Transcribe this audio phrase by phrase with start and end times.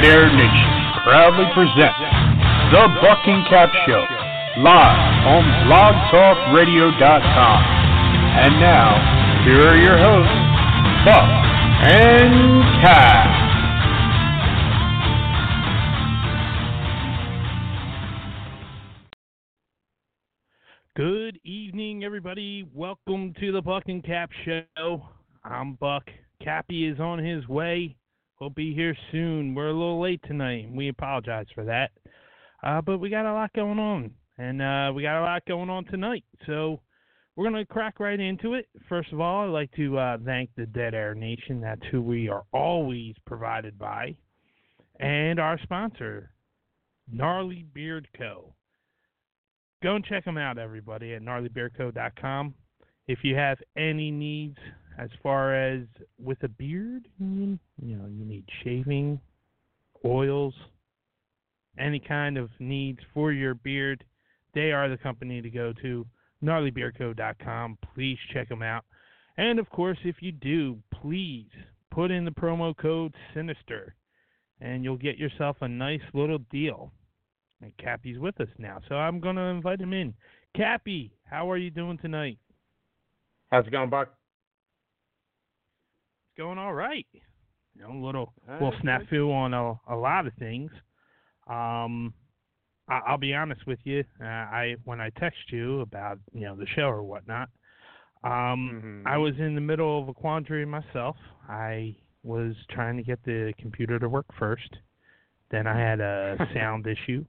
[0.00, 0.70] Dead Air Nation
[1.04, 1.98] proudly presents
[2.72, 4.06] The Buck N' Cap Show,
[4.58, 7.64] live on blogtalkradio.com.
[8.40, 10.32] And now, here are your hosts,
[11.04, 11.28] Buck
[11.84, 13.28] and Cap.
[20.96, 22.66] Good evening, everybody.
[22.74, 25.02] Welcome to the Buck and Cap Show.
[25.44, 26.08] I'm Buck.
[26.42, 27.96] Cappy is on his way.
[28.40, 29.54] He'll be here soon.
[29.54, 30.70] We're a little late tonight.
[30.72, 31.90] We apologize for that.
[32.62, 35.68] Uh, but we got a lot going on, and uh, we got a lot going
[35.68, 36.24] on tonight.
[36.46, 36.80] So
[37.36, 38.66] we're going to crack right into it.
[38.88, 41.60] First of all, I'd like to uh, thank the Dead Air Nation.
[41.60, 44.16] That's who we are always provided by.
[45.00, 46.30] And our sponsor,
[47.12, 48.54] Gnarly Beard Co.
[49.82, 52.54] Go and check them out, everybody, at gnarlybeardco.com.
[53.06, 54.56] If you have any needs
[54.98, 55.82] as far as
[56.22, 59.20] with a beard, you know, you need shaving,
[60.04, 60.54] oils,
[61.78, 64.04] any kind of needs for your beard,
[64.54, 66.06] they are the company to go to.
[66.42, 67.78] GnarlyBeardCo.com.
[67.94, 68.84] Please check them out.
[69.36, 71.48] And of course, if you do, please
[71.90, 73.94] put in the promo code Sinister,
[74.60, 76.92] and you'll get yourself a nice little deal.
[77.62, 80.14] And Cappy's with us now, so I'm going to invite him in.
[80.56, 82.38] Cappy, how are you doing tonight?
[83.50, 84.14] How's it going, Buck?
[86.40, 87.06] Going all right.
[87.12, 90.70] You know, a little little snafu on a, a lot of things.
[91.46, 92.14] Um,
[92.88, 94.04] I, I'll be honest with you.
[94.18, 97.50] Uh, I when I text you about you know the show or whatnot,
[98.24, 99.06] um, Mhm.
[99.06, 101.14] I was in the middle of a quandary myself.
[101.46, 104.78] I was trying to get the computer to work first.
[105.50, 107.22] Then I had a sound issue,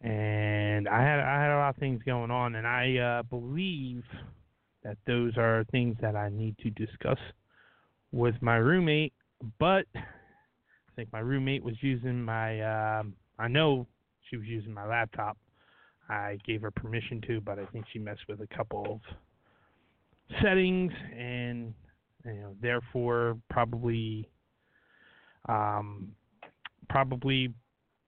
[0.00, 4.02] and I had I had a lot of things going on, and I uh, believe
[4.82, 7.18] that those are things that I need to discuss
[8.14, 9.12] with my roommate.
[9.58, 12.60] But I think my roommate was using my.
[12.98, 13.86] Um, I know
[14.30, 15.36] she was using my laptop.
[16.08, 19.00] I gave her permission to, but I think she messed with a couple
[20.30, 21.74] of settings, and
[22.24, 24.30] you know, therefore probably,
[25.48, 26.12] um,
[26.88, 27.52] probably,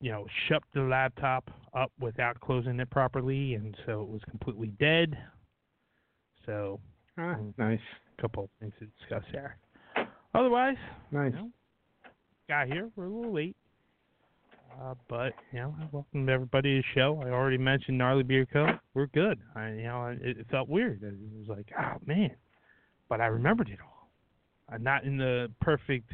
[0.00, 4.68] you know, shut the laptop up without closing it properly, and so it was completely
[4.78, 5.18] dead.
[6.44, 6.80] So
[7.18, 7.80] Ah, nice,
[8.16, 9.56] a couple of things to discuss there.
[10.36, 10.76] Otherwise,
[11.12, 11.32] nice.
[11.32, 11.50] you know,
[12.46, 12.90] got here.
[12.94, 13.56] We're a little late.
[14.78, 17.22] Uh, but, you know, welcome everybody to the show.
[17.24, 18.66] I already mentioned Gnarly Beard Co.
[18.92, 19.38] We're good.
[19.54, 21.02] I, you know, it, it felt weird.
[21.02, 22.32] It was like, oh, man.
[23.08, 24.10] But I remembered it all.
[24.70, 26.12] Uh, not in the perfect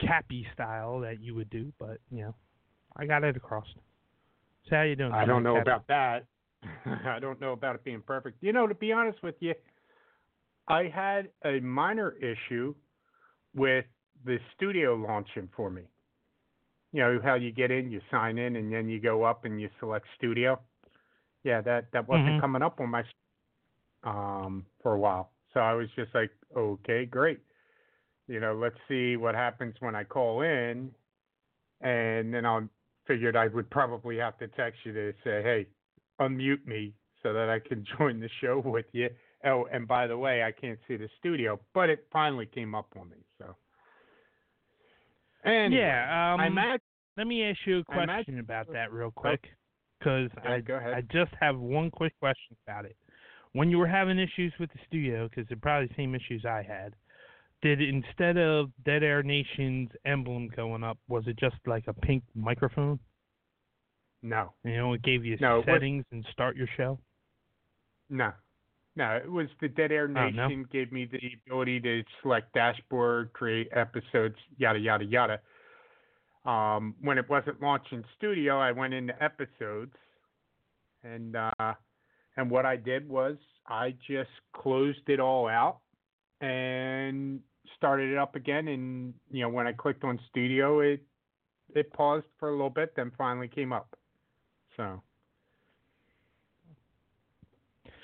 [0.00, 2.34] cappy style that you would do, but, you know,
[2.96, 3.66] I got it across.
[4.68, 5.10] So how you doing?
[5.10, 5.68] I don't know Cappy?
[5.68, 6.26] about that.
[6.86, 8.36] I don't know about it being perfect.
[8.40, 9.54] You know, to be honest with you,
[10.68, 12.76] I had a minor issue
[13.54, 13.84] with
[14.24, 15.82] the studio launching for me.
[16.92, 19.60] You know how you get in, you sign in, and then you go up and
[19.60, 20.58] you select studio.
[21.44, 22.40] Yeah, that that wasn't Mhm.
[22.40, 23.04] coming up on my
[24.04, 25.32] um for a while.
[25.52, 27.40] So I was just like, okay, great.
[28.28, 30.94] You know, let's see what happens when I call in,
[31.80, 32.60] and then I
[33.06, 35.66] figured I would probably have to text you to say, hey,
[36.20, 39.08] unmute me so that I can join the show with you.
[39.44, 42.88] Oh, and by the way, I can't see the studio, but it finally came up
[42.98, 43.16] on me.
[43.38, 43.54] So,
[45.44, 46.80] anyway, yeah, um, I imagine.
[47.16, 49.44] Let me ask you a I imagine- question about that real quick,
[49.98, 50.96] because Yeah, I.
[50.96, 52.96] I just have one quick question about it.
[53.52, 56.62] When you were having issues with the studio, because they're probably the same issues I
[56.62, 56.94] had,
[57.62, 62.22] did instead of Dead Air Nation's emblem going up, was it just like a pink
[62.34, 63.00] microphone?
[64.22, 67.00] No, You know, it gave you No, it was- settings and start your show.
[68.08, 68.32] no,
[68.98, 69.16] no.
[69.16, 70.48] It was the Dead Air Oh, no?
[70.48, 75.40] Nation gave me the ability to select dashboard, create episodes, yada yada yada.
[76.44, 79.94] Um, when it wasn't launching studio, I went into episodes,
[81.04, 81.74] and uh,
[82.36, 83.36] and what I did was
[83.68, 85.78] I just closed it all out
[86.40, 87.40] and
[87.76, 88.66] started it up again.
[88.66, 91.02] And you know, when I clicked on studio, it
[91.72, 93.96] it paused for a little bit, then finally came up.
[94.76, 95.00] So.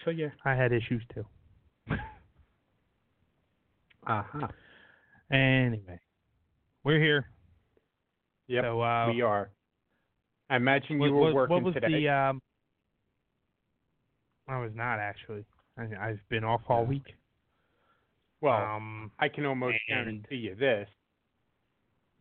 [0.05, 0.29] So yeah.
[0.45, 1.25] I had issues too.
[4.06, 4.49] Uh huh.
[5.33, 5.99] Anyway,
[6.85, 7.27] we're here.
[8.49, 8.65] Yep.
[8.65, 9.49] so uh, we are.
[10.51, 12.03] I imagine what, you were what, working what was today.
[12.03, 12.09] the?
[12.11, 12.43] Um,
[14.47, 15.47] I was not actually.
[15.79, 17.15] I, I've been off all week.
[18.43, 20.87] well, um, I can almost guarantee you this: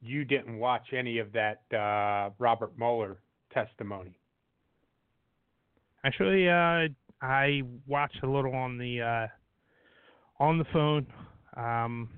[0.01, 3.18] you didn't watch any of that uh, Robert Mueller
[3.53, 4.18] testimony.
[6.06, 6.88] Actually, uh, I
[7.87, 9.27] watched a little on the uh,
[10.43, 11.07] on the phone,
[11.55, 12.09] um,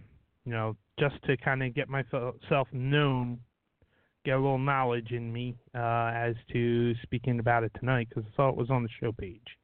[0.45, 3.39] you know, just to kind of get myself known
[4.25, 8.35] get a little knowledge in me uh, as to speaking about it tonight because I
[8.35, 9.57] saw it was on the show page.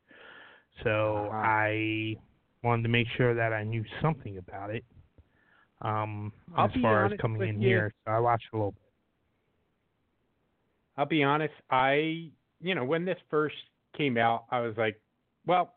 [0.83, 1.35] So Uh-huh.
[1.35, 2.15] I
[2.63, 4.85] wanted to make sure that I knew something about it.
[5.81, 7.67] Um, as far as coming in you.
[7.69, 8.81] here, so I watched a little bit.
[10.95, 13.55] I'll be honest, I, you know, when this first
[13.97, 15.01] came out, I was like,
[15.45, 15.73] well,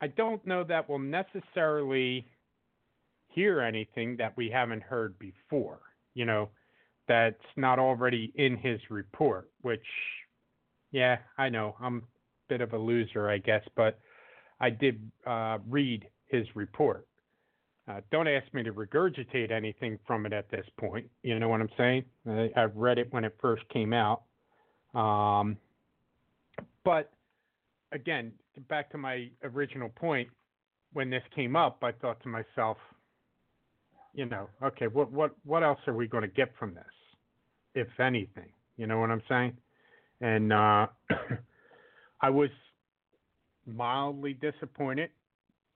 [0.00, 2.26] I don't know that we'll necessarily
[3.28, 5.80] hear anything that we haven't heard before,
[6.14, 6.48] you know,
[7.08, 9.84] that's not already in his report, which,
[10.90, 12.00] yeah, I know, I'm a
[12.48, 13.98] bit of a loser, I guess, but
[14.60, 17.06] I did uh, read his report.
[17.88, 21.06] Uh, don't ask me to regurgitate anything from it at this point.
[21.22, 22.04] You know what I'm saying?
[22.28, 24.22] I, I've read it when it first came out.
[24.92, 25.56] Um,
[26.84, 27.12] but
[27.92, 28.32] again,
[28.68, 30.28] back to my original point,
[30.92, 32.78] when this came up, I thought to myself,
[34.14, 36.84] you know, okay, what what what else are we going to get from this,
[37.74, 38.48] if anything?
[38.76, 39.52] You know what I'm saying?
[40.20, 40.86] And uh,
[42.22, 42.48] I was
[43.66, 45.10] mildly disappointed,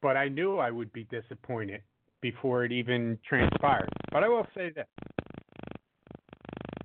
[0.00, 1.82] but I knew I would be disappointed
[2.22, 3.88] before it even transpired.
[4.10, 4.86] But I will say this: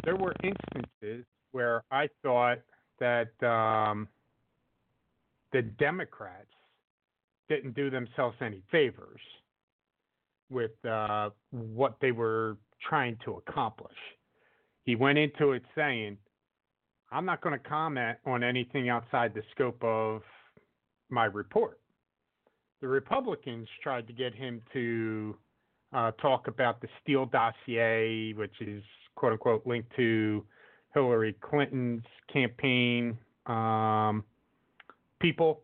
[0.03, 2.59] there were instances where I thought
[3.00, 4.09] that um,
[5.56, 6.52] the Democrats
[7.48, 9.22] didn't do themselves any favors
[10.50, 12.57] with uh, what they were
[12.90, 13.96] trying to accomplish.
[14.84, 16.18] He went into it saying,
[17.10, 20.24] I'm not going to comment on anything outside the scope of
[21.10, 21.80] my report.
[22.81, 25.38] The Republicans tried to get him to
[25.94, 28.84] uh, talk about the Steele dossier, which is
[29.16, 30.44] quote unquote linked to
[30.94, 34.25] Hillary Clinton's campaign um,
[35.25, 35.62] people.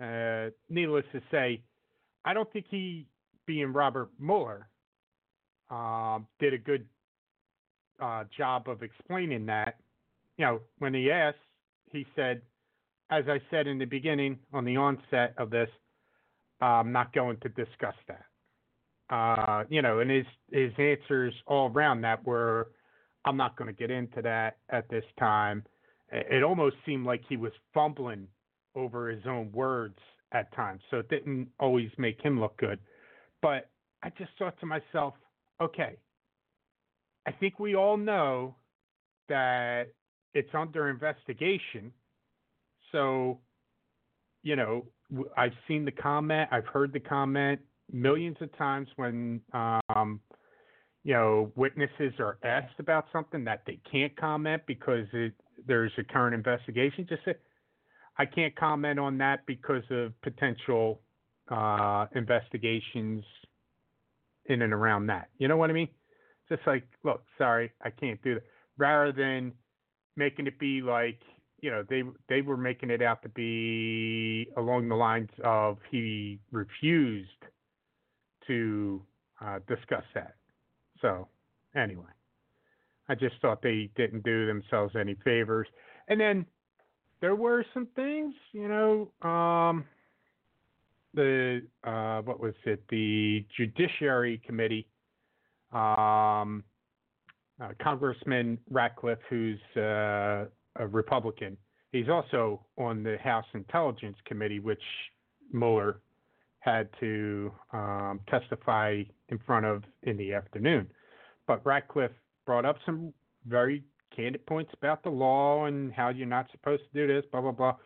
[0.00, 1.60] Uh, needless to say,
[2.24, 3.06] I don't think he,
[3.46, 4.68] being Robert Mueller,
[5.68, 6.86] um, did a good
[8.00, 9.76] uh, job of explaining that.
[10.38, 11.38] You know, when he asked,
[11.92, 12.40] he said,
[13.10, 15.68] as I said in the beginning on the onset of this,
[16.60, 18.24] I'm not going to discuss that.
[19.14, 22.70] Uh, you know, and his his answers all around that were,
[23.24, 25.64] I'm not going to get into that at this time.
[26.12, 28.28] It almost seemed like he was fumbling
[28.74, 29.98] over his own words
[30.32, 32.78] at times, so it didn't always make him look good.
[33.42, 33.68] But
[34.02, 35.14] I just thought to myself,
[35.60, 35.96] okay,
[37.26, 38.54] I think we all know
[39.28, 39.92] that
[40.34, 41.92] it's under investigation.
[42.92, 43.38] So,
[44.42, 44.86] you know,
[45.36, 47.60] I've seen the comment, I've heard the comment
[47.92, 50.20] millions of times when, um,
[51.02, 55.32] you know, witnesses are asked about something that they can't comment because it,
[55.66, 57.06] there's a current investigation.
[57.08, 57.34] Just say,
[58.20, 61.00] I can't comment on that because of potential
[61.50, 63.24] uh, investigations
[64.44, 65.30] in and around that.
[65.38, 65.88] You know what I mean?
[66.46, 68.42] Just like, look, sorry, I can't do that.
[68.76, 69.52] Rather than
[70.16, 71.22] making it be like,
[71.62, 76.40] you know, they they were making it out to be along the lines of he
[76.52, 77.28] refused
[78.48, 79.00] to
[79.42, 80.34] uh, discuss that.
[81.00, 81.26] So,
[81.74, 82.12] anyway,
[83.08, 85.68] I just thought they didn't do themselves any favors.
[86.08, 86.44] And then
[87.20, 89.84] there were some things, you know, um,
[91.14, 92.82] the uh, what was it?
[92.88, 94.86] The Judiciary Committee,
[95.72, 96.62] um,
[97.60, 100.46] uh, Congressman Ratcliffe, who's uh,
[100.76, 101.56] a Republican.
[101.92, 104.82] He's also on the House Intelligence Committee, which
[105.52, 106.00] Mueller
[106.60, 110.88] had to um, testify in front of in the afternoon.
[111.46, 112.12] But Ratcliffe
[112.46, 113.12] brought up some
[113.46, 113.82] very
[114.14, 117.52] candid points about the law and how you're not supposed to do this, blah blah
[117.52, 117.76] blah.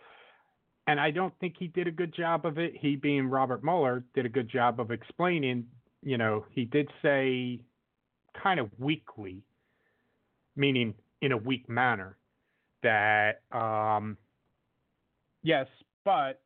[0.86, 2.74] And I don't think he did a good job of it.
[2.78, 5.66] He, being Robert Mueller, did a good job of explaining.
[6.02, 7.60] You know, he did say
[8.42, 9.42] kind of weakly,
[10.56, 12.18] meaning in a weak manner,
[12.82, 14.18] that um,
[15.42, 15.66] yes,
[16.04, 16.42] but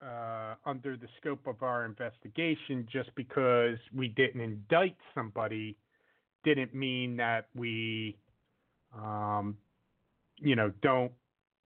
[0.00, 5.76] uh, under the scope of our investigation, just because we didn't indict somebody,
[6.44, 8.16] didn't mean that we,
[8.94, 9.56] um,
[10.38, 11.12] you know, don't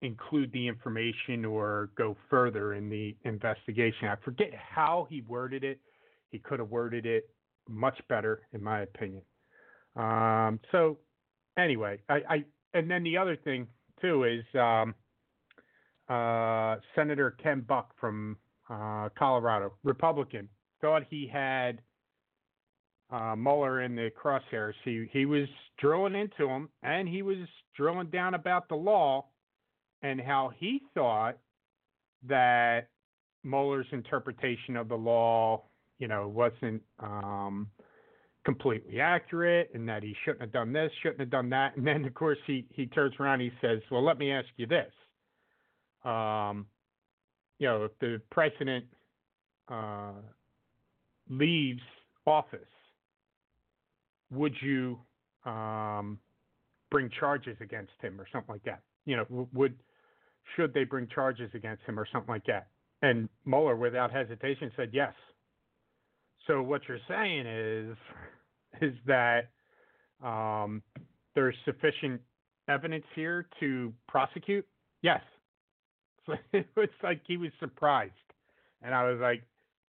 [0.02, 4.08] include the information or go further in the investigation.
[4.08, 5.80] I forget how he worded it.
[6.30, 7.28] He could have worded it
[7.68, 9.22] much better, in my opinion.
[9.96, 10.98] Um, so,
[11.58, 13.66] anyway, I, I and then the other thing
[14.00, 14.94] too is um,
[16.08, 18.36] uh, Senator Ken Buck from
[18.68, 20.48] uh, Colorado, Republican,
[20.80, 21.80] thought he had
[23.10, 24.74] uh, Mueller in the crosshairs.
[24.84, 25.48] He he was
[25.78, 27.38] drilling into him, and he was
[27.76, 29.26] drilling down about the law
[30.02, 31.38] and how he thought
[32.28, 32.88] that
[33.44, 35.62] Mueller's interpretation of the law,
[35.98, 37.68] you know, wasn't um,
[38.44, 41.76] completely accurate and that he shouldn't have done this, shouldn't have done that.
[41.76, 44.48] And then, of course, he, he turns around and he says, Well, let me ask
[44.56, 44.92] you this.
[46.04, 46.66] Um,
[47.58, 48.84] you know, if the president
[49.68, 50.12] uh,
[51.28, 51.82] leaves
[52.26, 52.60] office,
[54.30, 54.98] would you
[55.44, 56.18] um,
[56.90, 58.82] bring charges against him or something like that?
[59.04, 59.74] You know, would
[60.54, 62.68] should they bring charges against him or something like that?
[63.02, 65.12] And Mueller, without hesitation, said yes.
[66.46, 67.96] So what you're saying is,
[68.82, 69.50] is that
[70.22, 70.82] um,
[71.34, 72.20] there's sufficient
[72.68, 74.66] evidence here to prosecute?
[75.02, 75.20] Yes.
[76.26, 78.12] So it's like he was surprised,
[78.82, 79.42] and I was like,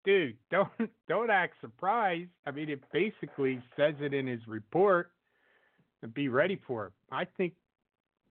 [0.05, 0.69] dude, don't
[1.09, 2.31] don't act surprised.
[2.47, 5.11] I mean, it basically says it in his report.
[6.13, 6.93] Be ready for it.
[7.11, 7.55] I think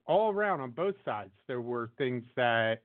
[0.05, 2.81] all around on both sides there were things that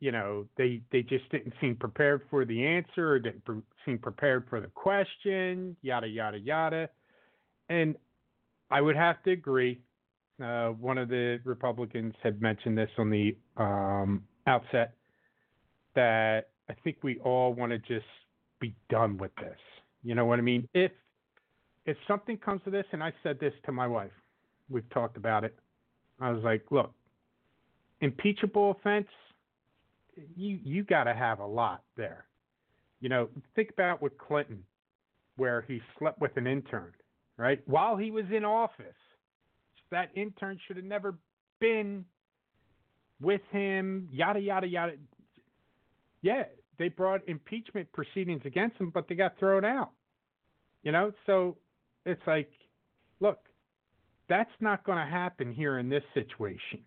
[0.00, 3.42] you know they they just didn't seem prepared for the answer or didn't
[3.84, 6.88] seem prepared for the question yada yada yada
[7.68, 7.96] and
[8.70, 9.80] i would have to agree
[10.42, 14.94] uh, one of the republicans had mentioned this on the um, outset
[15.94, 18.06] that i think we all want to just
[18.60, 19.58] be done with this
[20.02, 20.92] you know what i mean if
[21.86, 24.10] if something comes to this and i said this to my wife
[24.70, 25.58] we've talked about it
[26.20, 26.92] I was like, look,
[28.00, 29.08] impeachable offense,
[30.36, 32.24] you you got to have a lot there.
[33.00, 34.64] You know, think about with Clinton,
[35.36, 36.92] where he slept with an intern,
[37.36, 37.60] right?
[37.66, 38.86] While he was in office,
[39.90, 41.14] that intern should have never
[41.60, 42.04] been
[43.20, 44.08] with him.
[44.10, 44.92] Yada yada yada.
[46.22, 46.44] Yeah,
[46.78, 49.90] they brought impeachment proceedings against him, but they got thrown out.
[50.82, 51.56] You know, so
[52.06, 52.50] it's like,
[53.20, 53.38] look,
[54.28, 56.80] that's not going to happen here in this situation.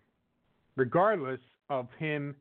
[0.76, 2.34] Regardless of him,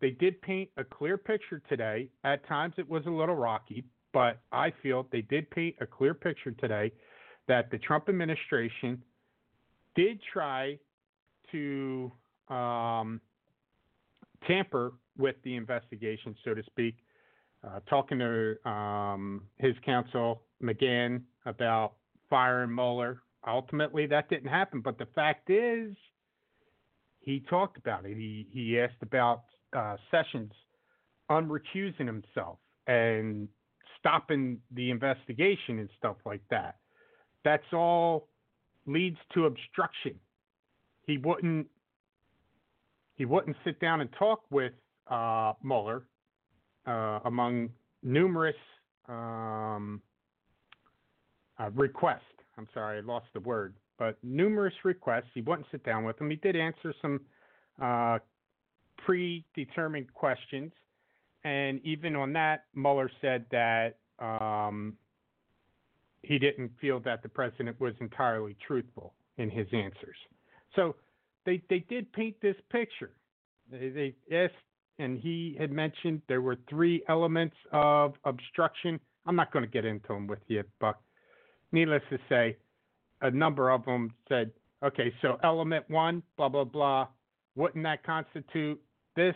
[0.00, 2.08] they did paint a clear picture today.
[2.24, 6.14] At times it was a little rocky, but I feel they did paint a clear
[6.14, 6.92] picture today
[7.48, 9.02] that the Trump administration
[9.94, 10.78] did try
[11.52, 12.10] to
[12.48, 13.20] um,
[14.46, 16.96] tamper with the investigation, so to speak.
[17.62, 21.92] Uh, talking to um, his counsel McGahn about
[22.30, 24.80] firing Mueller ultimately that didn't happen.
[24.80, 25.94] But the fact is,
[27.20, 28.16] he talked about it.
[28.16, 29.44] He he asked about
[29.76, 30.52] uh, Sessions
[31.28, 33.48] unrecusing himself and
[33.98, 36.76] stopping the investigation and stuff like that.
[37.44, 38.28] That's all
[38.86, 40.14] leads to obstruction.
[41.06, 41.66] He wouldn't
[43.16, 44.72] he wouldn't sit down and talk with
[45.10, 46.04] uh, Mueller
[46.86, 47.68] uh, among
[48.02, 48.56] numerous
[49.08, 50.00] um,
[51.58, 52.24] uh, requests
[52.60, 55.30] I'm sorry, I lost the word, but numerous requests.
[55.32, 56.28] He wouldn't sit down with them.
[56.28, 57.20] He did answer some
[57.80, 58.18] uh,
[58.98, 60.70] predetermined questions,
[61.44, 64.94] and even on that, Mueller said that um,
[66.22, 70.16] he didn't feel that the president was entirely truthful in his answers.
[70.76, 70.96] So
[71.46, 73.12] they they did paint this picture.
[73.70, 74.52] They, they asked,
[74.98, 79.00] and he had mentioned there were three elements of obstruction.
[79.26, 81.00] I'm not going to get into them with you, Buck
[81.72, 82.56] needless to say,
[83.22, 84.50] a number of them said,
[84.82, 87.06] okay, so element one, blah, blah, blah,
[87.54, 88.80] wouldn't that constitute
[89.16, 89.34] this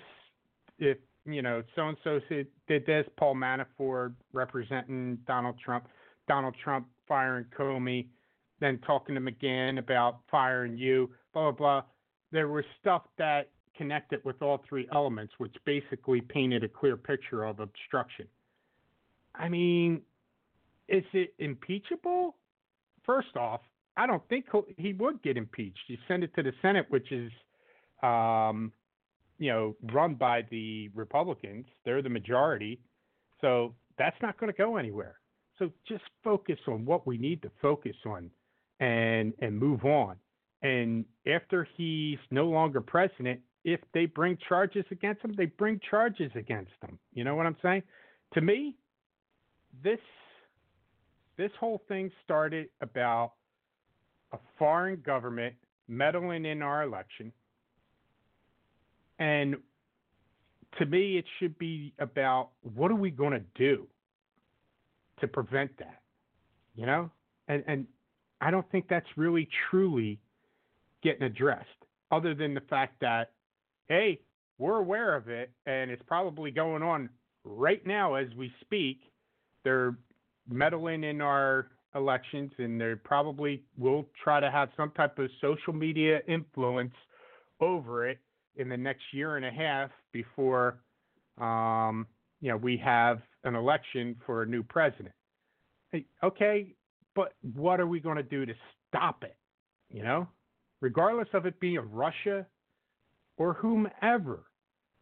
[0.78, 2.20] if, you know, so and so
[2.68, 5.86] did this, Paul Manafort representing Donald Trump,
[6.28, 8.06] Donald Trump firing Comey,
[8.60, 11.82] then talking to McGahn about firing you, blah, blah, blah.
[12.32, 17.44] There was stuff that connected with all three elements, which basically painted a clear picture
[17.44, 18.26] of obstruction.
[19.34, 20.02] I mean,
[20.88, 22.36] is it impeachable?
[23.04, 23.60] First off,
[23.96, 25.80] I don't think he would get impeached.
[25.88, 27.30] You send it to the Senate, which is,
[28.02, 28.72] um,
[29.38, 31.66] you know, run by the Republicans.
[31.84, 32.80] They're the majority,
[33.40, 35.16] so that's not going to go anywhere.
[35.58, 38.30] So just focus on what we need to focus on,
[38.80, 40.16] and and move on.
[40.62, 46.30] And after he's no longer president, if they bring charges against them, they bring charges
[46.34, 46.98] against them.
[47.12, 47.82] You know what I'm saying?
[48.34, 48.76] To me,
[49.82, 49.98] this
[51.36, 53.32] this whole thing started about
[54.32, 55.54] a foreign government
[55.88, 57.32] meddling in our election.
[59.18, 59.56] And
[60.78, 63.86] to me, it should be about what are we going to do
[65.20, 66.02] to prevent that?
[66.76, 67.10] You know?
[67.48, 67.86] And, and
[68.40, 70.20] I don't think that's really truly
[71.02, 71.68] getting addressed,
[72.10, 73.32] other than the fact that,
[73.88, 74.20] hey,
[74.58, 77.08] we're aware of it and it's probably going on
[77.44, 79.00] right now as we speak.
[79.64, 79.96] They're
[80.48, 85.72] meddling in our elections, and they probably will try to have some type of social
[85.72, 86.94] media influence
[87.60, 88.18] over it
[88.56, 90.80] in the next year and a half before
[91.40, 92.06] um,
[92.40, 95.14] you know we have an election for a new president.
[96.22, 96.74] Okay,
[97.14, 98.54] but what are we going to do to
[98.88, 99.36] stop it?
[99.90, 100.28] You know,
[100.80, 102.46] regardless of it being Russia
[103.36, 104.44] or whomever,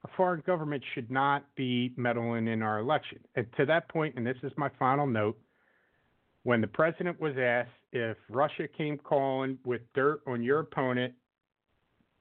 [0.05, 3.19] a foreign government should not be meddling in our election.
[3.37, 5.39] And to that point, and this is my final note,
[6.45, 11.15] when the president was asked if Russia came calling with dirt on your opponent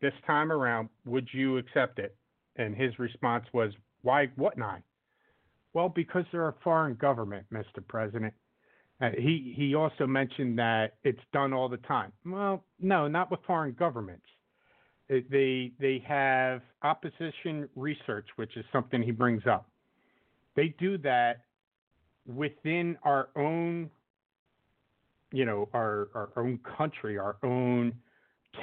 [0.02, 2.16] this time around, would you accept it?
[2.58, 4.80] And his response was, Why wouldn't I?
[5.74, 7.86] Well, because they're a foreign government, Mr.
[7.88, 8.34] President.
[9.02, 12.12] Uh, he he also mentioned that it's done all the time.
[12.26, 14.26] Well, no, not with foreign governments.
[15.12, 19.70] It, they they have opposition research, which is something he brings up.
[20.56, 21.44] They do that
[22.26, 23.90] within our own,
[25.34, 27.94] you know, our our own country, our own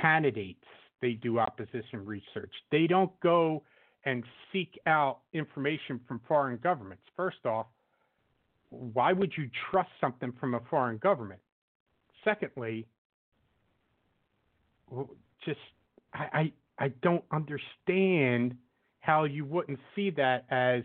[0.01, 0.65] candidates.
[1.03, 2.53] They do opposition research.
[2.73, 3.63] They don't go
[4.07, 7.03] and seek out information from foreign governments.
[7.15, 7.67] First off,
[8.71, 11.41] why would you trust something from a foreign government?
[12.25, 12.87] Secondly,
[15.45, 15.61] just
[16.13, 18.57] I, I, don't understand
[19.01, 20.83] how you wouldn't see that as,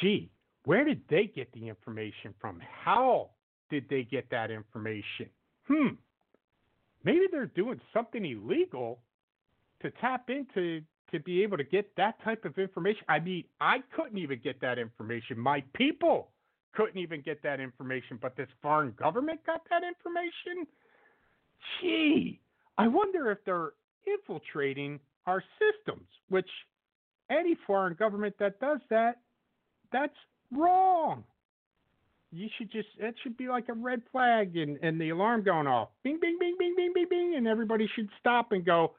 [0.00, 0.30] gee,
[0.64, 2.60] where did they get the information from?
[2.84, 3.30] How
[3.70, 5.30] did they get that information?
[5.68, 5.94] Hmm,
[7.04, 9.00] maybe they're doing something illegal
[9.82, 13.02] to tap into to be able to get that type of information.
[13.08, 15.38] I mean, I couldn't even get that information.
[15.38, 16.30] My people
[16.76, 20.66] couldn't even get that information, but this foreign government got that information?
[21.80, 22.40] Gee,
[22.76, 23.72] I wonder if they're
[24.06, 26.48] infiltrating our systems, which
[27.30, 29.18] any foreign government that does that,
[29.92, 30.14] that's
[30.52, 31.24] wrong.
[32.32, 35.66] You should just, it should be like a red flag and, and the alarm going
[35.66, 35.88] off.
[36.02, 37.34] Bing, bing, bing, bing, bing, bing, bing.
[37.36, 38.92] And everybody should stop and go,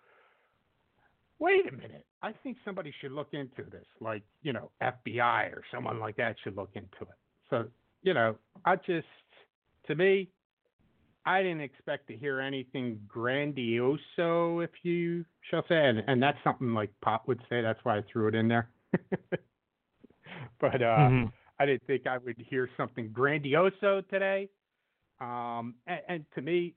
[1.39, 2.05] wait a minute.
[2.23, 6.35] I think somebody should look into this, like, you know, FBI or someone like that
[6.43, 7.17] should look into it.
[7.49, 7.65] So,
[8.01, 9.05] you know, I just,
[9.85, 10.29] to me,
[11.27, 16.73] I didn't expect to hear anything grandioso, if you shall say, and, and that's something
[16.73, 17.61] like Pop would say.
[17.61, 18.69] That's why I threw it in there.
[20.61, 21.25] but uh, mm-hmm.
[21.59, 24.47] I didn't think I would hear something grandioso today.
[25.19, 26.75] Um, and, and to me,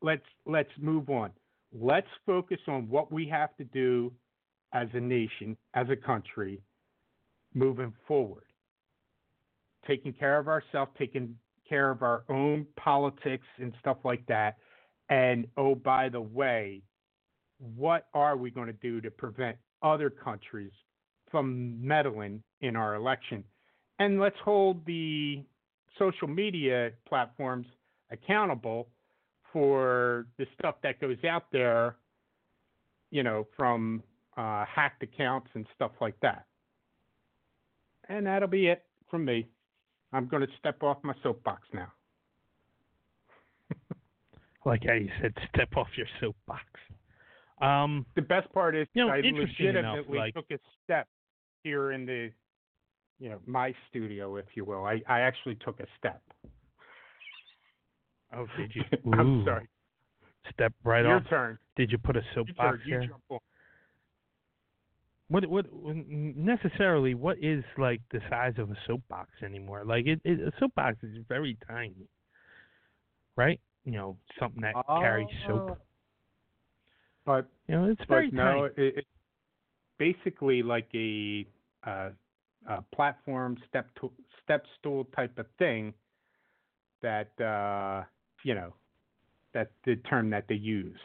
[0.00, 1.32] let's let's move on.
[1.72, 4.12] Let's focus on what we have to do
[4.72, 6.62] as a nation, as a country,
[7.52, 8.44] moving forward
[9.86, 11.36] taking care of ourselves, taking
[11.68, 14.56] care of our own politics and stuff like that.
[15.08, 16.82] And oh, by the way,
[17.58, 20.72] what are we going to do to prevent other countries
[21.30, 23.44] from meddling in our election?
[23.98, 25.42] And let's hold the
[25.98, 27.66] social media platforms
[28.10, 28.88] accountable
[29.52, 31.96] for the stuff that goes out there,
[33.10, 34.02] you know, from
[34.36, 36.44] uh, hacked accounts and stuff like that.
[38.08, 39.48] And that'll be it from me.
[40.16, 41.92] I'm going to step off my soapbox now.
[44.64, 46.64] like how you said, step off your soapbox.
[47.60, 51.06] Um, the best part is you know, I legitimately enough, like, took a step
[51.64, 52.30] here in the,
[53.18, 54.86] you know, my studio, if you will.
[54.86, 56.22] I, I actually took a step.
[58.34, 58.82] Oh, did you?
[59.12, 59.68] I'm sorry.
[60.54, 61.22] Step right Your off.
[61.24, 61.58] Your turn.
[61.76, 63.02] Did you put a soapbox Your
[65.30, 65.48] there?
[65.48, 69.84] What what necessarily what is like the size of a soapbox anymore?
[69.84, 72.08] Like it, it a soapbox is very tiny,
[73.36, 73.60] right?
[73.84, 75.78] You know, something that uh, carries soap.
[77.24, 78.88] But you know, it's very no, tiny.
[78.88, 79.08] It, it's
[79.98, 81.46] basically like a,
[81.86, 82.10] uh,
[82.68, 84.10] a platform step to,
[84.44, 85.92] step stool type of thing.
[87.02, 88.04] That uh,
[88.42, 88.74] you know,
[89.54, 90.98] that the term that they use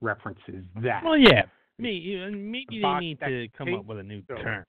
[0.00, 1.02] references that.
[1.04, 1.42] Well, yeah,
[1.78, 4.64] me, maybe they need to come up with a new so, term.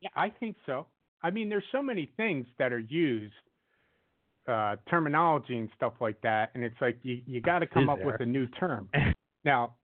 [0.00, 0.86] Yeah, I think so.
[1.22, 3.34] I mean, there's so many things that are used,
[4.48, 7.98] uh, terminology and stuff like that, and it's like you you got to come up
[7.98, 8.06] there?
[8.06, 8.88] with a new term.
[9.44, 9.74] now,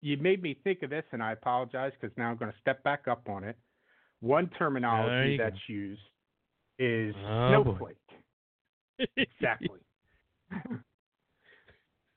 [0.00, 2.82] you made me think of this, and I apologize because now I'm going to step
[2.84, 3.56] back up on it.
[4.20, 5.74] One terminology that's go.
[5.74, 6.00] used
[6.78, 7.96] is oh, snowflake.
[9.16, 9.80] exactly.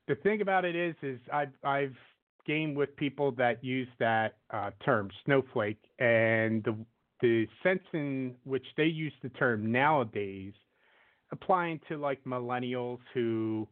[0.08, 1.96] the thing about it is, is I've I've
[2.46, 6.76] game with people that use that uh, term, snowflake, and the
[7.20, 10.52] the sense in which they use the term nowadays,
[11.32, 13.66] applying to like millennials who,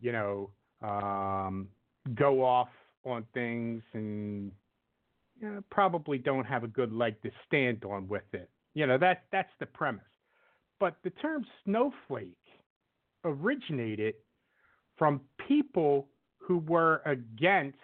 [0.00, 0.50] you know,
[0.82, 1.66] um,
[2.14, 2.68] go off
[3.04, 4.52] on things and
[5.40, 8.50] you know, probably don't have a good leg to stand on with it.
[8.74, 10.02] You know, that that's the premise.
[10.78, 12.36] But the term snowflake
[13.24, 14.14] originated
[14.96, 16.08] from people
[16.48, 17.76] who were against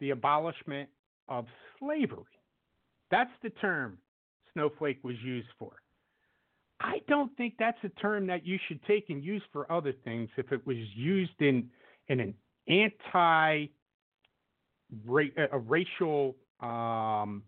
[0.00, 0.88] the abolishment
[1.28, 1.46] of
[1.78, 2.24] slavery.
[3.10, 3.96] That's the term
[4.52, 5.72] snowflake was used for.
[6.78, 10.28] I don't think that's a term that you should take and use for other things
[10.36, 11.70] if it was used in
[12.08, 12.34] in an
[12.68, 13.66] anti
[15.52, 17.42] a racial um,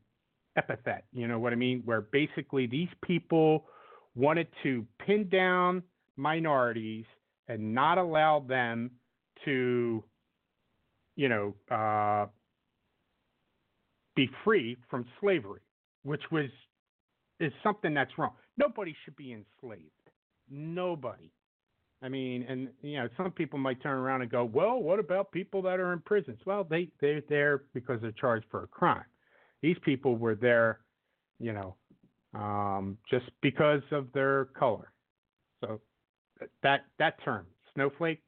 [0.57, 1.05] epithet.
[1.13, 1.83] You know what I mean?
[1.85, 3.67] Where basically these people
[4.15, 5.83] wanted to pin down
[6.17, 7.05] minorities
[7.49, 8.93] and not allow them
[9.45, 10.03] to,
[11.17, 12.27] you know, uh,
[14.15, 15.61] be free from slavery,
[16.03, 16.47] which was
[17.41, 18.33] is something that's wrong.
[18.57, 19.91] Nobody should be enslaved.
[20.51, 21.33] Nobody.
[22.03, 25.31] I mean, and you know, some people might turn around and go, "Well, what about
[25.31, 29.05] people that are in prisons?" Well, they they're there because they're charged for a crime.
[29.63, 30.81] These people were there,
[31.39, 31.77] you know,
[32.35, 34.93] um, just because of their color.
[35.61, 35.81] So
[36.63, 38.21] that that term, snowflake,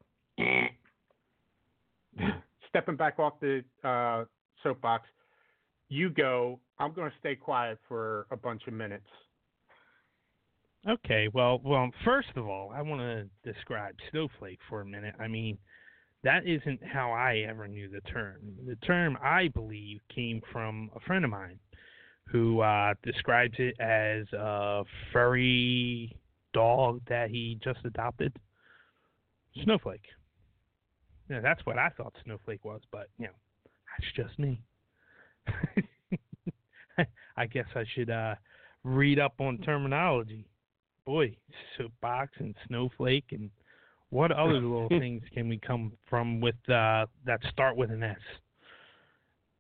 [2.69, 4.25] stepping back off the uh,
[4.63, 5.09] soapbox,
[5.89, 6.61] you go.
[6.79, 9.07] I'm going to stay quiet for a bunch of minutes.
[10.89, 15.15] Okay, well, well, first of all, I want to describe snowflake for a minute.
[15.19, 15.57] I mean,
[16.25, 18.41] that isn't how I ever knew the term.
[18.67, 21.59] The term, I believe, came from a friend of mine
[22.27, 26.17] who uh, describes it as a furry
[26.53, 28.35] dog that he just adopted.
[29.63, 30.07] Snowflake.
[31.29, 33.33] Yeah, that's what I thought snowflake was, but you know,
[33.99, 34.61] that's just me.
[37.37, 38.35] I guess I should uh,
[38.85, 40.47] read up on terminology.
[41.05, 41.37] Boy,
[41.77, 43.51] soapbox and snowflake and
[44.11, 48.17] what other little things can we come from with uh, that start with an S?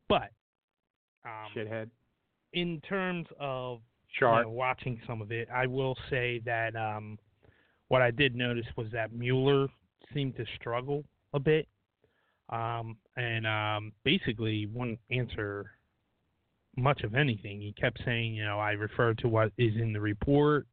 [0.09, 0.31] But
[1.25, 1.91] um, shithead.
[2.53, 3.81] In terms of
[4.21, 7.19] you know, watching some of it, I will say that um,
[7.89, 9.67] what I did notice was that Mueller
[10.13, 11.69] seemed to struggle a bit,
[12.49, 15.73] um, and um, basically wouldn't answer
[16.77, 17.61] much of anything.
[17.61, 20.67] He kept saying, you know, I refer to what is in the report,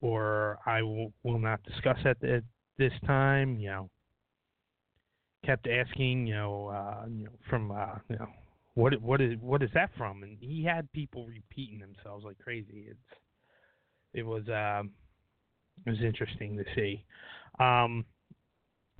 [0.00, 2.44] or I will, will not discuss at, at
[2.78, 3.58] this time.
[3.58, 3.90] You know,
[5.44, 8.28] kept asking, you know, uh, you know, from uh, you know,
[8.74, 10.22] what what is what is that from?
[10.22, 12.86] And he had people repeating themselves like crazy.
[12.88, 13.20] It's
[14.14, 14.90] it was um,
[15.86, 17.04] it was interesting to see.
[17.60, 18.04] Um,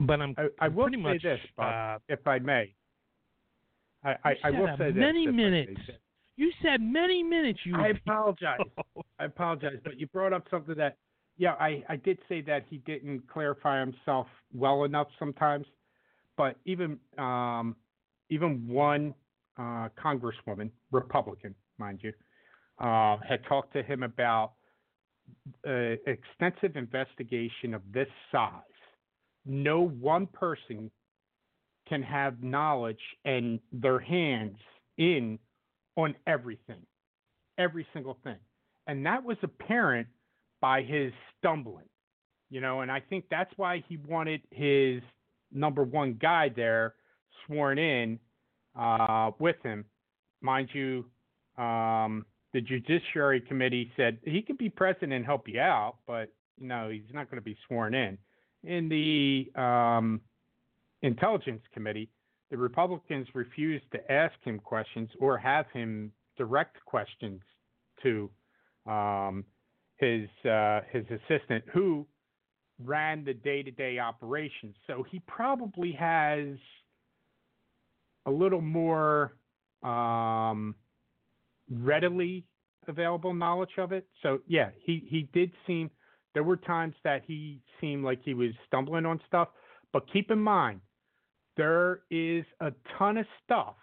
[0.01, 2.75] but I'm I, I will pretty say much, this, Bob, uh, if I may.
[4.05, 5.35] I, I, I will say many this.
[5.35, 5.81] minutes.
[6.37, 7.59] You said many minutes.
[7.65, 7.77] You.
[7.77, 8.61] I apologize.
[9.19, 10.97] I apologize, but you brought up something that,
[11.37, 15.67] yeah, I, I did say that he didn't clarify himself well enough sometimes,
[16.37, 17.75] but even um,
[18.31, 19.15] even one
[19.59, 22.13] uh, congresswoman, Republican, mind you,
[22.79, 24.53] uh, had talked to him about
[25.67, 28.63] uh, extensive investigation of this size.
[29.47, 30.91] No one person
[31.89, 34.59] can have knowledge and their hands
[34.99, 35.39] in
[35.97, 36.83] on everything,
[37.57, 38.37] every single thing.
[38.87, 40.07] And that was apparent
[40.61, 41.89] by his stumbling,
[42.51, 45.03] you know, and I think that's why he wanted his
[45.53, 46.95] number one guy there
[47.47, 48.19] sworn in
[48.79, 49.85] uh, with him.
[50.41, 51.05] Mind you,
[51.57, 56.89] um, the Judiciary Committee said he could be president and help you out, but no,
[56.91, 58.19] he's not going to be sworn in.
[58.65, 60.21] In the um,
[61.03, 62.09] Intelligence Committee,
[62.51, 67.41] the Republicans refused to ask him questions or have him direct questions
[68.03, 68.31] to
[68.87, 69.45] um,
[69.97, 72.07] his uh, his assistant, who
[72.85, 74.75] ran the day-to-day operations.
[74.87, 76.57] So he probably has
[78.27, 79.35] a little more
[79.83, 80.75] um,
[81.71, 82.45] readily
[82.87, 84.07] available knowledge of it.
[84.23, 85.91] So yeah, he he did seem.
[86.35, 89.49] There were times that he seemed like he was stumbling on stuff,
[89.93, 90.81] but keep in mind
[91.57, 93.75] there is a ton of stuff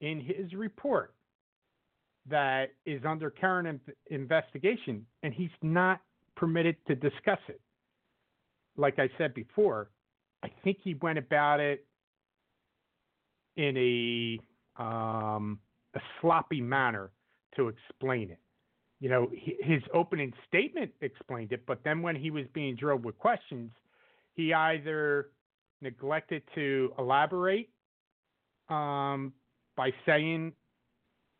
[0.00, 1.14] in his report
[2.28, 6.00] that is under current investigation, and he's not
[6.36, 7.60] permitted to discuss it.
[8.76, 9.90] Like I said before,
[10.42, 11.86] I think he went about it
[13.56, 15.60] in a um,
[15.94, 17.12] a sloppy manner
[17.56, 18.40] to explain it.
[19.00, 23.18] You know, his opening statement explained it, but then when he was being drilled with
[23.18, 23.70] questions,
[24.34, 25.28] he either
[25.82, 27.68] neglected to elaborate
[28.68, 29.32] um,
[29.76, 30.52] by saying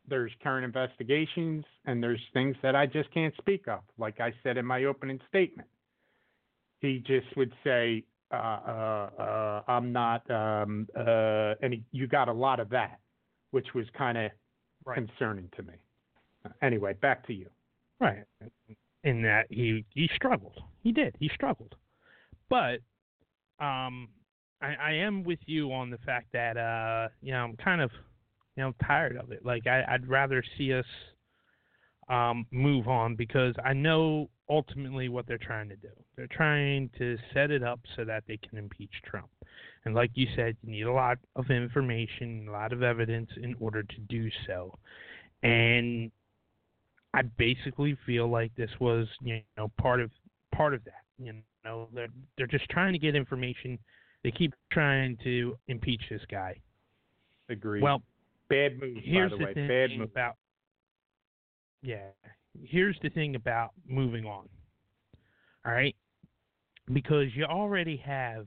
[0.07, 4.57] there's current investigations and there's things that I just can't speak of, like I said
[4.57, 5.67] in my opening statement.
[6.79, 12.27] He just would say, uh, uh, uh, I'm not, um, uh, and he, you got
[12.27, 12.99] a lot of that,
[13.51, 14.31] which was kind of
[14.85, 14.95] right.
[14.95, 15.73] concerning to me.
[16.61, 17.49] Anyway, back to you.
[17.99, 18.23] Right.
[19.03, 20.59] In that he he struggled.
[20.81, 21.15] He did.
[21.19, 21.75] He struggled.
[22.49, 22.79] But
[23.59, 24.09] um
[24.61, 27.91] I, I am with you on the fact that uh, you know I'm kind of
[28.55, 29.45] you know tired of it.
[29.45, 30.85] Like I, I'd rather see us
[32.09, 35.89] um, move on because I know ultimately what they're trying to do.
[36.15, 39.29] They're trying to set it up so that they can impeach Trump.
[39.85, 43.55] And like you said, you need a lot of information, a lot of evidence in
[43.59, 44.77] order to do so.
[45.43, 46.11] And
[47.15, 50.11] I basically feel like this was, you know, part of
[50.53, 51.03] part of that.
[51.17, 53.79] You know, they're they're just trying to get information.
[54.23, 56.59] They keep trying to impeach this guy.
[57.49, 57.81] Agreed.
[57.81, 58.01] Well,
[58.49, 58.97] bad move.
[59.03, 60.09] Here's by the, the way, thing bad move.
[60.11, 60.35] about
[61.81, 62.07] yeah.
[62.63, 64.47] Here's the thing about moving on.
[65.65, 65.95] All right,
[66.93, 68.45] because you already have,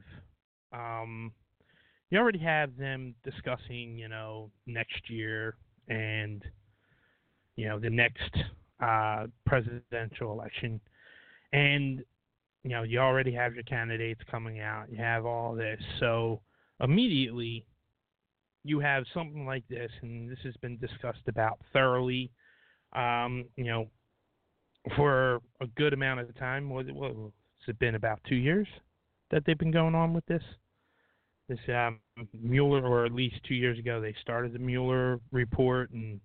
[0.72, 1.32] um,
[2.10, 5.56] you already have them discussing, you know, next year
[5.88, 6.42] and,
[7.58, 8.36] you know, the next
[8.80, 10.80] uh, presidential election,
[11.52, 12.04] and
[12.62, 14.84] you know, you already have your candidates coming out.
[14.88, 16.40] You have all this, so
[16.80, 17.66] immediately
[18.62, 22.30] you have something like this, and this has been discussed about thoroughly,
[22.94, 23.88] um, you know,
[24.94, 26.70] for a good amount of time.
[26.70, 27.30] What, what has
[27.66, 28.68] it been about two years
[29.32, 30.42] that they've been going on with this?
[31.48, 31.98] This um,
[32.40, 36.20] Mueller, or at least two years ago, they started the Mueller report and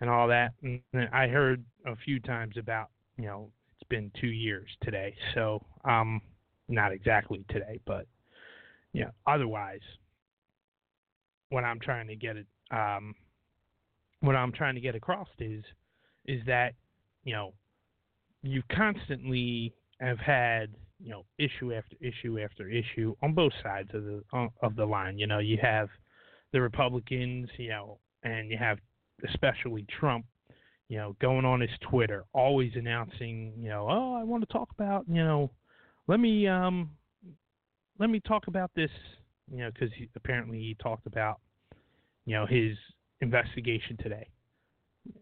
[0.00, 0.52] and all that.
[0.62, 0.80] And
[1.12, 5.14] I heard a few times about, you know, it's been two years today.
[5.34, 6.20] So, um,
[6.68, 8.06] not exactly today, but
[8.92, 9.10] yeah.
[9.26, 9.80] Otherwise,
[11.50, 13.14] what I'm trying to get it, um,
[14.20, 15.64] what I'm trying to get across is,
[16.26, 16.74] is that,
[17.24, 17.54] you know,
[18.42, 20.70] you constantly have had,
[21.02, 24.84] you know, issue after issue after issue on both sides of the uh, of the
[24.84, 25.18] line.
[25.18, 25.88] You know, you have
[26.52, 28.78] the Republicans, you know, and you have
[29.28, 30.24] especially Trump,
[30.88, 34.68] you know, going on his Twitter, always announcing, you know, oh, I want to talk
[34.72, 35.50] about, you know,
[36.08, 36.90] let me um,
[37.98, 38.90] let me talk about this,
[39.50, 41.40] you know, because apparently he talked about,
[42.26, 42.76] you know, his
[43.20, 44.28] investigation today,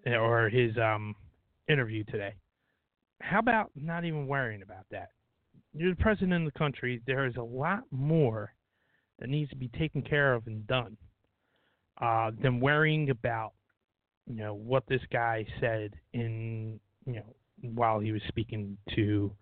[0.06, 1.14] or his um
[1.68, 2.34] interview today.
[3.20, 5.10] How about not even worrying about that?
[5.74, 7.02] You're the president of the country.
[7.06, 8.54] There is a lot more
[9.18, 10.96] that needs to be taken care of and done
[12.00, 13.52] uh, than worrying about
[14.28, 17.34] you know what this guy said in you know
[17.74, 19.32] while he was speaking to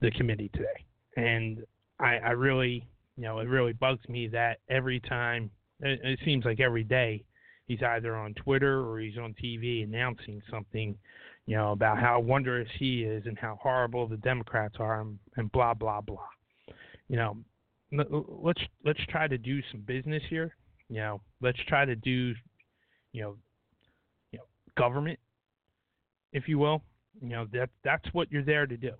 [0.00, 0.84] the committee today,
[1.16, 1.64] and
[1.98, 6.44] I, I really you know it really bugs me that every time it, it seems
[6.44, 7.24] like every day
[7.66, 10.96] he's either on Twitter or he's on TV announcing something
[11.46, 15.50] you know about how wondrous he is and how horrible the Democrats are and, and
[15.52, 16.28] blah blah blah.
[17.08, 17.36] You know,
[17.90, 20.54] let's let's try to do some business here.
[20.88, 22.34] You know, let's try to do
[23.12, 23.36] you know
[24.80, 25.18] government,
[26.32, 26.82] if you will.
[27.20, 28.92] You know that that's what you're there to do,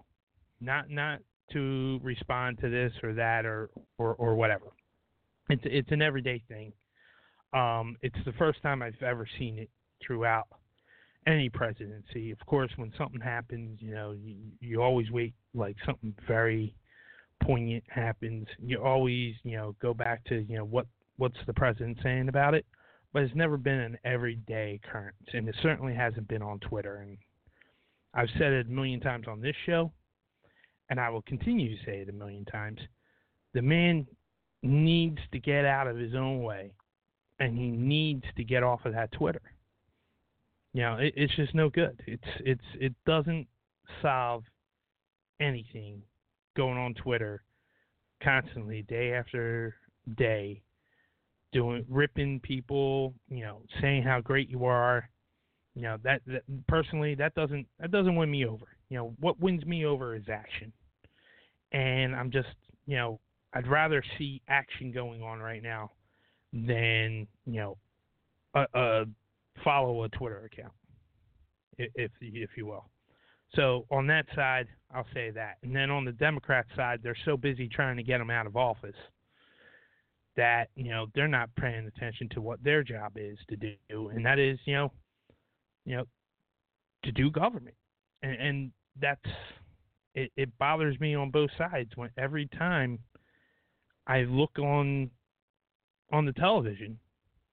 [0.61, 1.21] not not
[1.53, 4.67] to respond to this or that or or, or whatever.
[5.49, 6.73] It's it's an everyday thing.
[7.53, 9.71] Um, it's the first time I've ever seen it
[10.05, 10.47] throughout
[11.27, 12.31] any presidency.
[12.31, 16.75] Of course, when something happens, you know, you, you always wait like something very
[17.43, 18.47] poignant happens.
[18.59, 22.55] You always, you know, go back to, you know, what what's the president saying about
[22.55, 22.67] it
[23.13, 26.97] but it's never been an everyday occurrence, and it certainly hasn't been on Twitter.
[26.97, 27.19] And
[28.15, 29.93] I've said it a million times on this show,
[30.89, 32.79] and I will continue to say it a million times.
[33.55, 34.07] The man
[34.63, 36.73] needs to get out of his own way,
[37.39, 39.43] and he needs to get off of that Twitter.
[40.73, 42.01] You know, it, it's just no good.
[42.07, 43.49] It's it's it doesn't
[44.03, 44.45] solve
[45.41, 46.03] anything
[46.57, 47.43] going on Twitter
[48.23, 49.75] constantly, day after
[50.17, 50.63] day,
[51.53, 55.09] doing ripping people, you know, saying how great you are.
[55.75, 58.67] You know, that, that personally that doesn't that doesn't win me over.
[58.89, 60.73] You know, what wins me over is action.
[61.73, 62.49] And I'm just,
[62.87, 63.21] you know,
[63.53, 65.93] I'd rather see action going on right now
[66.53, 67.77] than, you know,
[68.55, 69.05] a, a
[69.63, 70.73] follow a Twitter account,
[71.79, 72.91] if if you will.
[73.55, 75.57] So on that side, I'll say that.
[75.63, 78.57] And then on the Democrat side, they're so busy trying to get him out of
[78.57, 78.95] office
[80.37, 84.25] that you know they're not paying attention to what their job is to do, and
[84.25, 84.93] that is you know,
[85.85, 86.05] you know,
[87.05, 87.77] to do government,
[88.23, 89.21] and, and that's
[90.15, 92.99] it, it bothers me on both sides when every time
[94.07, 95.11] I look on
[96.13, 96.99] on the television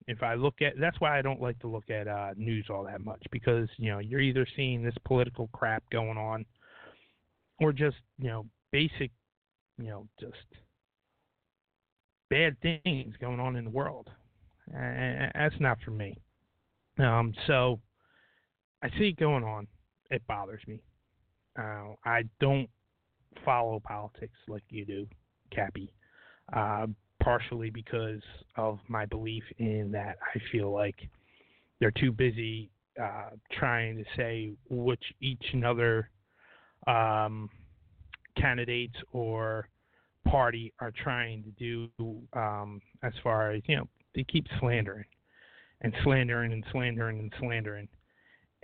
[0.08, 2.82] if I look at that's why I don't like to look at uh, news all
[2.84, 6.44] that much because you know you're either seeing this political crap going on
[7.60, 9.10] or just you know basic
[9.76, 10.34] you know just
[12.30, 14.10] bad things going on in the world.
[14.74, 16.16] And that's not for me.
[16.98, 17.80] Um, so
[18.82, 19.66] I see it going on.
[20.10, 20.80] It bothers me.
[21.58, 22.68] Uh, I don't
[23.44, 25.06] follow politics like you do,
[25.50, 25.92] Cappy.
[26.52, 26.86] Uh,
[27.22, 28.22] partially because
[28.56, 30.96] of my belief in that I feel like
[31.80, 36.10] they're too busy uh, trying to say which each another
[36.86, 37.48] um,
[38.36, 39.68] candidates or
[40.30, 41.50] party are trying to
[41.98, 45.04] do um, as far as you know they keep slandering
[45.80, 47.88] and slandering and slandering and slandering.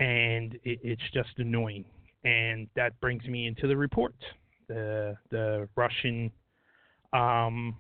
[0.01, 1.85] And it, it's just annoying.
[2.25, 4.23] And that brings me into the reports
[4.67, 6.31] the the russian
[7.13, 7.77] um,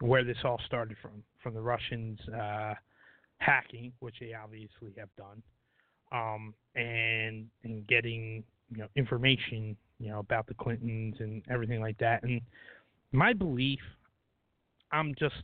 [0.00, 2.74] where this all started from from the russians uh,
[3.38, 5.40] hacking which they obviously have done
[6.12, 11.96] um, and and getting you know information you know about the clintons and everything like
[11.98, 12.22] that.
[12.24, 12.40] And
[13.12, 13.80] my belief,
[14.90, 15.34] I'm just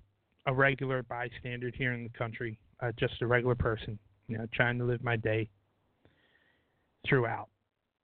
[0.46, 4.78] a regular bystander here in the country, uh, just a regular person, you know, trying
[4.78, 5.48] to live my day
[7.08, 7.48] throughout.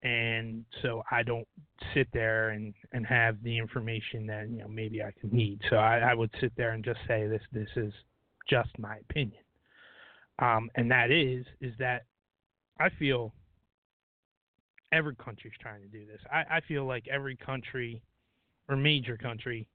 [0.03, 1.49] And so I don't
[1.95, 5.61] sit there and, and have the information that you know maybe I could need.
[5.71, 7.93] So I, I would sit there and just say this this is
[8.49, 9.41] just my opinion.
[10.41, 12.05] Um, and that is is that
[12.79, 13.33] I feel
[14.93, 16.21] every country's trying to do this.
[16.31, 18.03] I, I feel like every country
[18.69, 19.67] or major country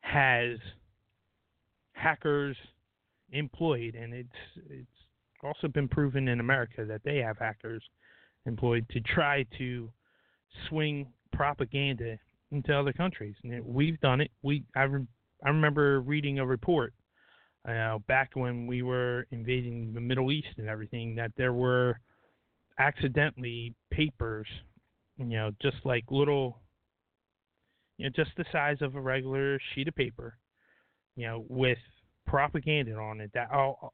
[0.00, 0.58] has
[1.92, 2.56] hackers
[3.32, 4.28] employed, and it's
[4.70, 4.86] it's
[5.42, 7.82] also been proven in America that they have hackers
[8.46, 9.90] employed to try to
[10.68, 12.18] swing propaganda
[12.50, 13.34] into other countries.
[13.44, 14.30] And we've done it.
[14.42, 15.06] We I re,
[15.44, 16.94] I remember reading a report
[17.68, 22.00] uh, back when we were invading the Middle East and everything that there were
[22.78, 24.46] accidentally papers,
[25.16, 26.60] you know, just like little
[27.98, 30.38] you know, just the size of a regular sheet of paper,
[31.16, 31.78] you know, with
[32.26, 33.92] propaganda on it that all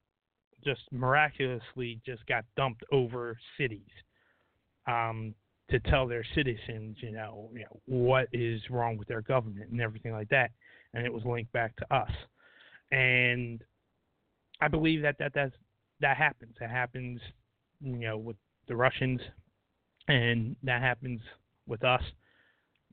[0.64, 3.90] just miraculously just got dumped over cities
[4.87, 5.35] um,
[5.71, 9.81] to tell their citizens, you know, you know, what is wrong with their government and
[9.81, 10.51] everything like that,
[10.93, 12.11] and it was linked back to us,
[12.93, 13.62] and
[14.61, 15.55] I believe that that that's,
[16.01, 16.55] that happens.
[16.61, 17.21] That happens,
[17.81, 18.37] you know, with
[18.69, 19.21] the Russians,
[20.09, 21.21] and that happens
[21.67, 22.03] with us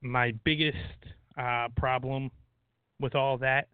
[0.01, 0.77] my biggest
[1.37, 2.31] uh, problem
[2.99, 3.67] with all that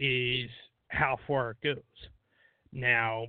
[0.00, 0.50] is
[0.88, 1.82] how far it goes.
[2.72, 3.26] Now,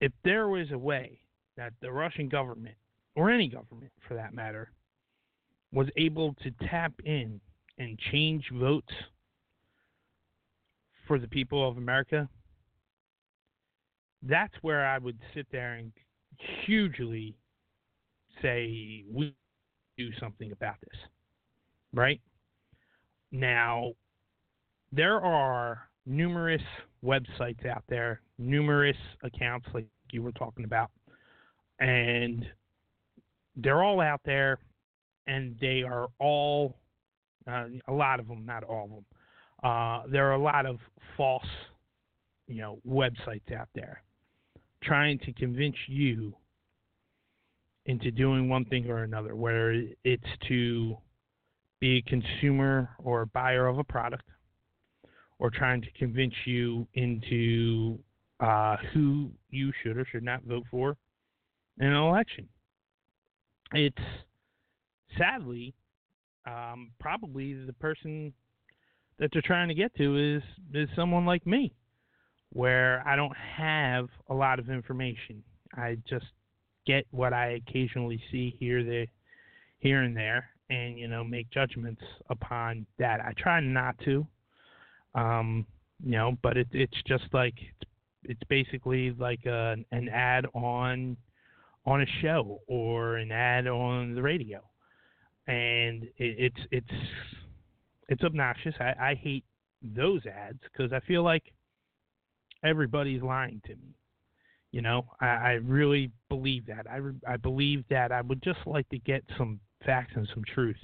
[0.00, 1.20] if there was a way
[1.56, 2.76] that the Russian government,
[3.16, 4.70] or any government for that matter,
[5.72, 7.40] was able to tap in
[7.78, 8.92] and change votes
[11.06, 12.28] for the people of America,
[14.22, 15.92] that's where I would sit there and
[16.64, 17.36] hugely
[18.40, 19.34] say we
[19.98, 20.98] do something about this.
[21.92, 22.20] Right?
[23.30, 23.92] Now,
[24.92, 26.62] there are numerous
[27.04, 30.90] websites out there, numerous accounts like you were talking about,
[31.80, 32.46] and
[33.56, 34.58] they're all out there,
[35.26, 36.74] and they are all,
[37.46, 39.04] uh, a lot of them, not all of them.
[39.62, 40.78] Uh, there are a lot of
[41.16, 41.42] false,
[42.46, 44.02] you know, websites out there
[44.82, 46.32] trying to convince you
[47.88, 50.96] into doing one thing or another, whether it's to
[51.80, 54.24] be a consumer or buyer of a product,
[55.38, 57.98] or trying to convince you into
[58.40, 60.96] uh, who you should or should not vote for
[61.80, 62.46] in an election.
[63.72, 63.96] It's
[65.16, 65.74] sadly
[66.46, 68.32] um, probably the person
[69.18, 70.42] that they're trying to get to is
[70.74, 71.72] is someone like me,
[72.52, 75.42] where I don't have a lot of information.
[75.74, 76.26] I just
[76.88, 79.06] get what I occasionally see here, there,
[79.78, 83.20] here and there, and you know make judgments upon that.
[83.20, 84.26] I try not to,
[85.14, 85.66] um,
[86.02, 87.90] you know, but it, it's just like it's,
[88.24, 91.16] it's basically like a, an ad on
[91.86, 94.60] on a show or an ad on the radio,
[95.46, 97.00] and it, it's it's
[98.08, 98.74] it's obnoxious.
[98.80, 99.44] I, I hate
[99.82, 101.52] those ads because I feel like
[102.64, 103.97] everybody's lying to me.
[104.78, 106.86] You know, I, I really believe that.
[106.88, 110.76] I, I believe that I would just like to get some facts and some truth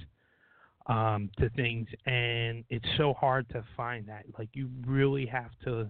[0.88, 4.24] um, to things, and it's so hard to find that.
[4.36, 5.88] Like, you really have to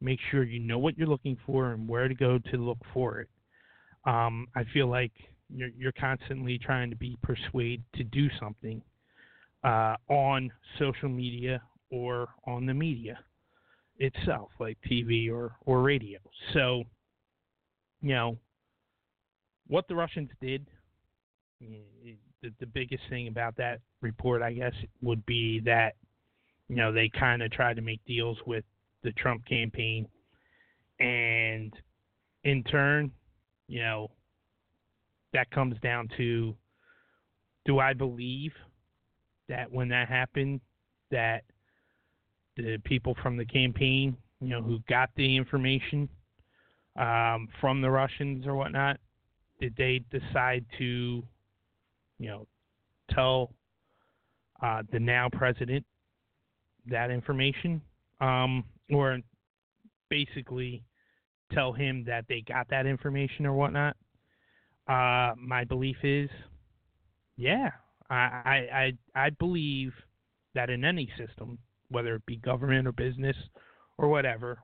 [0.00, 3.20] make sure you know what you're looking for and where to go to look for
[3.20, 3.28] it.
[4.06, 5.12] Um, I feel like
[5.54, 8.80] you're, you're constantly trying to be persuaded to do something
[9.64, 13.18] uh, on social media or on the media
[13.98, 16.20] itself, like TV or, or radio.
[16.54, 16.84] So,
[18.04, 18.36] you know,
[19.66, 20.66] what the Russians did,
[21.62, 25.94] eh, the, the biggest thing about that report, I guess, would be that,
[26.68, 28.62] you know, they kind of tried to make deals with
[29.04, 30.06] the Trump campaign.
[31.00, 31.72] And
[32.44, 33.10] in turn,
[33.68, 34.10] you know,
[35.32, 36.54] that comes down to
[37.64, 38.52] do I believe
[39.48, 40.60] that when that happened,
[41.10, 41.44] that
[42.58, 46.06] the people from the campaign, you know, who got the information,
[46.96, 48.98] um, from the Russians or whatnot?
[49.60, 51.22] Did they decide to
[52.18, 52.46] you know,
[53.10, 53.52] tell
[54.62, 55.84] uh, the now president
[56.86, 57.80] that information,
[58.20, 59.18] um, or
[60.08, 60.82] basically
[61.52, 63.96] tell him that they got that information or whatnot.
[64.86, 66.28] Uh, my belief is,
[67.36, 67.70] yeah,
[68.10, 69.92] I, I I I believe
[70.54, 71.58] that in any system,
[71.90, 73.36] whether it be government or business
[73.98, 74.58] or whatever,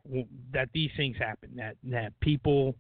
[0.53, 1.51] that these things happen.
[1.57, 2.77] That that people,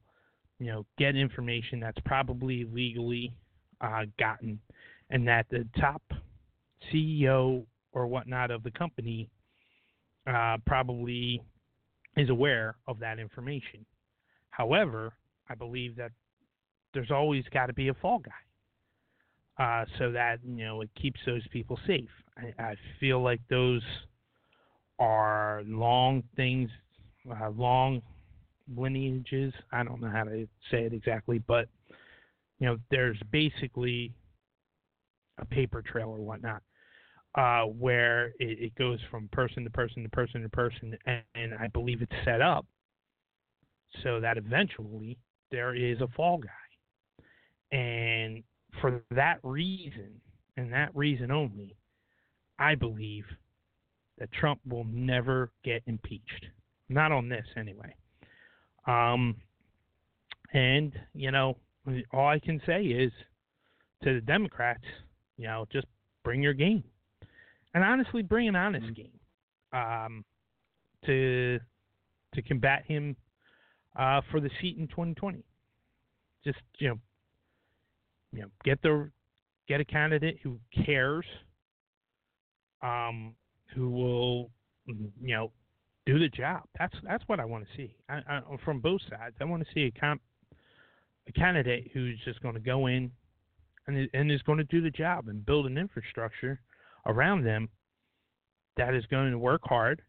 [0.59, 3.35] you know, get information that's probably legally
[3.81, 4.61] uh, gotten,
[5.11, 6.03] and that the top
[6.93, 9.29] CEO or whatnot of the company
[10.27, 11.43] uh, probably
[12.17, 13.85] is aware of that information.
[14.51, 15.13] However,
[15.49, 16.13] I believe that
[16.95, 18.33] there's always got to be a fall guy.
[19.59, 22.09] Uh, so that you know it keeps those people safe.
[22.39, 23.83] I, I feel like those
[25.01, 26.71] are long things,
[27.29, 28.03] uh, long
[28.77, 29.53] lineages.
[29.73, 31.69] I don't know how to say it exactly, but
[32.61, 34.13] you know, there's basically
[35.39, 36.63] a paper trail or whatnot
[37.35, 41.55] uh, where it, it, goes from person to person to person to person, and, and
[41.55, 42.67] I believe it's set up
[44.03, 45.17] so that eventually
[45.51, 47.77] there is a fall guy.
[47.77, 48.43] And
[48.81, 50.21] for that reason,
[50.57, 51.77] and that reason only,
[52.59, 53.25] I believe
[54.21, 56.47] that Trump will never get impeached.
[56.89, 57.95] Not on this, anyway.
[58.87, 59.37] Um,
[60.53, 61.57] and, you know,
[62.13, 63.11] all I can say is
[64.05, 64.85] to the Democrats,
[65.37, 65.87] you know, just
[66.23, 66.85] bring your game.
[67.75, 68.95] And honestly, bring an honest mm-hmm.
[68.95, 69.21] game
[69.73, 70.25] um,
[71.07, 71.59] to
[72.35, 73.17] to combat him
[73.99, 75.45] uh, for the seat in 2020.
[76.45, 76.99] Just you know,
[78.33, 79.11] you know, get the
[79.69, 81.25] get a candidate who cares,
[82.83, 83.35] um,
[83.75, 84.51] who will
[84.87, 85.53] you know
[86.07, 86.63] do the job.
[86.79, 89.37] That's that's what I want to see I, I, from both sides.
[89.41, 90.21] I want to see a comp,
[91.29, 93.11] a candidate who's just going to go in
[93.87, 96.61] and and is going to do the job and build an infrastructure
[97.07, 97.69] around them
[98.77, 100.03] that is going to work hard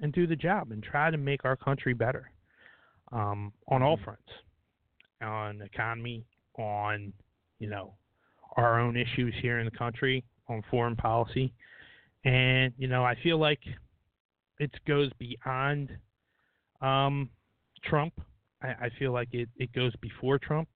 [0.00, 2.30] and do the job and try to make our country better
[3.12, 4.04] um, on all mm-hmm.
[4.04, 4.30] fronts,
[5.22, 6.24] on economy,
[6.58, 7.12] on
[7.58, 7.94] you know
[8.56, 11.52] our own issues here in the country, on foreign policy,
[12.26, 13.60] and you know I feel like
[14.58, 15.96] it goes beyond
[16.82, 17.30] um,
[17.84, 18.20] Trump.
[18.62, 20.68] I, I, feel like it, it goes before Trump,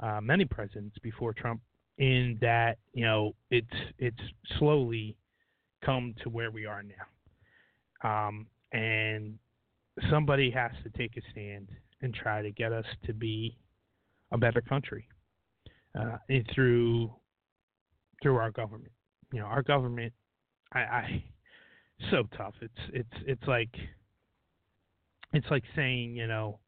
[0.00, 1.60] uh, many presidents before Trump,
[1.98, 3.66] in that you know it's
[3.98, 4.20] it's
[4.58, 5.16] slowly
[5.84, 9.38] come to where we are now, um, and
[10.10, 11.68] somebody has to take a stand
[12.02, 13.56] and try to get us to be
[14.32, 15.08] a better country
[15.98, 16.18] uh,
[16.54, 17.10] through
[18.22, 18.92] through our government.
[19.32, 20.12] You know, our government,
[20.72, 21.24] I, I
[22.10, 22.54] so tough.
[22.60, 23.74] It's it's it's like
[25.32, 26.58] it's like saying you know,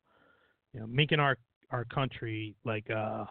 [0.73, 1.37] you know, making our
[1.71, 3.29] our country like a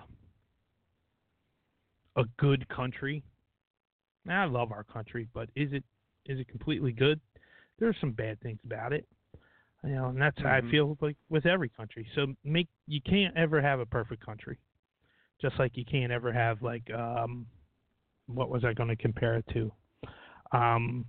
[2.15, 3.23] a good country.
[4.29, 5.83] I love our country, but is it
[6.25, 7.19] is it completely good?
[7.79, 9.07] There are some bad things about it.
[9.83, 10.47] You know, and that's mm-hmm.
[10.47, 10.71] how I mm-hmm.
[10.71, 12.07] feel like with every country.
[12.15, 14.57] So make you can't ever have a perfect country.
[15.41, 17.45] Just like you can't ever have like um
[18.25, 19.71] what was I going to compare it to?
[20.51, 21.05] Um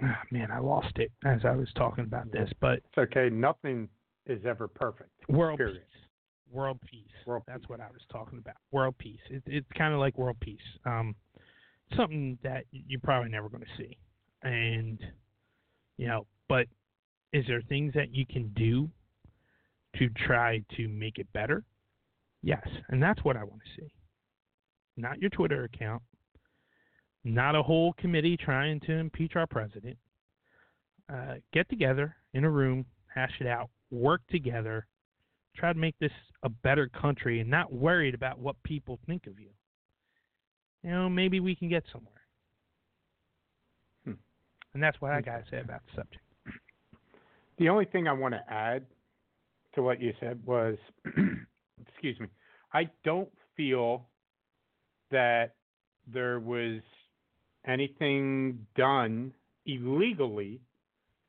[0.30, 3.28] man, I lost it as I was talking about this, but it's okay.
[3.30, 3.88] Nothing
[4.26, 5.10] is ever perfect.
[5.28, 5.76] World period.
[5.82, 6.00] peace.
[6.50, 7.02] World peace.
[7.26, 7.68] World That's peace.
[7.68, 8.56] what I was talking about.
[8.70, 9.20] World peace.
[9.30, 10.60] It, it's kind of like world peace.
[10.84, 11.14] Um,
[11.96, 13.96] something that you're probably never going to see,
[14.42, 14.98] and
[15.96, 16.66] you know, but
[17.32, 18.88] is there things that you can do
[19.96, 21.64] to try to make it better?
[22.42, 23.92] Yes, and that's what I want to see.
[24.96, 26.02] Not your Twitter account,
[27.28, 29.96] not a whole committee trying to impeach our president.
[31.12, 34.86] Uh, get together in a room, hash it out, work together,
[35.56, 36.12] try to make this
[36.42, 39.48] a better country, and not worried about what people think of you.
[40.82, 42.12] You know, maybe we can get somewhere.
[44.04, 44.12] Hmm.
[44.74, 46.22] And that's what I got to say about the subject.
[47.58, 48.86] The only thing I want to add
[49.74, 50.76] to what you said was,
[51.88, 52.28] excuse me,
[52.72, 54.06] I don't feel
[55.10, 55.54] that
[56.06, 56.80] there was
[57.68, 59.32] anything done
[59.66, 60.60] illegally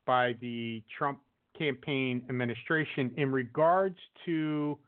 [0.06, 1.20] by the Trump
[1.56, 4.78] campaign administration in regards to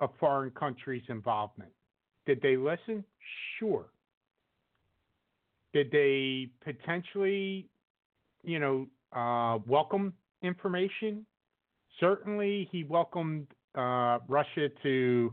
[0.00, 1.70] a foreign country's involvement.
[2.26, 3.04] Did they listen?
[3.58, 3.86] Sure.
[5.72, 7.66] Did they potentially,
[8.42, 11.26] you know, uh, welcome information?
[11.98, 15.32] Certainly, he welcomed uh, Russia to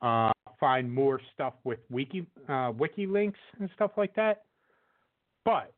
[0.00, 4.44] uh, find more stuff with Wiki uh, WikiLeaks and stuff like that.
[5.44, 5.72] But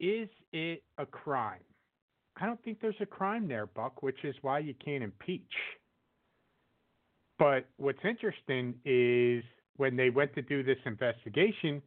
[0.00, 1.60] is it a crime?
[2.38, 5.42] I don't think there's a crime there, Buck, which is why you can't impeach.
[7.38, 9.42] But what's interesting is
[9.76, 11.82] when they went to do this investigation,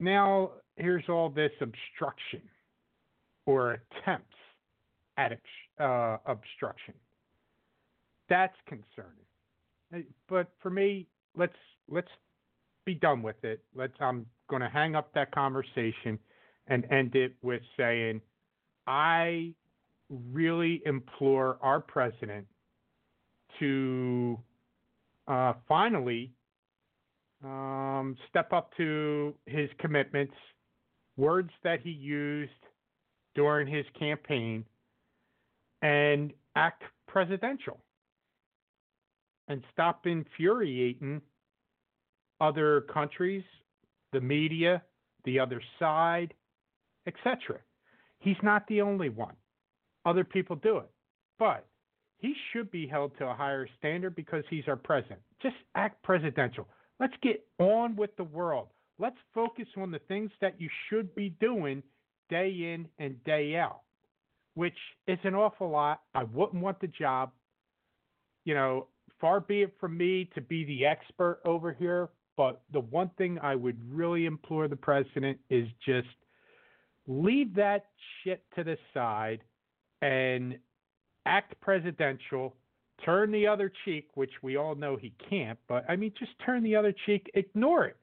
[0.00, 2.42] now here's all this obstruction
[3.46, 4.34] or attempts
[5.16, 5.38] at
[5.80, 6.94] uh, obstruction.
[8.28, 10.06] That's concerning.
[10.28, 11.54] But for me, let's
[11.88, 12.08] let's
[12.86, 13.62] be done with it.
[13.74, 13.92] Let's.
[14.00, 16.18] I'm going to hang up that conversation
[16.68, 18.20] and end it with saying,
[18.86, 19.52] I
[20.08, 22.46] really implore our president
[23.58, 24.38] to
[25.28, 26.32] uh, finally
[27.44, 30.34] um, step up to his commitments,
[31.16, 32.50] words that he used
[33.34, 34.64] during his campaign,
[35.82, 37.78] and act presidential
[39.48, 41.20] and stop infuriating
[42.40, 43.44] other countries,
[44.12, 44.82] the media,
[45.24, 46.34] the other side,
[47.06, 47.58] etc.
[48.18, 49.34] He's not the only one.
[50.04, 50.90] Other people do it.
[51.38, 51.66] But
[52.18, 55.20] he should be held to a higher standard because he's our president.
[55.42, 56.66] Just act presidential.
[56.98, 58.68] Let's get on with the world.
[58.98, 61.82] Let's focus on the things that you should be doing
[62.30, 63.80] day in and day out,
[64.54, 64.76] which
[65.06, 66.00] is an awful lot.
[66.14, 67.32] I wouldn't want the job.
[68.44, 68.86] You know,
[69.20, 73.38] far be it from me to be the expert over here, but the one thing
[73.42, 76.08] I would really implore the president is just
[77.06, 77.86] leave that
[78.22, 79.40] shit to the side
[80.02, 80.58] and
[81.24, 82.54] act presidential,
[83.04, 86.62] turn the other cheek, which we all know he can't, but I mean, just turn
[86.62, 87.96] the other cheek, ignore it.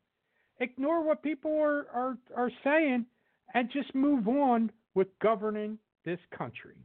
[0.60, 3.06] Ignore what people are, are, are saying
[3.54, 6.76] and just move on with governing this country.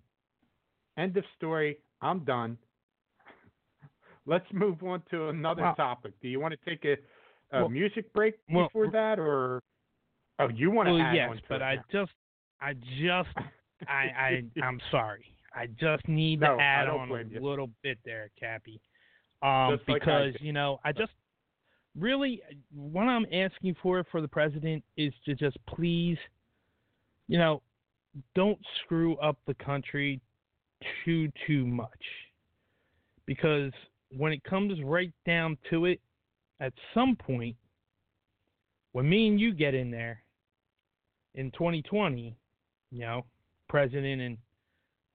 [0.97, 1.79] End of story.
[2.01, 2.57] I'm done.
[4.27, 5.75] Let's move on to another Wow.
[5.75, 6.13] topic.
[6.21, 6.97] Do you want to take a,
[7.53, 9.63] a Well- music break well, before that, or
[10.39, 11.85] oh, you want to Well, add yes, but I now?
[11.91, 12.13] just,
[12.61, 13.29] I just,
[13.87, 15.25] I, I, I'm sorry.
[15.55, 17.41] I just need No, to add on a you.
[17.41, 18.81] little bit there, Cappy.
[19.43, 20.43] Um, like because did.
[20.43, 21.13] you know, I just
[21.99, 22.43] really
[22.75, 26.19] what I'm asking for for the president is to just please,
[27.29, 27.63] you know,
[28.35, 30.21] don't screw up the country
[31.05, 31.89] too too much.
[33.27, 33.73] Because
[34.17, 36.01] when it comes right down to it,
[36.61, 37.57] at some point,
[38.93, 40.23] when me and you get in there
[41.35, 42.37] in 2020,
[42.91, 43.25] you know,
[43.69, 44.39] president and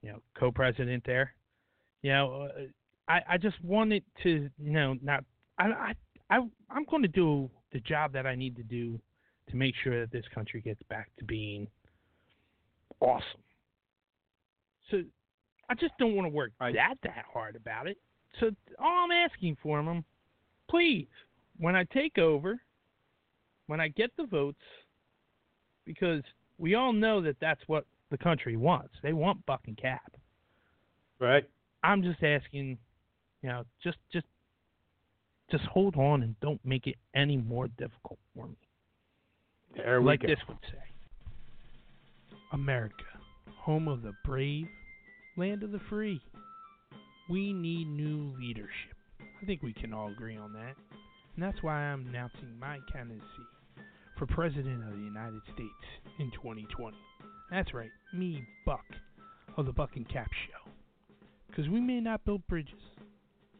[0.02, 1.34] you know co-president there,
[2.02, 2.62] you know, uh,
[3.08, 5.24] I I just wanted to you know not
[5.58, 5.94] I I,
[6.30, 6.36] I
[6.70, 8.98] I'm going to do the job that I need to do
[9.50, 11.66] to make sure that this country gets back to being
[13.00, 13.42] awesome.
[14.90, 15.02] So
[15.68, 17.98] I just don't want to work that that hard about it.
[18.40, 20.04] So all I'm asking for them,
[20.68, 21.08] please,
[21.58, 22.60] when I take over,
[23.66, 24.60] when I get the votes,
[25.84, 26.22] because
[26.58, 28.94] we all know that that's what the country wants.
[29.02, 30.12] They want Buck and Cap.
[31.20, 31.44] right?
[31.82, 32.78] I'm just asking,
[33.42, 34.26] you know, just just
[35.50, 38.56] just hold on and don't make it any more difficult for me.
[39.76, 40.78] There we like this would say.
[42.52, 43.04] America,
[43.58, 44.66] home of the brave,
[45.36, 46.20] land of the free.
[47.28, 48.94] We need new leadership.
[49.20, 50.74] I think we can all agree on that.
[51.34, 53.24] And that's why I'm announcing my candidacy
[54.18, 55.70] for President of the United States
[56.18, 56.96] in 2020.
[57.50, 58.84] That's right, me, Buck,
[59.56, 60.70] of the Buck and Cap Show.
[61.48, 62.80] Because we may not build bridges,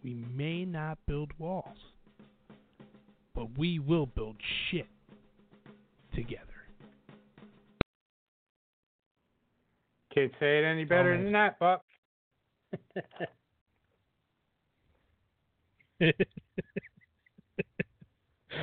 [0.03, 1.79] we may not build walls,
[3.35, 4.37] but we will build
[4.71, 4.89] shit
[6.15, 6.43] together.
[10.15, 11.83] Can't say it any better than that, Buck.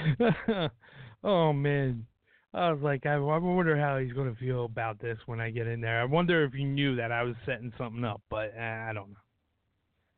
[1.23, 2.05] oh man,
[2.53, 5.67] I was like, I, I wonder how he's gonna feel about this when I get
[5.67, 6.01] in there.
[6.01, 9.09] I wonder if he knew that I was setting something up, but uh, I don't
[9.09, 9.17] know.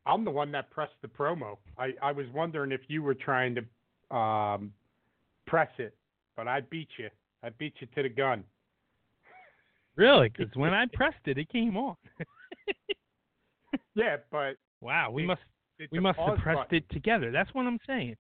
[0.06, 1.56] I'm the one that pressed the promo.
[1.78, 4.72] I, I was wondering if you were trying to um,
[5.46, 5.94] press it,
[6.36, 7.08] but I beat you.
[7.42, 8.44] I beat you to the gun.
[9.96, 10.28] Really?
[10.28, 11.96] Because when I pressed it, it came on.
[13.94, 15.40] Yeah, but wow, we It- must
[15.90, 17.30] we must have pressed button it together.
[17.30, 18.16] That's what I'm saying.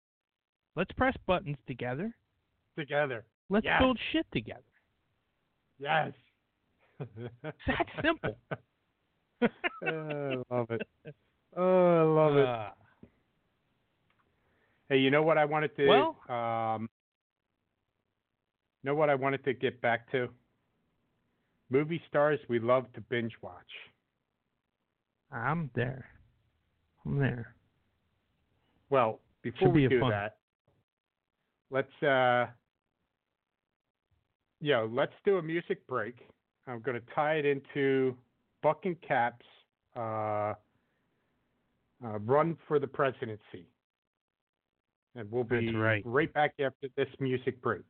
[0.77, 2.14] Let's press buttons together.
[2.79, 3.25] together.
[3.51, 3.81] Let's Yes.
[3.81, 4.62] build shit together.
[5.79, 6.12] Yes.
[7.01, 8.37] It's that simple.
[9.43, 9.49] oh,
[9.83, 10.83] I love it.
[11.57, 12.47] Oh, I love it.
[12.47, 12.71] Uh,
[14.89, 16.89] Hey, you know what I wanted to Well- um
[18.83, 20.29] know what I wanted to get back to?
[21.71, 23.71] Movie stars we love to binge watch.
[25.31, 26.07] I'm there.
[27.07, 27.55] I'm there.
[28.91, 30.39] Well, before Should we be do fun- that,
[31.71, 32.47] let's uh
[34.61, 36.16] yeah, let's do a music break.
[36.66, 38.14] I'm going to tie it into
[38.62, 39.47] Buck and Cap's
[39.97, 40.01] uh,
[42.05, 43.66] uh, run for the presidency.
[45.16, 46.33] And we'll be That's right.
[46.35, 47.83] back after this music break.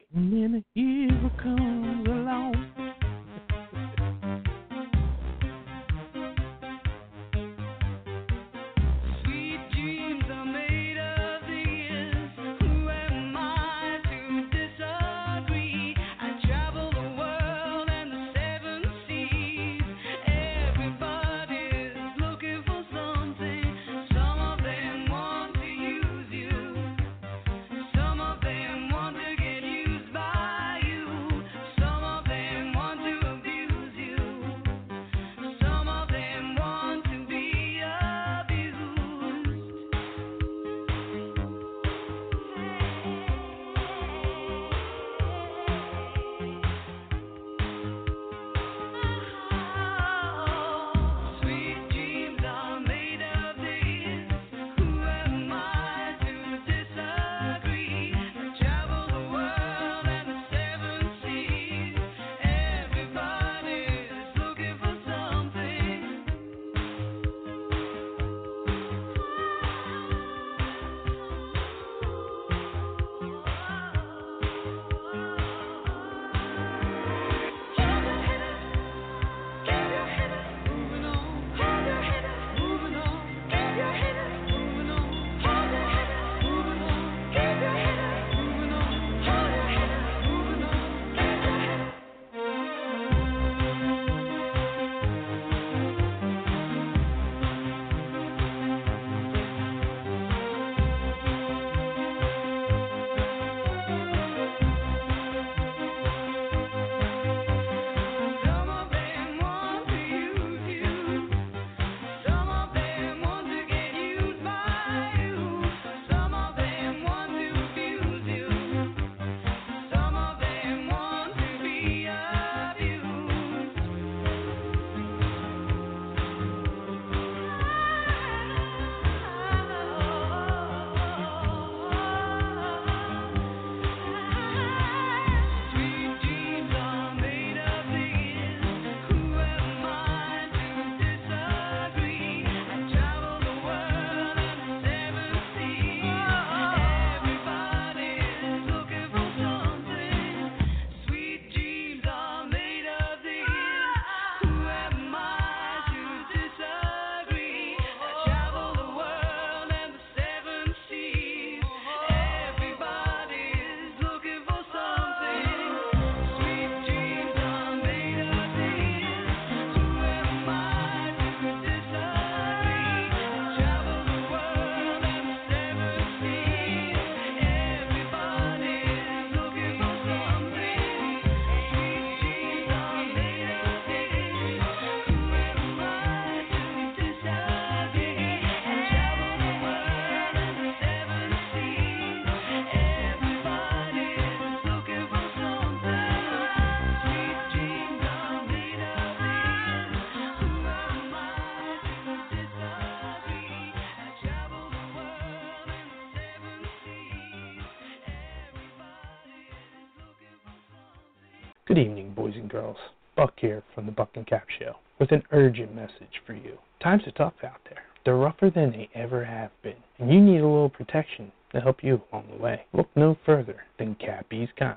[212.51, 212.77] And girls.
[213.17, 216.59] Buck here from the Buck and Cap Show with an urgent message for you.
[216.83, 217.83] Times are tough out there.
[218.05, 221.83] They're rougher than they ever have been, and you need a little protection to help
[221.83, 222.65] you along the way.
[222.73, 224.77] Look no further than Cappy's Condoms.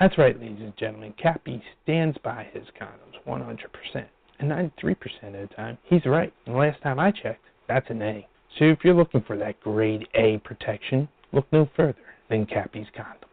[0.00, 1.14] That's right, ladies and gentlemen.
[1.20, 4.06] Cappy stands by his condoms 100%.
[4.38, 6.32] And 93% of the time, he's right.
[6.46, 8.26] And the last time I checked, that's an A.
[8.58, 11.98] So if you're looking for that grade A protection, look no further
[12.30, 13.32] than Cappy's Condoms.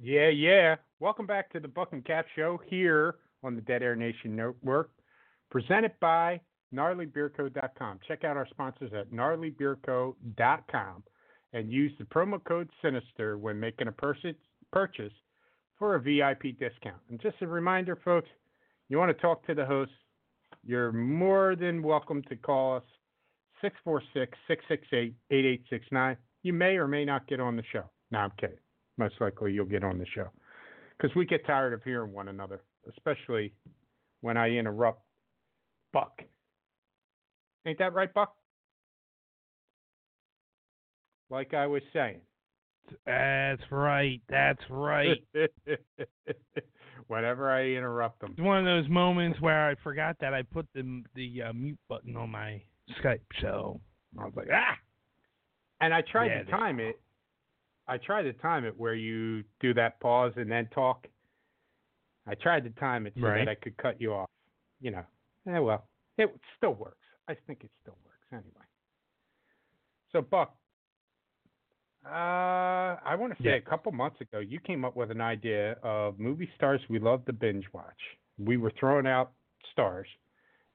[0.00, 0.76] Yeah, yeah.
[1.04, 4.88] Welcome back to the Buck and Cap Show here on the Dead Air Nation Network,
[5.50, 6.40] presented by
[6.74, 8.00] gnarlybeardco.com.
[8.08, 11.02] Check out our sponsors at gnarlybeardco.com
[11.52, 14.34] and use the promo code Sinister when making a purchase
[14.72, 15.12] purchase
[15.78, 17.02] for a VIP discount.
[17.10, 18.30] And just a reminder, folks,
[18.88, 19.92] you want to talk to the host,
[20.64, 22.84] you're more than welcome to call us
[23.60, 26.16] 646 668 8869.
[26.44, 27.84] You may or may not get on the show.
[28.10, 28.56] No, I'm kidding.
[28.96, 30.30] Most likely you'll get on the show
[30.96, 33.52] because we get tired of hearing one another, especially
[34.20, 35.02] when I interrupt
[35.92, 36.22] Buck.
[37.66, 38.34] Ain't that right, Buck?
[41.30, 42.20] Like I was saying.
[43.06, 44.20] That's right.
[44.28, 45.22] That's right.
[47.06, 48.32] Whenever I interrupt them.
[48.32, 51.78] It's one of those moments where I forgot that I put the the uh, mute
[51.88, 52.62] button on my
[53.02, 53.80] Skype, so
[54.18, 54.76] I was like, ah.
[55.80, 57.00] And I tried Yeah, to time it.
[57.86, 61.06] I tried to time it where you do that pause and then talk.
[62.26, 63.44] I tried to time it so Right.
[63.44, 64.30] that I could cut you off.
[64.80, 65.04] You know.
[65.46, 67.06] Eh, well, it still works.
[67.28, 68.64] I think it still works anyway.
[70.12, 70.56] So, Buck,
[72.06, 73.54] uh, I want to say Yeah.
[73.56, 77.24] a couple months ago, you came up with an idea of movie stars we love
[77.26, 78.18] to binge watch.
[78.38, 79.32] We were throwing out
[79.72, 80.08] stars,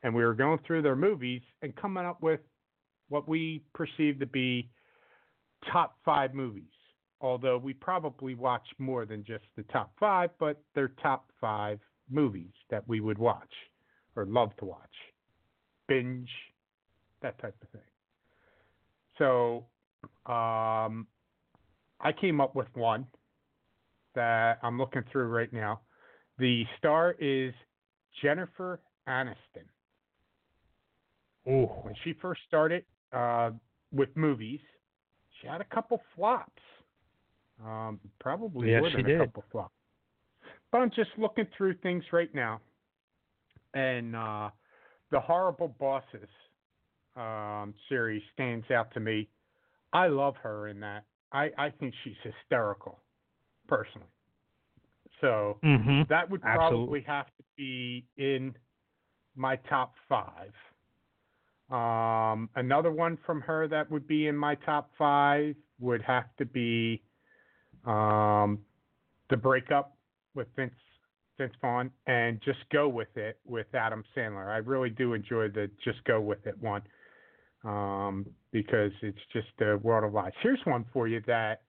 [0.03, 2.41] and we were going through their movies and coming up with
[3.09, 4.69] what we perceived to be
[5.71, 6.71] top five movies.
[7.21, 12.53] Although we probably watch more than just the top five, but they're top five movies
[12.69, 13.51] that we would watch
[14.15, 14.79] or love to watch,
[15.87, 16.29] binge,
[17.21, 17.81] that type of thing.
[19.17, 19.65] So
[20.31, 21.07] um,
[21.99, 23.05] I came up with one
[24.15, 25.81] that I'm looking through right now.
[26.37, 27.53] The star is
[28.21, 29.67] Jennifer Aniston.
[31.47, 33.51] Oh, When she first started uh,
[33.91, 34.59] with movies,
[35.41, 36.61] she had a couple flops.
[37.65, 39.21] Um, probably Yes, more she than did.
[39.21, 39.73] a couple of flops.
[40.71, 42.61] But I'm just looking through things right now,
[43.73, 44.49] and uh,
[45.11, 46.29] the Horrible Bosses
[47.15, 49.27] um, series stands out to me.
[49.91, 51.05] I love her in that.
[51.31, 52.99] I, I think she's hysterical,
[53.67, 54.07] personally.
[55.21, 56.03] So mm-hmm.
[56.09, 57.01] that would Absolutely.
[57.01, 58.55] probably have to be in
[59.35, 60.53] my top five.
[61.71, 66.45] Um, another one from her that would be in my top five would have to
[66.45, 67.01] be
[67.85, 68.59] um,
[69.29, 69.95] the breakup
[70.35, 70.73] with Vince
[71.37, 74.47] Vince Vaughn and just go with it with Adam Sandler.
[74.47, 76.81] I really do enjoy the just go with it one
[77.63, 80.33] um, because it's just a world of lies.
[80.41, 81.61] Here's one for you that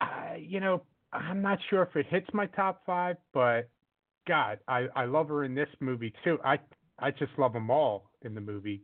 [0.00, 3.70] I, you know, I'm not sure if it hits my top five, but
[4.26, 6.38] God, I, I love her in this movie too.
[6.44, 6.58] I
[6.98, 8.82] I just love them all in the movie.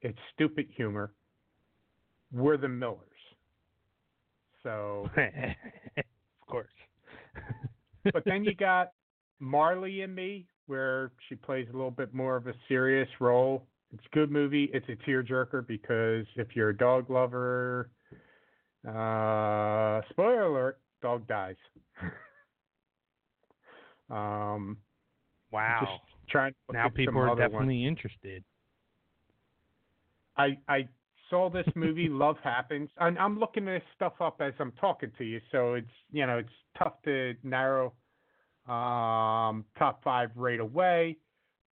[0.00, 1.12] It's stupid humor.
[2.32, 3.09] We're the Millers.
[4.62, 6.68] So, of course.
[8.12, 8.92] but then you got
[9.38, 13.66] Marley and Me, where she plays a little bit more of a serious role.
[13.92, 14.70] It's a good movie.
[14.72, 17.90] It's a tearjerker because if you're a dog lover,
[18.86, 21.56] uh, spoiler alert, dog dies.
[24.10, 24.76] um,
[25.50, 25.78] wow.
[25.80, 28.44] just trying Now people are definitely interested.
[30.36, 30.88] I I
[31.30, 35.24] saw this movie Love Happens, and I'm looking this stuff up as I'm talking to
[35.24, 37.92] you, so it's you know it's tough to narrow
[38.68, 41.16] um, top five right away.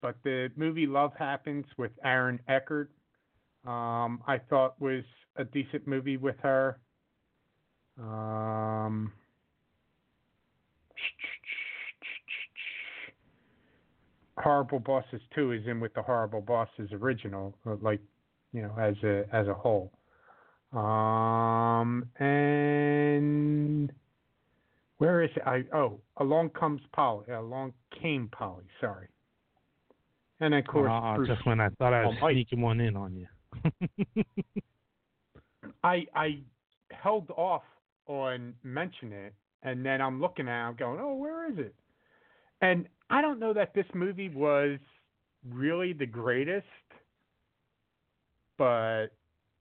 [0.02, 2.92] But the movie Love Happens with Aaron Eckhart,
[3.66, 5.04] um, I thought was
[5.36, 6.80] a decent movie with her.
[8.00, 9.12] Um,
[14.38, 18.00] Horrible Bosses 2 is in with the Horrible Bosses original, uh, like
[18.58, 19.92] you know, as a as a whole.
[20.74, 23.92] Um, and
[24.98, 25.44] where is it?
[25.46, 27.32] I oh, along comes Polly.
[27.32, 28.66] Along came Polly.
[28.82, 29.08] Sorry.
[30.40, 32.36] And of course, Ah, Bruce- just when I thought I was Almighty.
[32.46, 33.28] sneaking one in on you.
[35.84, 36.40] I I
[36.92, 37.64] held off
[38.08, 39.34] on mentioning it,
[39.64, 41.76] and then I'm looking at, it, I'm going, oh, where is it?
[42.62, 44.80] And I don't know that this movie was
[45.50, 46.66] really the greatest,
[48.58, 49.08] but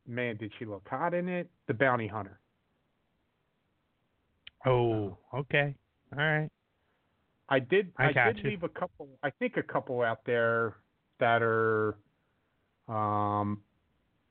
[0.06, 1.48] man, did she look hot in it?
[1.68, 2.38] The Bounty Hunter.
[4.66, 5.74] oh, okay.
[6.12, 6.50] All right.
[7.48, 7.92] I did.
[7.98, 8.50] I got did you.
[8.50, 9.08] leave a couple.
[9.22, 10.76] I think a couple out there
[11.20, 11.96] that are,
[12.88, 13.60] um,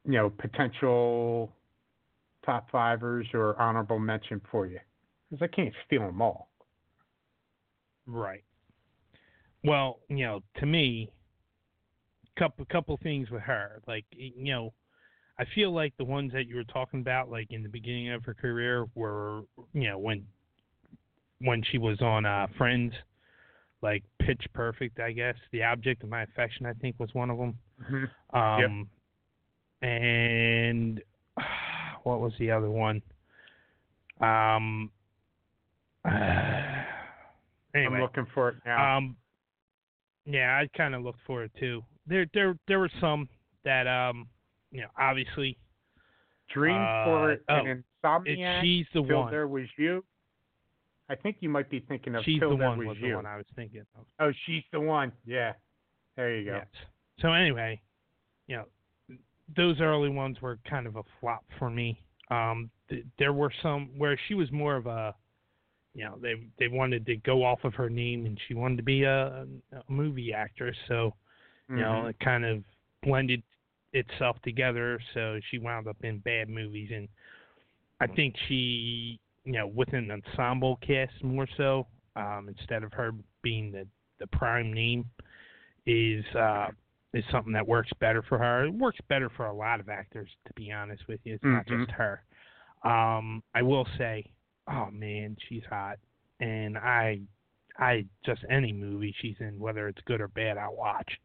[0.05, 1.51] you know, potential
[2.45, 4.79] top fivers or honorable mention for you,
[5.29, 6.49] because I can't steal them all.
[8.05, 8.43] Right.
[9.63, 11.09] Well, you know, to me,
[12.37, 13.81] couple couple things with her.
[13.87, 14.73] Like, you know,
[15.37, 18.23] I feel like the ones that you were talking about, like in the beginning of
[18.25, 19.41] her career, were
[19.73, 20.25] you know when
[21.39, 22.93] when she was on uh, Friends,
[23.81, 25.35] like Picture Perfect, I guess.
[25.51, 27.57] The Object of My Affection, I think, was one of them.
[28.33, 28.87] Um,
[29.81, 31.01] and
[32.03, 33.01] what was the other one?
[34.21, 34.89] Um,
[36.05, 36.55] anyway,
[37.75, 38.97] I'm looking for it now.
[38.97, 39.17] um,
[40.25, 41.83] yeah, I kind of looked for it too.
[42.07, 43.27] There, there, there were some
[43.63, 44.27] that, um,
[44.71, 45.57] you know, obviously,
[46.53, 48.61] Dream uh, for it oh, and it, Insomniac.
[48.61, 49.31] she's the Till one.
[49.31, 50.03] there was you.
[51.09, 53.09] I think you might be thinking of She's Till the there one was was you.
[53.09, 54.05] the one I was thinking of.
[54.19, 55.11] Oh, she's the one.
[55.25, 55.53] Yeah.
[56.15, 56.57] There you go.
[56.57, 56.67] Yes.
[57.19, 57.81] So anyway,
[58.47, 59.17] you know,
[59.55, 61.99] those early ones were kind of a flop for me.
[62.31, 65.13] Um, th- there were some where she was more of a,
[65.93, 68.83] you know, they they wanted to go off of her name and she wanted to
[68.83, 70.75] be a, a movie actress.
[70.87, 71.13] So
[71.69, 72.09] you know, Mhm.
[72.09, 72.63] it kind of
[73.03, 73.43] blended
[73.93, 74.99] itself together.
[75.13, 76.91] So she wound up in bad movies.
[76.93, 77.07] And
[78.01, 83.11] I think she, you know, with an ensemble cast more so, um, instead of her
[83.41, 83.87] being the
[84.17, 85.05] the prime name,
[85.85, 86.67] is uh,
[87.13, 88.65] is something that works better for her.
[88.65, 91.35] It works better for a lot of actors, to be honest with you.
[91.35, 91.79] It's not Mhm.
[91.79, 92.23] just her.
[92.83, 94.25] Um, I will say,
[94.67, 95.99] oh man, she's hot,
[96.39, 97.21] and I,
[97.77, 101.19] I just any movie she's in, whether it's good or bad, I'll watch.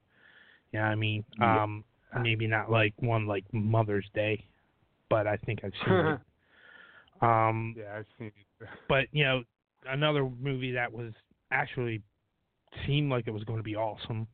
[0.72, 1.24] You know what I mean?
[1.38, 1.62] Yeah.
[1.62, 1.84] Um,
[2.20, 4.44] maybe not like one like Mother's Day,
[5.08, 6.20] but I think I've seen it.
[7.22, 8.28] Um, yeah, I've seen
[8.60, 8.68] it.
[8.88, 9.42] but you know,
[9.86, 11.12] another movie that was
[11.50, 12.00] actually
[12.86, 14.26] seemed like it was going to be awesome,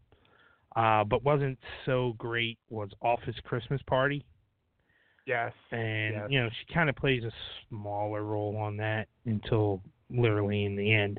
[0.76, 4.24] uh, but wasn't so great was Office Christmas Party,
[5.26, 5.52] Yes.
[5.72, 6.26] and Yes.
[6.30, 7.32] you know she kind of plays a
[7.68, 11.18] smaller role on that until literally in the end.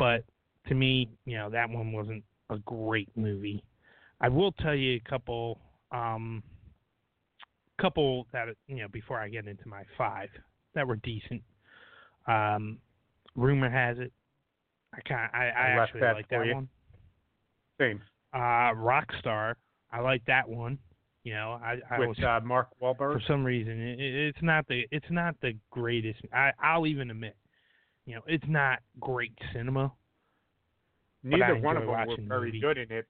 [0.00, 0.24] But
[0.66, 3.62] to me, you know, that one wasn't a great movie.
[4.24, 5.58] I will tell you a couple,
[5.92, 6.42] um,
[7.80, 10.28] couple that you know before I get into my five
[10.74, 11.42] that were decent.
[12.26, 12.78] Um,
[13.36, 14.12] rumor has it,
[14.94, 16.54] I kind I, I, I actually that like that you.
[16.54, 16.68] one.
[17.78, 18.00] Same.
[18.32, 19.54] Uh, Rockstar,
[19.92, 20.78] I like that one.
[21.24, 23.14] You know, I, I was With uh, Mark Wahlberg.
[23.14, 26.20] for some reason it, it- it's not the it's not the greatest.
[26.32, 27.36] I I'll even admit,
[28.06, 29.92] you know, it's not great cinema.
[31.22, 32.60] Neither one of them were very movie.
[32.60, 33.06] good in it,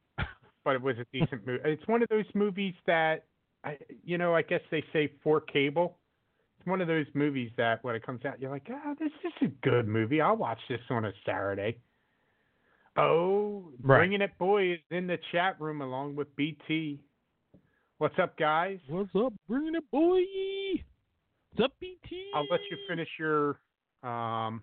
[0.64, 1.60] but it was a decent movie.
[1.64, 3.24] It's one of those movies that,
[3.64, 5.98] I, you know, I guess they say for cable.
[6.58, 9.32] It's one of those movies that when it comes out, you're like, ah, this is
[9.42, 10.20] a good movie.
[10.20, 11.78] I'll watch this on a Saturday.
[12.96, 13.98] Oh, Right.
[13.98, 17.00] bringing it, boy, is in the chat room along with BT.
[17.98, 18.78] What's up, guys?
[18.88, 20.20] What's up, bringing it, boy?
[21.52, 22.30] What's up, BT?
[22.34, 23.60] I'll let you finish your
[24.02, 24.62] um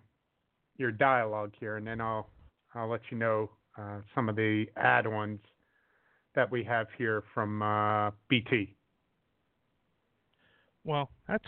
[0.76, 2.28] your dialogue here, and then I'll
[2.74, 5.40] I'll let you know uh, some of the add-ons
[6.34, 8.74] that we have here from uh, BT.
[10.84, 11.44] Well, that's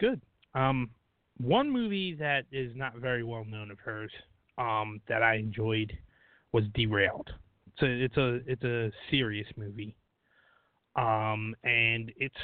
[0.00, 0.20] good.
[0.54, 0.90] Um,
[1.38, 4.12] one movie that is not very well known of hers,
[4.58, 5.92] um, that I enjoyed
[6.52, 7.30] was Derailed.
[7.80, 9.96] A it's a it's a serious movie.
[10.94, 12.34] Um, and it's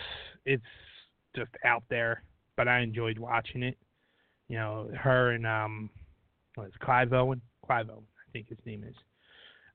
[0.47, 0.62] it's
[1.37, 2.22] just out there,
[2.57, 3.76] but I enjoyed watching it.
[4.49, 5.91] You know, her and um,
[6.55, 7.43] what is Clive Owen?
[7.64, 8.97] Clive Owen, I think his name is.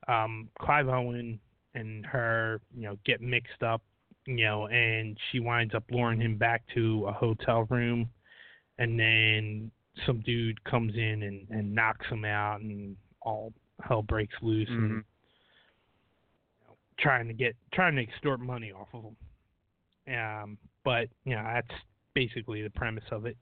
[0.08, 1.38] Um, Clive Owen
[1.74, 3.82] and her, you know, get mixed up
[4.26, 8.08] you know, and she winds up luring him back to a hotel room,
[8.78, 9.70] and then
[10.06, 13.52] some dude comes in and, and knocks him out, and all
[13.86, 15.04] hell breaks loose, and Mhm.
[16.60, 20.14] you know, trying to get trying to extort money off of him.
[20.14, 21.74] Um, but you know, that's
[22.14, 23.36] basically the premise of it,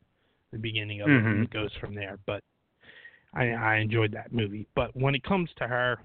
[0.50, 1.44] the beginning of it, and Mhm.
[1.44, 2.18] it goes from there.
[2.26, 2.42] But
[3.34, 4.66] I I enjoyed that movie.
[4.74, 6.00] But when it comes to her,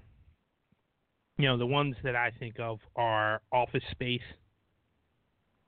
[1.38, 4.20] you know, the ones that I think of are Office Space,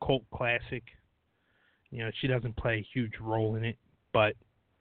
[0.05, 0.83] cult classic.
[1.91, 3.79] You know, she doesn't play a huge role in it,
[4.13, 4.35] but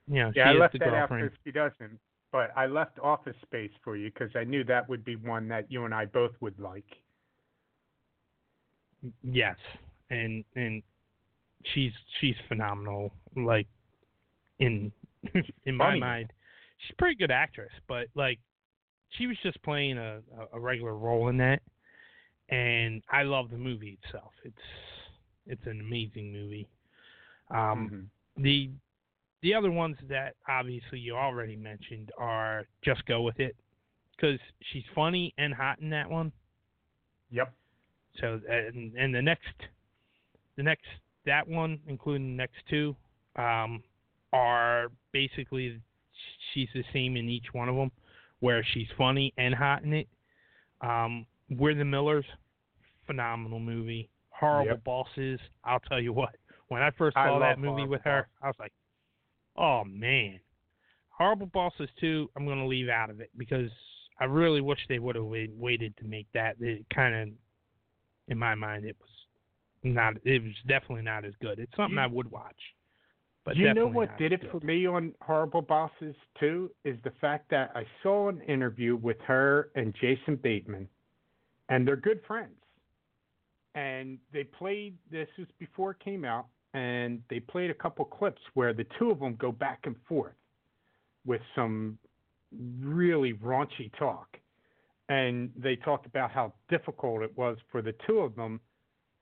[0.08, 1.26] you know, Yeah, she I is left the that girlfriend.
[1.26, 2.00] after she doesn't,
[2.32, 5.72] but I left Office Space for you because I knew that would be one that
[5.72, 6.86] you and I both would like.
[9.24, 9.56] Yes,
[10.10, 10.84] and and
[11.74, 13.12] she's she's phenomenal.
[13.36, 13.68] Like
[14.60, 14.92] in
[15.66, 16.00] in my Funny.
[16.00, 16.34] mind,
[16.80, 18.40] she's a pretty good actress, but like
[19.18, 20.22] she was just playing a
[20.54, 21.62] a- regular role in that,
[22.50, 24.32] and I love the movie itself.
[24.44, 24.58] It's
[25.48, 26.68] it's an amazing movie.
[27.50, 28.10] Um, Mhm.
[28.44, 28.70] the
[29.42, 33.56] the other ones that obviously you already mentioned are just go with it
[34.16, 34.40] because
[34.72, 36.32] she's funny and hot in that one.
[37.32, 37.54] Yep.
[38.20, 39.54] So and and the next
[40.58, 40.88] the next
[41.26, 42.96] that one, including the next two,
[43.36, 43.84] um,
[44.34, 45.80] are basically
[46.54, 47.92] she's the same in each one of them,
[48.40, 50.08] where she's funny and hot in it.
[50.82, 52.26] Um, We're the Millers,
[53.08, 54.10] phenomenal movie.
[54.30, 54.84] Horrible Yep.
[54.84, 55.40] Bosses.
[55.64, 56.36] I'll tell you what.
[56.70, 58.72] When I first I saw that movie with her, I was like,
[59.58, 60.40] "Oh man."
[61.10, 63.70] Horrible Bosses 2, I'm going to leave out of it because
[64.22, 66.56] I really wish they would have waited to make that.
[66.62, 67.30] It kind of,
[68.30, 69.10] in my mind, it was
[69.84, 70.14] not.
[70.24, 71.60] It was definitely not as good.
[71.60, 72.76] It's something You- I would watch,
[73.50, 77.50] but you know what did it for me on Horrible Bosses too is the fact
[77.50, 80.88] that I saw an interview with her and Jason Bateman,
[81.68, 82.54] and they're good friends.
[83.74, 86.46] And they played this was before it came out,
[86.76, 90.36] and they played a couple clips where the two of them go back and forth
[91.26, 91.98] with some
[92.80, 94.38] really raunchy talk,
[95.10, 98.60] and they talked about how difficult it was for the two of them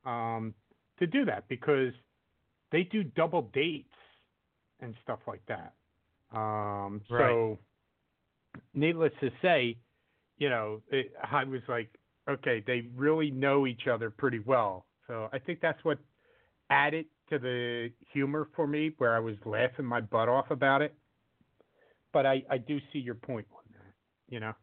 [0.06, 0.54] um,
[1.00, 1.94] to do that because
[2.74, 3.88] they do double dates
[4.82, 5.74] and stuff like that.
[6.38, 7.58] Um, So,
[8.74, 9.78] needless to say,
[10.38, 11.90] you know, it, I was like,
[12.30, 14.86] okay, they really know each other pretty well.
[15.08, 15.98] So I think that's what
[16.70, 20.94] added to the humor for me where I was laughing my butt off about it.
[22.14, 23.94] But I, I do see your point on that,
[24.34, 24.54] you know.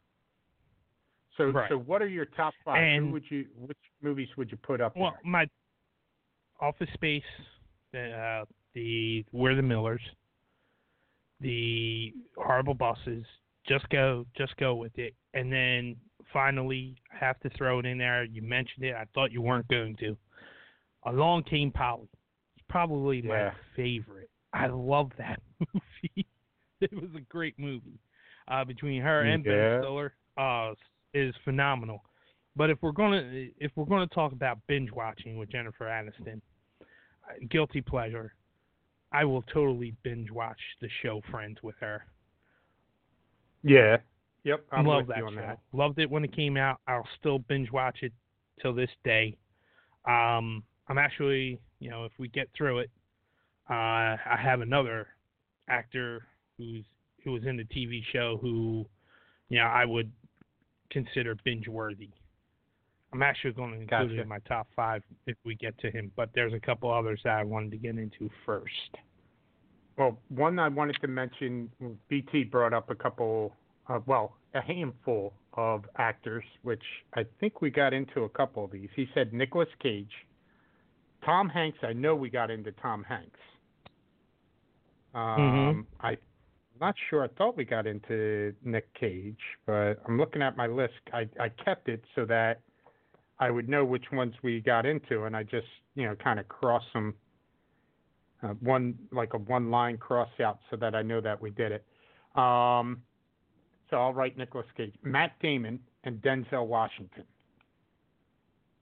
[1.36, 1.68] So Right.
[1.68, 2.82] so what are your top five?
[2.82, 5.30] And- Who would you which movies would you put up Well, there?
[5.30, 5.46] my
[6.60, 7.22] Office Space,
[7.94, 8.44] uh,
[8.74, 10.00] the We're the Millers,
[11.40, 13.24] the Horrible Bosses.
[13.66, 15.96] Just go, just go with it, and then
[16.32, 18.24] finally, I have to throw it in there.
[18.24, 18.94] You mentioned it.
[18.94, 20.16] I thought you weren't going to.
[21.06, 22.08] Along Came Polly.
[22.56, 23.54] It's probably my Yeah.
[23.74, 24.28] favorite.
[24.52, 25.40] I love that
[25.74, 26.26] movie.
[26.80, 27.98] it was a great movie.
[28.48, 30.74] Uh, between her and Ben Stiller, uh,
[31.14, 32.04] is phenomenal.
[32.56, 36.40] But if we're gonna if we're gonna talk about binge watching with Jennifer Aniston,
[36.82, 36.84] uh,
[37.50, 38.34] guilty pleasure,
[39.14, 42.04] I will totally binge watch the show Friends with her.
[43.62, 43.98] Yeah.
[44.42, 44.66] Yep.
[44.72, 45.36] I'm Love that show.
[45.36, 45.60] that.
[45.72, 46.80] Loved it when it came out.
[46.88, 48.12] I'll still binge watch it
[48.60, 49.36] till this day.
[50.04, 52.90] Um, I'm actually, you know, if we get through it,
[53.70, 55.06] uh, I have another
[55.68, 56.26] actor
[56.58, 56.84] who's
[57.22, 58.84] who was in the TV show who,
[59.48, 60.10] you know, I would
[60.90, 62.10] consider binge worthy.
[63.14, 64.22] I'm actually going to include it Gotcha.
[64.22, 67.38] in my top five if we get to him, but there's a couple others that
[67.38, 68.72] I wanted to get into first.
[69.96, 71.70] Well, one I wanted to mention,
[72.08, 73.54] BT brought up a couple,
[73.88, 76.82] uh, well, a handful of actors, which
[77.14, 78.88] I think we got into a couple of these.
[78.96, 80.10] He said Nicolas Cage,
[81.24, 81.78] Tom Hanks.
[81.84, 83.38] I know we got into Tom Hanks.
[85.14, 86.16] Um, I'm
[86.80, 87.22] not sure.
[87.22, 90.94] I thought we got into Nick Cage, but I'm looking at my list.
[91.12, 92.60] I, I kept it so that
[93.38, 96.46] I would know which ones we got into, and I just, you know, kind of
[96.48, 97.14] cross them
[98.42, 101.72] uh, one like a one line cross out so that I know that we did
[101.72, 101.84] it.
[102.38, 103.02] Um,
[103.90, 107.24] so I'll write Nicholas Cage, Matt Damon, and Denzel Washington.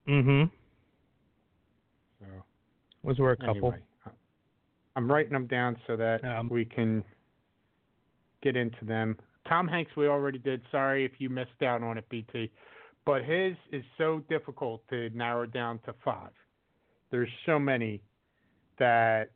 [0.08, 0.44] Mm-hmm.
[2.20, 2.26] So
[3.02, 3.72] Was were a couple.
[3.72, 3.78] anyway,
[4.96, 7.04] I'm writing them down so that Um, we can
[8.42, 9.16] get into them.
[9.48, 10.60] Tom Hanks, we already did.
[10.70, 12.50] Sorry if you missed out on it, BT.
[13.04, 16.30] But his is so difficult to narrow down to five.
[17.10, 18.02] There's so many
[18.78, 19.30] that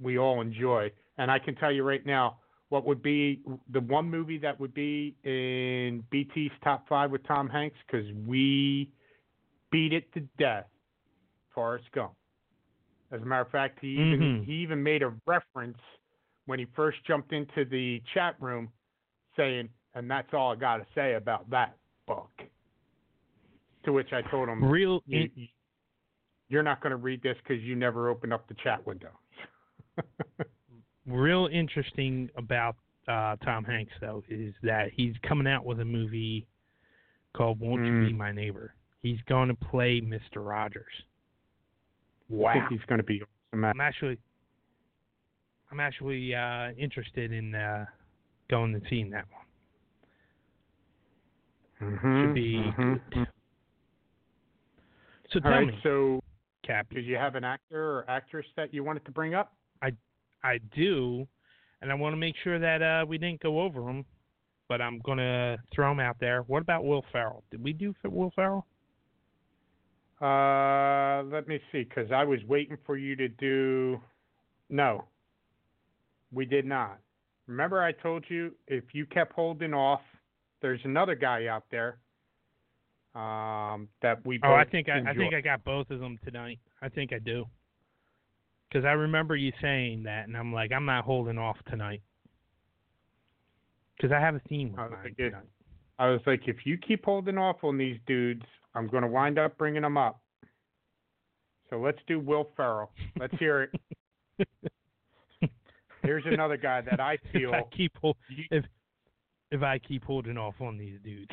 [0.00, 0.92] we all enjoy.
[1.18, 2.38] And I can tell you right now,
[2.68, 7.48] what would be the one movie that would be in BT's top five with Tom
[7.48, 7.76] Hanks?
[7.86, 8.90] Because we
[9.70, 10.66] beat it to death.
[11.54, 12.14] Forrest Gump.
[13.10, 14.44] As a matter of fact, he even Mhm.
[14.44, 15.78] he even made a reference
[16.46, 18.72] when he first jumped into the chat room,
[19.36, 21.76] saying, "And that's all I got to say about that
[22.06, 22.30] book."
[23.84, 25.28] To which I told him, Real you,
[26.48, 29.10] "You're not going to read this because you never opened up the chat window."
[31.06, 32.76] real interesting about
[33.08, 36.46] uh, Tom Hanks though is that he's coming out with a movie
[37.36, 38.16] called "Won't You Be Mm.
[38.18, 40.84] My Neighbor." He's going to play Mister Rogers.
[42.30, 42.52] I Wow!
[42.52, 43.64] think he's going to be awesome.
[43.64, 44.16] I'm actually,
[45.70, 47.84] I'm actually uh, interested in uh,
[48.48, 49.42] going and seeing that one.
[51.98, 53.26] Mhm, Should be mhm.
[55.32, 55.66] So All tell right.
[55.66, 56.22] me, So,
[56.64, 59.52] Cappy, did you have an actor or actress that you wanted to bring up?
[60.44, 61.26] I do,
[61.80, 64.04] and I want to make sure that uh, we didn't go over them,
[64.68, 66.42] but I'm gonna throw them out there.
[66.42, 67.44] What about Will Ferrell?
[67.50, 68.66] Did we do for Will Ferrell?
[70.20, 74.00] Uh, let me see, because I was waiting for you to do.
[74.68, 75.04] No,
[76.32, 76.98] we did not.
[77.46, 80.00] Remember, I told you if you kept holding off,
[80.60, 81.98] there's another guy out there.
[83.14, 84.40] Um, that we.
[84.42, 86.58] Oh, I think I, I think I got both of them tonight.
[86.80, 87.44] I think I do.
[88.68, 92.00] Because I remember you saying that, and I'm like, I'm not holding off tonight.
[93.96, 95.46] Because I have a theme with I was like, if- tonight.
[95.98, 98.42] I was like, if you keep holding off on these dudes,
[98.74, 100.20] I'm going to wind up bringing them up.
[101.70, 102.90] So let's do Will Ferrell.
[103.20, 103.68] Let's hear
[104.38, 104.48] it.
[106.02, 107.68] Here's another guy that I if I feel.
[107.76, 107.92] keep
[108.50, 108.64] if
[109.52, 111.30] if I keep holding off on these dudes.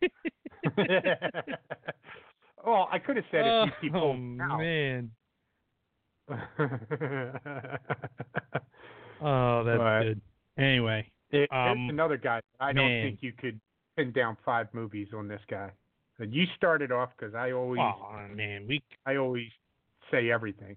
[2.66, 5.10] well, I could have said if you keep oh man.
[9.18, 10.20] Oh, that's But- good.
[10.58, 12.40] Anyway, It- Um, another guy.
[12.60, 13.60] I don't think you could
[13.96, 15.70] pin down five movies on this guy.
[16.18, 19.50] And You started off because I always, oh man, we I always
[20.10, 20.76] say everything.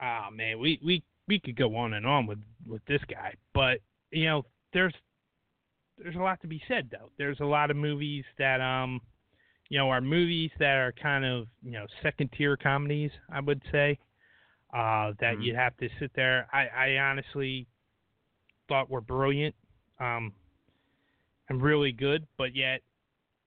[0.00, 3.80] ah man, we we we could go on and on with with this guy, but
[4.10, 4.94] you know, there's
[6.02, 7.10] there's a lot to be said though.
[7.18, 9.00] There's a lot of movies that um
[9.68, 13.62] you know are movies that are kind of you know second tier comedies, I would
[13.72, 13.98] say.
[14.74, 15.42] Uh, that Mhm.
[15.42, 16.46] you'd have to sit there.
[16.52, 17.66] I, I honestly
[18.68, 19.54] thought were brilliant,
[19.98, 20.34] um,
[21.48, 22.82] and really good, but yet,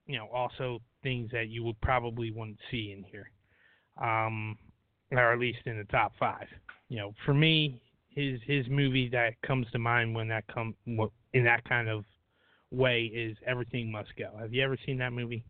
[0.07, 3.29] you know, also things that you would probably wouldn't see in here.
[4.01, 4.57] Um,
[5.11, 6.47] or at least in the top five.
[6.89, 7.79] You know, for me,
[8.09, 10.75] his his movie that comes to mind when that come
[11.33, 12.03] in that kind of
[12.71, 14.31] way is Everything Must Go.
[14.39, 15.43] Have you ever seen that movie?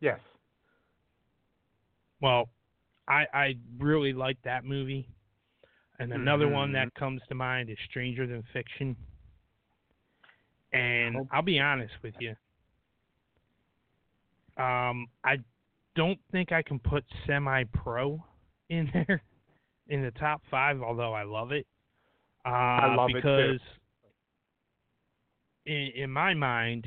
[0.00, 0.20] Yes.
[2.20, 2.48] Well,
[3.08, 5.08] I I really like that movie.
[5.98, 6.74] And another one Mhm.
[6.74, 8.94] that comes to mind is Stranger Than Fiction.
[10.72, 11.28] And Oh.
[11.30, 12.36] I'll be honest with you.
[14.62, 15.38] Um, I
[15.94, 18.22] don't think I can put Semi Pro
[18.68, 19.22] in there
[19.88, 21.66] in the top five, although I love it.
[22.44, 23.16] Uh, love it, too.
[23.16, 23.60] because
[25.66, 26.86] in in my mind,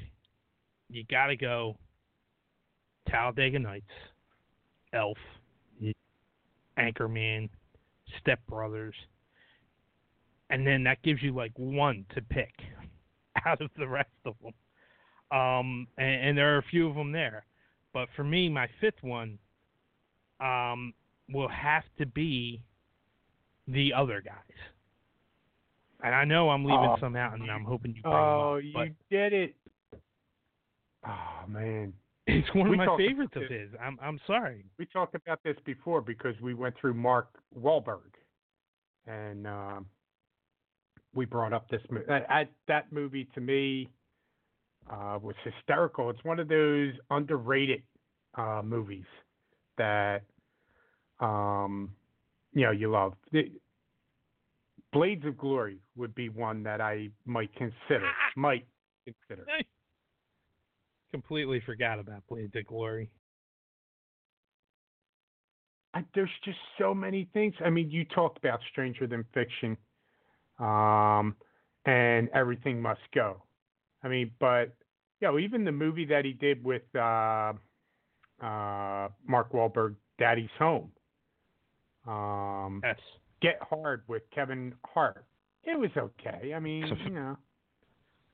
[0.89, 1.77] you got to go
[3.07, 3.91] Talladega Nights,
[4.93, 5.17] Elf,
[6.77, 7.49] Anchorman,
[8.19, 8.95] Step Brothers,
[10.49, 12.53] and then that gives you like one to pick
[13.45, 14.53] out of the rest of them.
[15.32, 17.45] Um, and, and there are a few of them there,
[17.93, 19.38] but for me, my fifth one
[20.39, 20.93] um,
[21.32, 22.61] will have to be
[23.67, 24.34] the other guys.
[26.01, 28.79] And I know I'm leaving Oh, some out, and I'm hoping you Oh, them you
[28.79, 29.55] up, did it.
[31.05, 31.93] Oh man,
[32.27, 33.69] it's one of we my favorites of his.
[33.81, 34.63] I'm I'm sorry.
[34.77, 37.27] we talked about this before because we went through Mark
[37.57, 38.13] Wahlberg,
[39.07, 39.85] and um,
[41.13, 42.05] we brought up this movie.
[42.07, 43.89] That, that movie to me
[44.89, 46.09] uh, was hysterical.
[46.09, 47.83] It's one of those underrated
[48.35, 49.05] uh, movies
[49.77, 50.23] that
[51.19, 51.91] um,
[52.53, 53.13] you know you love.
[53.31, 53.51] The,
[54.91, 58.09] Blades of Glory would be one that I might consider.
[58.35, 58.65] Might
[59.05, 59.45] consider.
[61.11, 63.09] Completely forgot about Blades of Glory.
[65.93, 67.53] I, there's just so many things.
[67.63, 69.75] I mean, you talked about Stranger Than Fiction,
[70.59, 71.35] um,
[71.85, 73.41] and Everything Must Go.
[74.03, 74.75] I mean, but
[75.19, 77.53] you know, even the movie that he did with uh,
[78.41, 80.91] uh, Mark Wahlberg, Daddy's Home,
[82.07, 82.99] um, Yes.
[83.41, 85.25] Get Hard with Kevin Hart.
[85.63, 86.53] It was okay.
[86.55, 87.37] I mean, you know,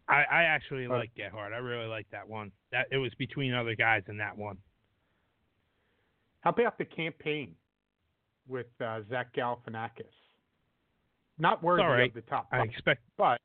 [0.07, 1.53] I, I actually But- like Get Hard.
[1.53, 2.51] I really like that one.
[2.71, 4.57] That it was between other guys in that one.
[6.41, 7.55] how about the campaign
[8.47, 10.03] with uh, Zach Galifianakis?
[11.37, 12.07] Not worthy all right.
[12.09, 12.69] of the top I five.
[12.69, 13.41] expect but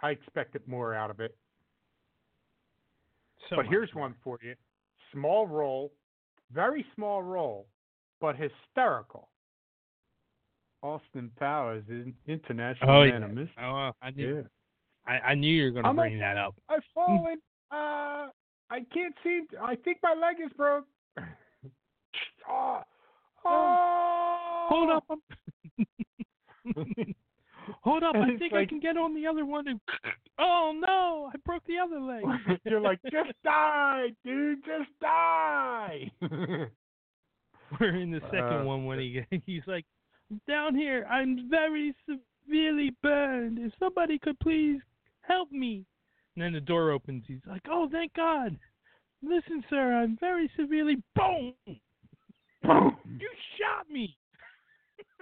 [0.00, 1.36] I expected more out of it.
[3.50, 3.56] so.
[3.56, 4.02] but much here's more.
[4.04, 4.54] one for you:
[5.12, 5.92] small role,
[6.52, 7.66] very small role,
[8.20, 9.28] but hysterical.
[10.84, 13.64] Austin Powers is international Oh, man yeah.
[13.66, 14.36] Oh, I knew.
[14.36, 14.42] Yeah.
[15.06, 16.54] I, I knew you were going to I'm a- bring that up.
[16.68, 17.38] I've fallen.
[17.72, 18.28] uh,
[18.70, 19.46] I can't seem.
[19.62, 20.84] I think my leg is broke.
[22.48, 22.80] oh,
[23.44, 24.66] oh.
[24.68, 25.04] Hold up.
[27.82, 28.14] Hold up.
[28.14, 29.66] And I think I can get on the other one.
[29.68, 29.80] And,
[30.38, 31.30] oh no!
[31.32, 32.22] I broke the other leg.
[32.64, 34.58] You're like, just die, dude.
[34.64, 36.10] Just die.
[37.80, 39.84] We're in the second Uh, one when he he's like,
[40.48, 43.58] down here, I'm very severely burned.
[43.58, 44.80] If somebody could please
[45.22, 45.84] help me.
[46.36, 47.24] And then the door opens.
[47.26, 48.58] He's like, oh, thank God.
[49.22, 51.54] Listen, sir, I'm very severely boom.
[52.62, 52.96] Boom.
[53.18, 54.16] You shot me.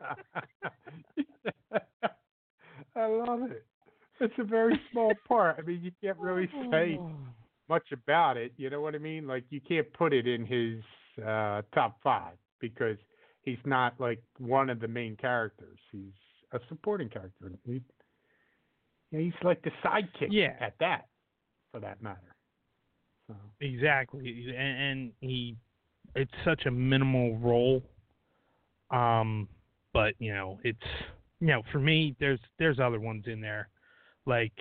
[2.96, 3.64] I love it.
[4.20, 5.56] It's a very small part.
[5.58, 6.98] I mean, you can't really say
[7.68, 8.52] much about it.
[8.56, 9.26] You know what I mean?
[9.26, 10.82] Like, you can't put it in his
[11.24, 12.96] uh, top five because
[13.42, 15.78] he's not like one of the main characters.
[15.90, 16.12] He's
[16.52, 17.52] a supporting character.
[17.64, 17.80] He,
[19.10, 20.56] yeah, he's like the sidekick Yeah.
[20.60, 21.06] at that,
[21.72, 22.34] for that matter.
[23.28, 25.56] So, Exactly, and, and he,
[26.14, 27.82] it's such a minimal role.
[28.90, 29.48] Um,
[29.92, 30.78] but you know, it's
[31.40, 33.68] you know, for me, there's there's other ones in there,
[34.26, 34.52] like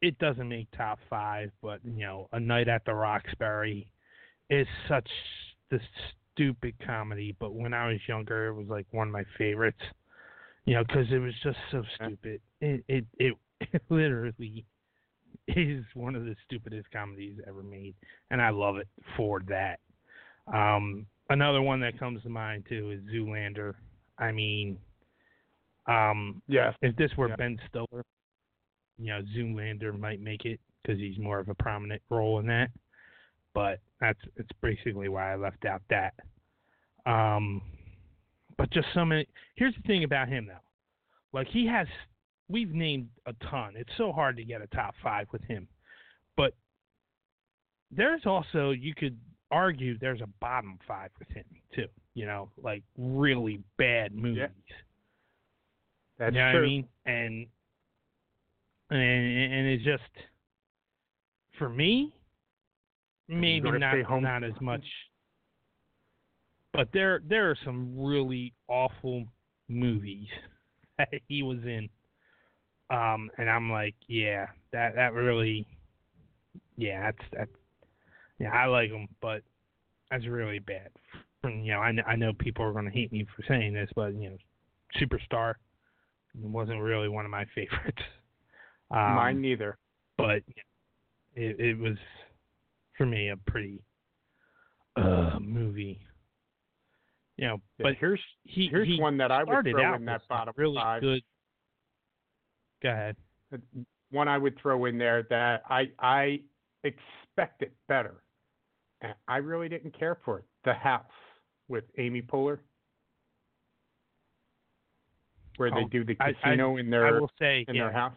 [0.00, 3.90] it doesn't make top five, but you know, A Night at the Roxbury
[4.50, 5.08] is such
[5.70, 5.80] the
[6.38, 7.34] stupid comedy.
[7.38, 9.80] But when I was younger, it was like one of my favorites.
[10.64, 12.40] You know, because it was just so stupid.
[12.60, 13.34] It it it,
[13.72, 14.64] it literally
[15.48, 17.94] is one of the stupidest comedies ever made,
[18.30, 19.80] and I love it for that.
[20.52, 23.74] Um, another one that comes to mind too is Zoolander.
[24.18, 24.78] I mean,
[25.86, 26.74] um, yes.
[26.82, 27.36] if this were Yeah.
[27.36, 28.04] Ben Stiller,
[28.98, 32.70] you know, Zoolander might make it because he's more of a prominent role in that.
[33.54, 36.14] But that's it's basically why I left out that.
[37.06, 37.62] Um,
[38.56, 39.26] but just so many.
[39.56, 40.54] Here's the thing about him though,
[41.32, 41.86] like he has.
[42.50, 43.74] We've named a ton.
[43.76, 45.68] It's so hard to get a top five with him,
[46.36, 46.54] but
[47.90, 49.18] there's also you could
[49.50, 51.44] argue there's a bottom five with him
[51.74, 51.88] too.
[52.14, 54.48] You know, like really bad movies.
[56.18, 56.60] That's you know true.
[56.60, 56.88] what I mean?
[57.06, 57.46] And
[58.90, 60.02] and and it's just
[61.58, 62.14] for me,
[63.28, 64.84] maybe not not as much.
[66.72, 69.24] but there there are some really awful
[69.68, 70.28] movies
[70.98, 71.88] that he was in.
[72.90, 75.66] Um, and I'm like, yeah, that that really,
[76.76, 77.48] yeah, that's that.
[78.38, 79.42] Yeah, I like him, but
[80.10, 80.88] that's really bad.
[81.42, 83.90] And, you know, I, I know people are going to hate me for saying this,
[83.94, 84.36] but you know,
[84.98, 85.54] Superstar
[86.40, 88.02] wasn't really one of my favorites.
[88.90, 89.76] Um, Mine neither.
[90.16, 90.42] but
[91.34, 91.96] it, it was
[92.98, 93.80] for me a pretty
[94.96, 95.98] uh movie.
[97.38, 100.22] You know, Yeah, but here's he here's he one that I would throw in that
[100.28, 101.00] bottom really five.
[101.00, 101.22] good.
[102.82, 103.16] Go ahead.
[104.10, 106.40] One I would throw in there that I I
[106.84, 108.22] expect it better.
[109.00, 110.44] And I really didn't care for it.
[110.64, 111.04] The House
[111.68, 112.58] with Amy Poehler,
[115.56, 117.84] where they Oh, do the I- I- casino in I their will say, in yeah,
[117.84, 118.16] their house.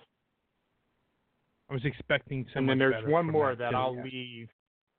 [1.69, 4.49] I was expecting so and then there's one more that, that I'll leave.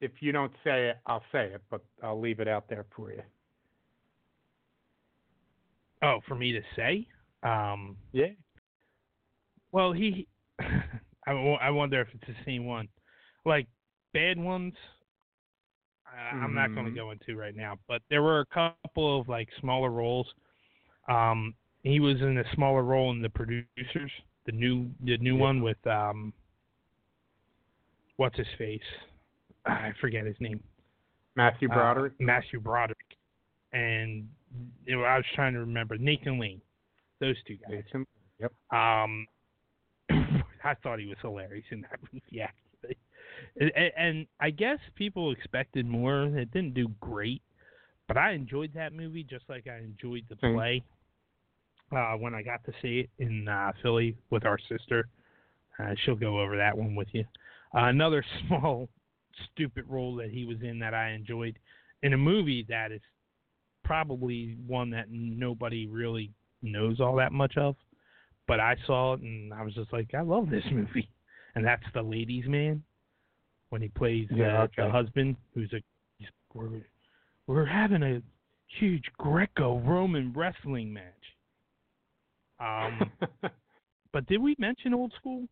[0.02, 3.12] If you don't say it, I'll say it, but I'll leave it out there for
[3.12, 3.22] you.
[6.02, 7.06] Oh, for me to say?
[7.44, 8.32] Um, Yeah.
[9.70, 10.26] well, he.
[10.60, 12.88] I, I wonder if it's the same one.
[13.44, 13.68] Like
[14.12, 14.74] bad ones,
[16.06, 16.96] I I'm not going to Mhm.
[16.96, 17.78] go into right now.
[17.86, 20.26] But there were a couple of like smaller roles.
[21.08, 21.54] Um,
[21.84, 24.10] he was in a smaller role in the producers,
[24.46, 25.42] the new the new Yeah.
[25.42, 26.32] one with um,
[28.16, 28.82] what's his face?
[29.66, 30.60] I forget his name.
[31.36, 32.12] Matthew Uh, Broderick.
[32.20, 33.16] Matthew Broderick,
[33.72, 34.28] and
[34.86, 36.60] you know, I was trying to remember Nathan Lane.
[37.20, 37.70] Those two guys.
[37.84, 38.06] Nathan.
[38.40, 38.52] Yep.
[38.72, 39.26] Um,
[40.64, 42.96] I thought he was hilarious in that movie, actually.
[43.60, 46.24] And, and- and I guess people expected more.
[46.24, 47.42] It didn't do great,
[48.08, 50.82] but I enjoyed that movie just like I enjoyed the play
[51.96, 55.08] uh, when I got to see it in uh, Philly with our sister.
[55.78, 57.24] Uh, she'll go over that one with you.
[57.74, 58.88] Uh, another small,
[59.52, 61.58] stupid role that he was in that I enjoyed
[62.02, 63.00] in a movie that is
[63.84, 66.30] probably one that nobody really
[66.62, 67.76] knows all that much of
[68.46, 71.08] but I saw it and I was just like, I love this movie,
[71.54, 72.82] and that's the Ladies' Man
[73.70, 75.80] when he plays uh, Yeah, the husband who's a
[76.18, 76.82] he's, we're
[77.46, 78.20] we're having a
[78.78, 81.02] huge Greco-Roman wrestling match.
[82.60, 83.10] Um,
[84.12, 85.46] but did we mention Old School?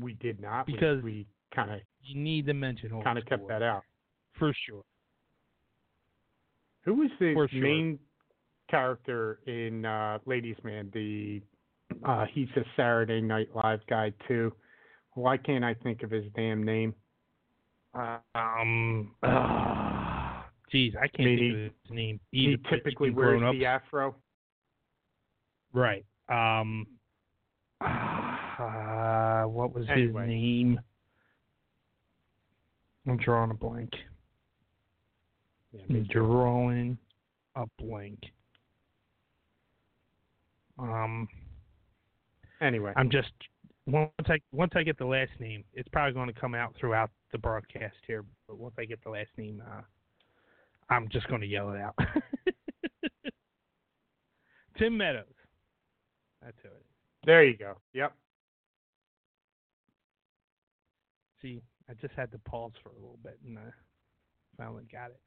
[0.00, 3.62] We did not Because- we kind of You need to mention kind of kept that
[3.62, 3.84] out.
[4.34, 4.84] for sure.
[6.82, 7.48] Who was the sure.
[7.52, 7.98] main
[8.70, 10.90] character in uh, Ladies Man?
[10.92, 11.42] The
[12.04, 14.54] uh, he's a Saturday Night Live guy too.
[15.14, 16.94] Why can't I think of his damn name?
[17.94, 22.20] Um, uh, I can't mean, think of his name.
[22.30, 24.14] He typically wears the afro.
[25.72, 26.04] Right.
[26.28, 26.86] Um.
[27.80, 28.07] Uh,
[28.64, 30.22] what was Anyway.
[30.22, 30.80] his name?
[33.06, 33.92] I'm drawing a blank.
[35.72, 36.98] Yeah, I'm drawing
[37.56, 38.18] a blank.
[40.78, 41.28] Um,
[42.60, 43.30] Anyway, I'm just
[43.86, 47.10] once I once I get the last name, it's probably going to come out throughout
[47.32, 48.24] the broadcast here.
[48.48, 49.82] But once I get the last name, uh,
[50.90, 51.94] I'm just going to yell it out.
[54.78, 55.24] Tim Meadows.
[56.42, 56.86] That's who it is.
[57.26, 57.76] there you go.
[57.94, 58.12] Yep.
[61.40, 63.70] See, I just had to pause for a little bit, and I
[64.56, 65.20] finally got it.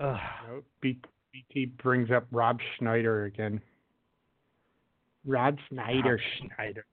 [0.00, 0.16] Ugh.
[0.46, 0.62] No,
[1.32, 3.60] BT brings up Rob Schneider again.
[5.24, 6.12] Rob Schneider.
[6.12, 6.86] Rob Schneider.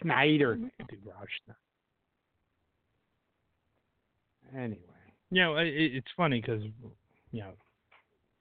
[0.00, 0.56] Schneider.
[0.56, 0.84] Mm-hmm.
[0.88, 1.58] Dude, Rob Schneider.
[4.64, 4.80] Anyway.
[5.30, 6.62] You know, it, it's funny because
[7.30, 7.52] you know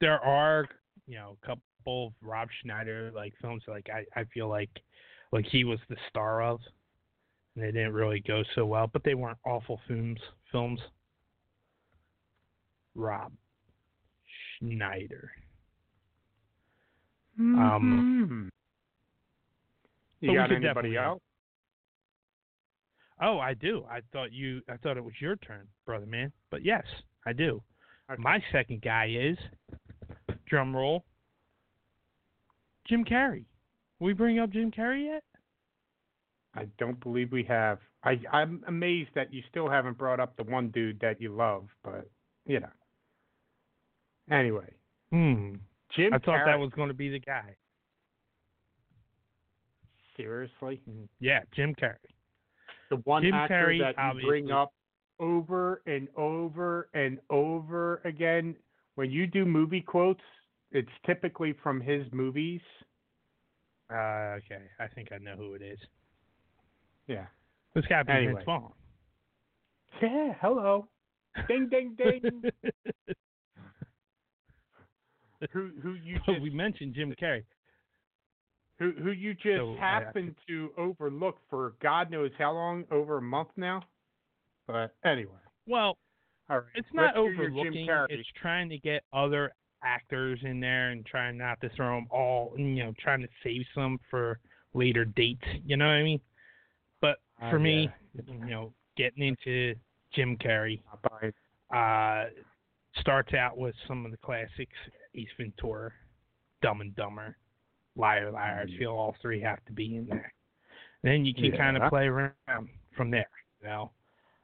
[0.02, 0.68] there are
[1.07, 4.72] you know a couple of Rob Schneider like films like I I feel like
[5.31, 6.60] like he was the star of,
[7.60, 10.19] and they didn't really go so well, but they weren't awful films.
[10.52, 10.80] Films.
[12.95, 13.34] Rob
[14.57, 15.31] Schneider.
[17.38, 18.52] Um,
[20.22, 20.22] Mhm.
[20.22, 21.22] you got anybody else?
[23.22, 23.86] Oh, I do.
[23.90, 24.61] I thought you.
[24.69, 26.31] I thought it was your turn, brother man.
[26.49, 26.86] But yes,
[27.26, 27.61] I do.
[28.10, 28.22] Okay.
[28.22, 29.38] My second guy is
[30.45, 31.06] drum roll.
[32.86, 33.45] Jim Carrey.
[33.99, 35.23] We bring up Jim Carrey yet?
[36.55, 37.80] I don't believe we have.
[38.03, 41.67] I, I'm amazed that you still haven't brought up the one dude that you love,
[41.84, 42.09] but
[42.45, 42.69] you know.
[44.31, 44.69] Anyway,
[45.11, 45.55] Hmm.
[45.95, 46.13] Jim.
[46.13, 47.55] I thought Carrey, that was going to be the guy.
[50.15, 50.81] seriously
[51.19, 51.95] Yeah, Jim Carrey.
[52.89, 54.73] the one Jim actor Carrey, that you bring up
[55.19, 58.55] over and over and over again
[58.95, 60.21] when you do movie quotes.
[60.71, 62.61] It's typically from his movies.
[63.91, 65.80] Uh, okay, I think I know who it is.
[67.10, 67.26] Yeah.
[67.76, 68.34] This guy be Anyway.
[68.36, 68.72] Vince Vaughn.
[70.02, 70.34] Yeah.
[70.40, 70.88] Hello.
[71.48, 72.44] Ding, ding, ding.
[75.52, 77.44] who who you Oh, just we mentioned Jim Carrey.
[78.77, 83.18] who who you just So, I- happened to overlook for God knows how long, over
[83.18, 83.81] a month now.
[84.68, 85.31] But anyway,
[85.65, 85.98] Well,
[86.49, 86.65] all right.
[86.76, 87.57] it's not let's hear your Jim
[87.88, 87.88] overlooking.
[88.19, 89.52] It's trying to get other
[89.84, 92.53] actors in there and trying not to throw them all.
[92.57, 94.40] You know, trying to save some for
[94.73, 95.45] later dates.
[95.65, 96.19] You know what I mean?
[97.40, 97.90] But Uh, for me,
[98.28, 99.76] you know, getting into
[100.14, 100.82] Jim Carrey
[101.74, 102.30] uh,
[102.99, 104.76] starts out with some of the classics:
[105.16, 105.91] Ace Ventura,
[106.61, 107.38] Dumb and Dumber,
[107.95, 108.66] Liar Liar.
[108.68, 110.34] I feel all three have to be in there.
[111.03, 112.34] Then you can kind of play around
[112.95, 113.30] from there.
[113.61, 113.91] You know,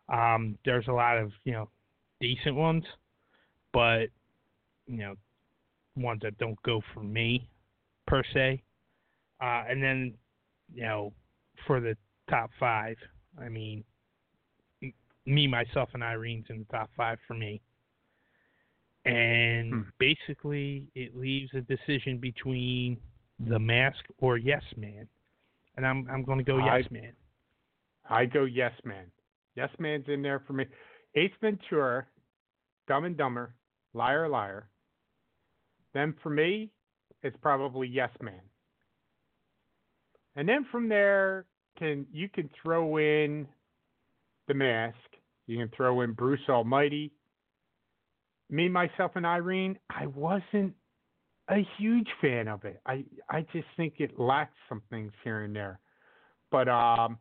[0.10, 1.70] um, there's a lot of you know
[2.22, 2.84] decent ones,
[3.74, 4.06] but
[4.88, 5.16] you know
[5.98, 7.50] ones that don't go for me
[8.08, 8.62] per se.
[9.42, 10.14] Uh, and then
[10.74, 11.12] you know
[11.68, 11.98] for the
[12.30, 12.98] top five,
[13.40, 13.84] I mean,
[15.26, 17.62] me, myself, and Irene's in the top five for me.
[19.06, 19.82] And Hmm.
[20.00, 23.00] basically, it leaves a decision between
[23.40, 25.08] the mask or Yes Man,
[25.78, 27.14] and I'm I'm going to go I- Yes Man.
[28.10, 29.12] I go Yes Man.
[29.56, 30.66] Yes Man's in there for me.
[31.16, 32.06] Ace Ventura,
[32.88, 33.56] Dumb and Dumber,
[33.94, 34.70] Liar Liar.
[35.94, 36.72] Then for me,
[37.24, 38.42] it's probably Yes Man.
[40.36, 41.46] And then from there,
[41.78, 43.48] can you can throw in
[44.48, 44.98] the mask.
[45.48, 47.12] You can throw in Bruce Almighty.
[48.50, 49.78] Me, myself, and Irene.
[49.90, 50.74] I wasn't
[51.50, 52.82] a huge fan of it.
[52.86, 55.80] I I just think it lacked some things here and there.
[56.52, 57.18] But um,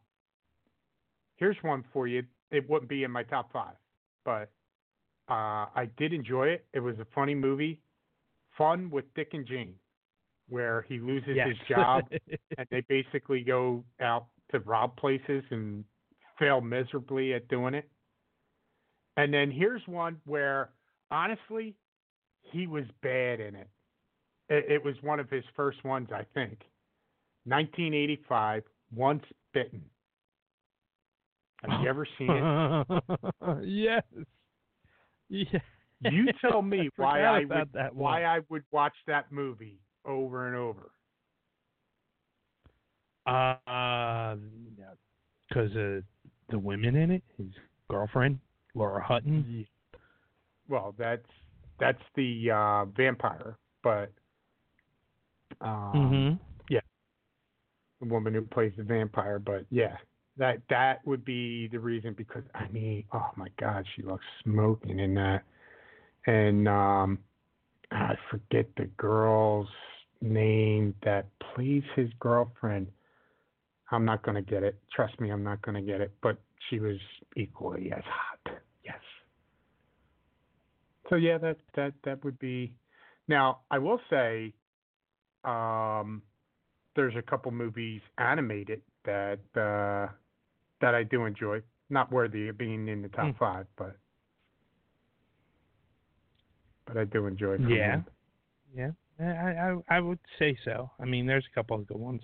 [1.36, 2.22] here's one for you.
[2.50, 3.74] It wouldn't be in my top five,
[4.24, 4.50] but
[5.28, 6.66] uh, I did enjoy it.
[6.72, 7.80] It was a funny movie,
[8.56, 9.74] fun with Dick and Jane,
[10.48, 11.48] where he loses Yes.
[11.48, 12.04] his job
[12.58, 15.84] and they basically go out to rob places and
[16.38, 17.88] fail miserably at doing it.
[19.16, 20.70] And then here's one where
[21.10, 21.74] honestly,
[22.42, 23.68] he was bad in it.
[24.48, 26.58] It, it was one of his first ones, I think.
[27.44, 28.64] 1985,
[28.94, 29.82] Once Bitten.
[31.62, 33.02] Have you ever seen it?
[33.64, 34.02] yes.
[35.30, 35.58] Yeah.
[36.00, 38.24] You tell me why I would why.
[38.24, 40.90] I would watch that movie over and over.
[43.26, 44.36] Uh,
[45.48, 46.00] because uh,
[46.50, 47.46] the women in it, his
[47.88, 48.38] girlfriend
[48.74, 49.66] Lauren Hutton.
[50.68, 51.26] Well, that's
[51.78, 54.12] that's the uh, vampire, but
[55.60, 56.76] um, mm-hmm.
[58.00, 59.38] the woman who plays the vampire.
[59.38, 59.96] But yeah,
[60.36, 64.98] that that would be the reason because I mean, oh my God, she looks smoking
[64.98, 65.42] in that,
[66.26, 67.18] and um,
[67.90, 69.68] I forget the girl's
[70.20, 72.88] name that plays his girlfriend.
[73.90, 74.76] I'm not gonna get it.
[74.94, 76.12] Trust me, I'm not gonna get it.
[76.22, 76.38] But
[76.68, 76.96] she was
[77.36, 78.56] equally as hot.
[78.84, 79.00] Yes.
[81.08, 82.74] So yeah, that that that would be.
[83.28, 84.54] Now I will say,
[85.44, 86.22] um,
[86.96, 90.12] there's a couple movies animated that uh,
[90.80, 91.60] that I do enjoy.
[91.90, 93.38] Not worthy of being in the top Hmm.
[93.38, 93.96] five, but
[96.86, 97.58] but I do enjoy.
[97.58, 98.00] Yeah.
[98.74, 98.90] Yeah,
[99.20, 100.90] I, I I would say so.
[100.98, 102.22] I mean, there's a couple of good ones.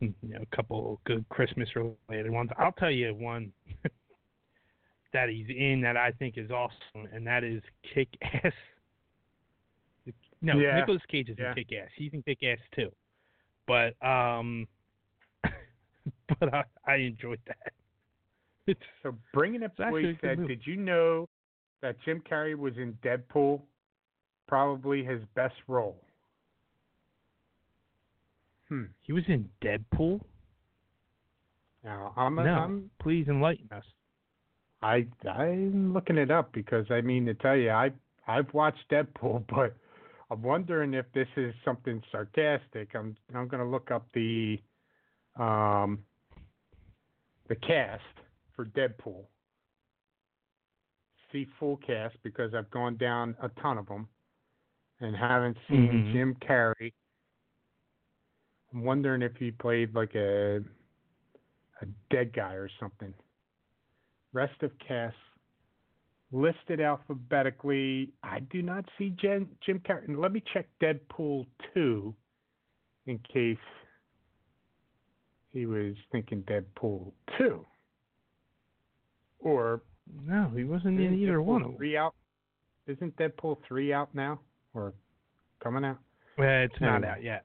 [0.00, 2.50] You know, a couple good Christmas related ones.
[2.58, 3.52] I'll tell you one
[5.12, 7.62] that he's in that I think is awesome, and that is
[7.94, 8.52] Kick Ass.
[10.42, 10.80] No, Yeah.
[10.80, 11.48] Nicolas Cage is Yeah.
[11.50, 11.88] in Kick Ass.
[11.96, 12.92] He's in Kick Ass too.
[13.66, 14.68] But um,
[16.38, 17.72] but I I enjoyed that.
[18.66, 21.28] It's So bringing up a boy said, did you know
[21.82, 23.62] that Jim Carrey was in Deadpool?
[24.48, 25.96] Probably his best role.
[28.68, 28.84] Hmm.
[29.02, 30.20] he was in Deadpool.
[31.84, 33.84] Now I'm no, I'm please enlighten us.
[34.82, 37.92] I I'm looking it up because I mean to tell you I
[38.26, 39.76] I've watched Deadpool, but
[40.30, 42.90] I'm wondering if this is something sarcastic.
[42.94, 44.58] I'm I'm gonna look up the
[45.36, 46.00] um
[47.48, 48.02] the cast
[48.56, 49.24] for Deadpool.
[51.30, 54.08] See full cast because I've gone down a ton of them
[55.00, 56.12] and haven't seen Mhm.
[56.12, 56.92] Jim Carrey.
[58.76, 60.56] I'm wondering if he played like a
[61.80, 63.14] a dead guy or something.
[64.34, 65.16] Rest of cast
[66.30, 68.12] listed alphabetically.
[68.22, 70.06] I do not see Jen, Jim Carrey.
[70.08, 72.14] And Let me check Deadpool 2
[73.06, 73.56] in case
[75.52, 77.64] he was thinking Deadpool 2.
[79.38, 79.80] Or
[80.26, 81.76] No, he wasn't in either Deadpool one of them.
[81.78, 82.14] 3 out?
[82.88, 84.40] Isn't Deadpool 3 out now
[84.74, 84.92] or
[85.62, 85.98] coming out?
[86.36, 87.08] Well, it's not No.
[87.08, 87.44] out yet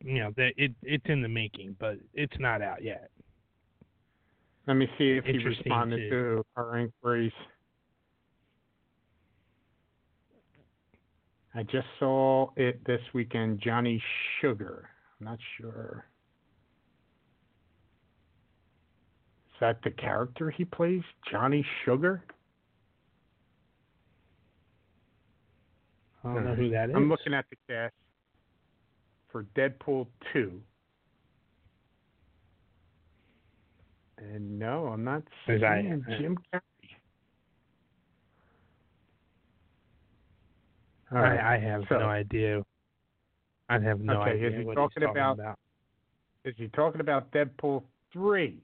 [0.00, 3.10] you know that it it's in the making, but it's not out yet.
[4.66, 7.32] Let me see if he responded to our inquiries.
[11.54, 14.02] I just saw it this weekend, Johnny
[14.40, 14.88] Sugar.
[15.20, 16.06] I'm not sure.
[19.52, 21.02] Is that the character he plays?
[21.30, 22.24] Johnny Sugar?
[26.24, 26.62] I don't know hmm.
[26.62, 26.96] who that is.
[26.96, 27.94] I'm looking at the cast
[29.34, 30.60] for Deadpool 2.
[34.18, 35.58] And no, I'm not seeing
[36.20, 36.60] Jim Carrey.
[41.10, 41.40] All right.
[41.40, 42.62] I, I have so- no idea.
[43.68, 45.58] I have no Okay, idea is he what talking talking about- about.
[46.44, 47.82] Is he talking about Deadpool
[48.12, 48.56] 3?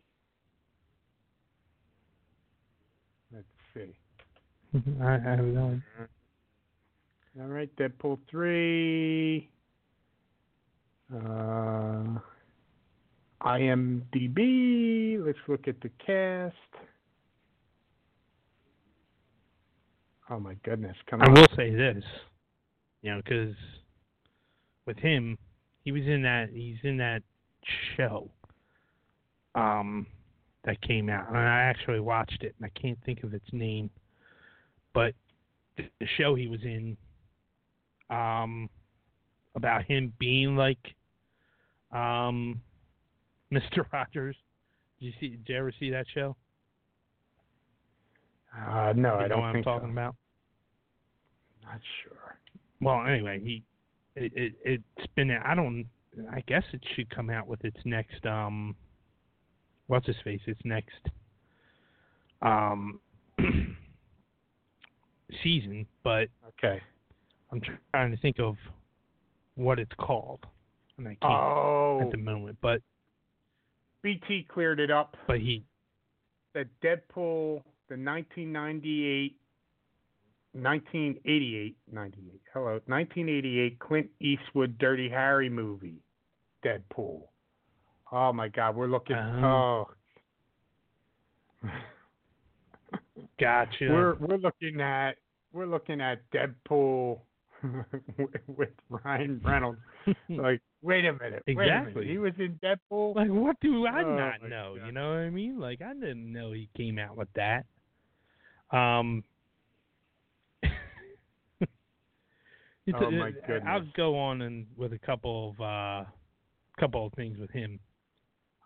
[3.34, 3.44] Let's
[3.74, 3.96] see.
[5.02, 6.08] I, I have no idea.
[7.40, 9.48] All right, Deadpool 3.
[11.12, 12.18] Uh,
[13.42, 15.24] IMDb.
[15.24, 16.54] Let's look at the cast.
[20.30, 20.96] Oh my goodness!
[21.08, 21.34] Come I on.
[21.34, 22.04] will say this,
[23.02, 23.54] you know, because
[24.86, 25.36] with him,
[25.84, 26.50] he was in that.
[26.52, 27.22] He's in that
[27.96, 28.30] show.
[29.56, 30.06] Um,
[30.64, 33.90] that came out, and I actually watched it, and I can't think of its name,
[34.92, 35.14] but
[35.76, 36.96] the, the show he was in,
[38.10, 38.68] um,
[39.54, 40.94] about him being like,
[41.92, 42.60] um,
[43.50, 44.36] Mister Rogers.
[44.98, 45.28] Did you see?
[45.36, 46.36] Did you ever see that show?
[48.56, 49.92] Uh, no, You I don't know what I'm talking so.
[49.92, 50.16] about.
[51.64, 52.38] Not sure.
[52.80, 53.62] Well, anyway, he
[54.16, 55.86] it, it it's been I don't
[56.32, 58.74] I guess it should come out with its next um
[59.86, 61.08] what's his face its next
[62.42, 63.00] um
[65.42, 66.80] season, but Okay.
[67.52, 67.60] I'm
[67.92, 68.56] trying to think of
[69.54, 70.46] what it's called,
[71.00, 72.20] and I can't Oh, at the oh.
[72.20, 72.58] moment.
[72.60, 72.80] But
[74.02, 75.16] BT cleared it up.
[75.26, 75.64] but he
[76.54, 79.36] that Deadpool, the 1998,
[80.52, 86.02] 1988, 98, hello, 1988 Clint Eastwood Dirty Harry movie,
[86.64, 87.22] Deadpool.
[88.12, 89.16] Oh my God, we're looking.
[89.16, 89.86] Oh.
[91.64, 91.68] Oh,
[93.38, 93.86] gotcha.
[93.88, 95.12] we're we're looking at
[95.52, 97.20] we're looking at Deadpool
[98.46, 99.78] with Ryan Reynolds.
[100.28, 102.06] Like, wait a minute, wait a minute, Exactly.
[102.08, 103.14] he was in Deadpool.
[103.14, 104.76] Like, what do I Oh, not know?
[104.78, 104.86] God.
[104.86, 105.58] You know what I mean?
[105.58, 107.64] Like, I didn't know he came out with that.
[108.70, 109.24] Um,
[110.62, 110.70] it's
[112.94, 113.32] Oh, a- my
[113.66, 116.04] I'll go on and with a couple of uh,
[116.78, 117.78] couple of things with him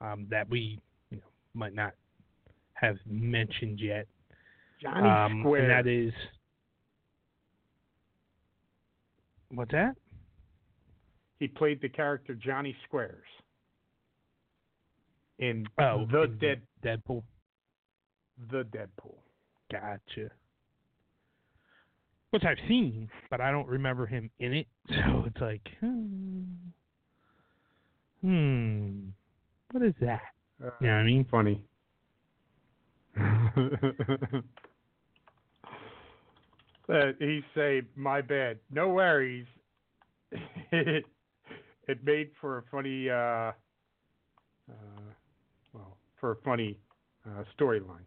[0.01, 0.79] um, that we
[1.11, 1.23] you know
[1.55, 1.95] might not
[2.75, 4.07] have mentioned yet.
[4.81, 5.63] Johnny um, Square.
[5.63, 6.13] and that is
[9.51, 9.95] what's that?
[11.45, 13.29] He played the character Johnny Squares
[15.39, 17.23] in Oh, the in Dead Deadpool.
[18.51, 19.19] the Deadpool.
[19.71, 20.31] Gotcha.
[22.31, 24.67] Which I've seen, but I don't remember him in it.
[24.89, 26.45] So it's like, hmm,
[28.23, 29.09] hmm
[29.73, 30.23] what is that?
[30.65, 31.27] Uh, You know what I mean?
[31.31, 31.63] Funny.
[36.89, 39.47] uh, he say, "My bad, no worries."
[41.89, 43.53] it, made for a funny, uh,
[44.71, 45.13] uh,
[45.73, 46.79] well, for a funny
[47.27, 48.07] uh, storyline.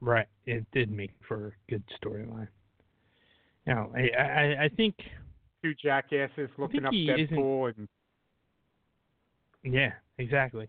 [0.00, 0.26] Right.
[0.46, 2.48] It did make for a good storyline.
[3.66, 4.94] Now, I, I, I think,
[5.62, 7.88] Two jackasses looking up Deadpool and
[9.64, 10.68] yeah, exactly.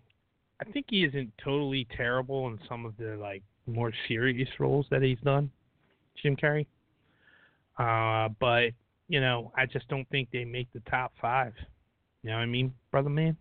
[0.59, 5.01] I think he isn't totally terrible in some of the like more serious roles that
[5.01, 5.51] he's done,
[6.21, 6.65] Jim Carrey.
[7.77, 8.71] Uh, but
[9.09, 11.53] you know, I just don't think they make the top five.
[12.23, 13.35] You know what I mean, brother man?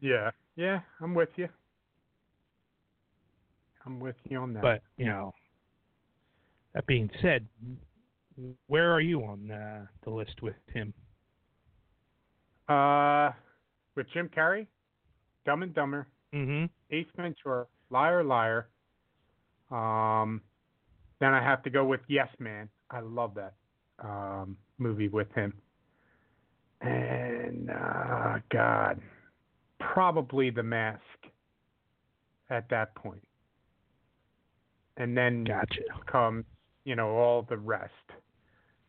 [0.00, 1.48] yeah, yeah, I'm with you.
[3.86, 4.62] I'm with you on that.
[4.62, 5.32] But you know,
[6.74, 7.46] that being said,
[8.66, 10.92] where are you on uh, the list with him?
[12.68, 13.30] Uh,
[13.94, 14.66] with Jim Carrey,
[15.46, 16.64] Dumb and Dumber, Mm-hmm.
[16.90, 18.66] Ace Ventura, Liar Liar.
[19.70, 20.40] Um,
[21.20, 22.68] then I have to go with Yes Man.
[22.90, 23.54] I love that
[24.02, 25.52] um, movie with him.
[26.80, 29.00] And uh, God,
[29.80, 31.00] probably The Mask
[32.50, 33.22] at that point.
[34.96, 35.80] And then Gotcha.
[36.10, 36.44] comes,
[36.84, 37.92] you know, all the rest.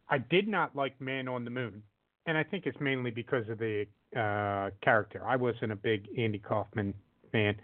[0.10, 1.82] I did not like Man on the Moon,
[2.28, 3.86] and I think it's mainly because of the
[4.16, 5.24] uh, character.
[5.26, 6.94] I wasn't a big Andy Kaufman
[7.32, 7.56] fan.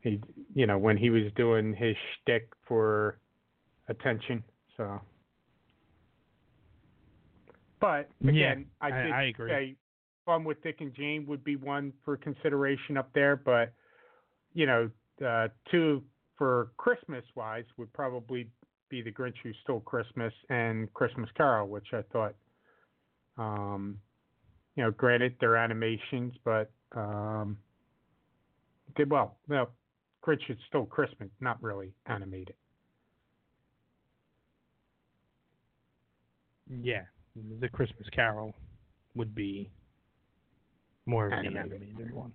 [0.00, 0.20] He,
[0.54, 3.18] you know, when he was doing his shtick for
[3.88, 4.42] attention.
[4.76, 5.00] So,
[7.80, 9.50] but Yeah, again, I I- did I agree.
[9.50, 9.76] say
[10.26, 13.72] Fun with Dick and Jane would be one for consideration up there, but
[14.54, 14.90] you know,
[15.24, 16.02] uh, two
[16.36, 18.50] for Christmas wise would probably
[18.88, 22.34] be The Grinch Who Stole Christmas and Christmas Carol, which I thought
[23.36, 24.00] Um,
[24.76, 27.58] you know, granted they're animations, but um,
[28.96, 29.36] did well.
[29.48, 29.72] Well,
[30.22, 32.54] Grinch is still Christmas, not really animated.
[36.80, 37.02] Yeah,
[37.60, 38.54] the Christmas Carol
[39.14, 39.70] would be
[41.06, 41.82] more of an Animated.
[41.88, 42.32] animated one.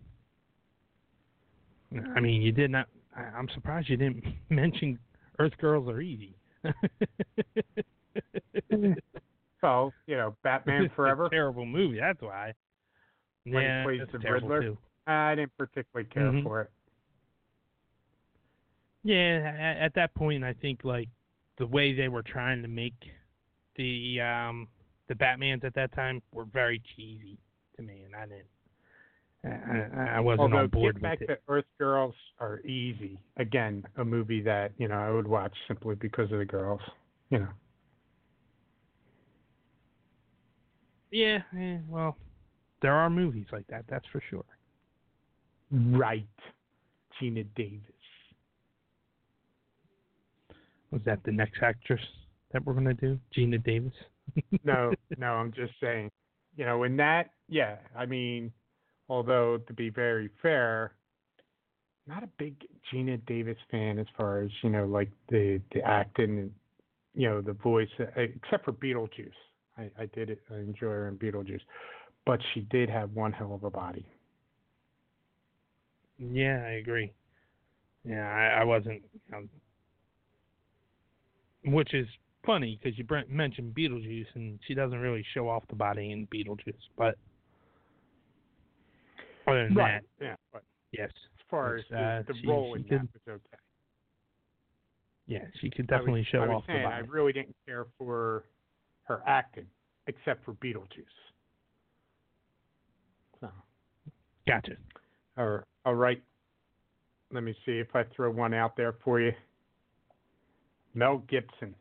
[2.15, 2.87] I mean, you did not.
[3.15, 4.99] I- I'm surprised you didn't mention
[5.39, 6.35] Earth Girls Are Easy.
[9.61, 11.27] So, you know, Batman Forever.
[11.29, 11.99] terrible movie.
[11.99, 12.53] That's why.
[13.43, 14.61] When he yeah, plays that's the Riddler?
[14.61, 14.77] too.
[15.05, 16.43] I didn't particularly care Mhm.
[16.43, 16.71] for it.
[19.03, 21.09] Yeah, at, at that point, I think like
[21.57, 22.93] the way they were trying to make
[23.75, 24.67] the um
[25.09, 27.37] the Batmans at that time were very cheesy
[27.75, 28.45] to me, and I didn't.
[29.43, 31.41] I, I- I wasn't Although on board Get Back with it.
[31.47, 33.17] to Earth Girls are easy.
[33.37, 36.81] Again, a movie that you know I would watch simply because of the girls.
[37.29, 37.47] You know,
[41.11, 42.17] Yeah, yeah, well,
[42.81, 43.85] there are movies like that.
[43.89, 44.45] That's for sure.
[45.71, 46.27] right?
[47.21, 47.81] Geena Davis.
[50.91, 52.01] Was that the next actress
[52.51, 53.19] that we're gonna do?
[53.35, 53.93] Geena Davis.
[54.63, 56.09] No, no, I'm just saying.
[56.55, 57.77] You know, in that, yeah.
[57.95, 58.51] I mean,
[59.07, 60.93] although to be very fair,
[62.07, 62.55] not a big
[62.91, 66.51] Geena Davis fan as far as you know, like the the acting and
[67.13, 69.31] you know the voice, uh, except for Beetlejuice.
[69.77, 70.41] I, I did it.
[70.51, 71.61] I enjoy her in Beetlejuice,
[72.25, 74.05] but she did have one hell of a body.
[76.17, 77.13] Yeah, I agree.
[78.03, 79.03] Yeah, I, I wasn't.
[79.33, 79.49] Um,
[81.65, 82.07] which is
[82.45, 86.73] funny because you mentioned Beetlejuice, and she doesn't really show off the body in Beetlejuice.
[86.97, 87.15] But
[89.47, 92.81] other than that, Yeah, but yes, as far as uh, the, the she- role she
[92.81, 93.57] in could- that was okay.
[95.27, 97.55] yeah, she could I was- definitely show I was off saying, the I really didn't
[97.65, 98.43] care for
[99.03, 99.65] her acting,
[100.07, 101.05] except for Beetlejuice.
[103.41, 103.49] So,
[104.47, 104.73] Gotcha.
[105.37, 106.21] all all right.
[107.31, 109.31] Let me see if I throw one out there for you.
[110.95, 111.75] Mel Gibson.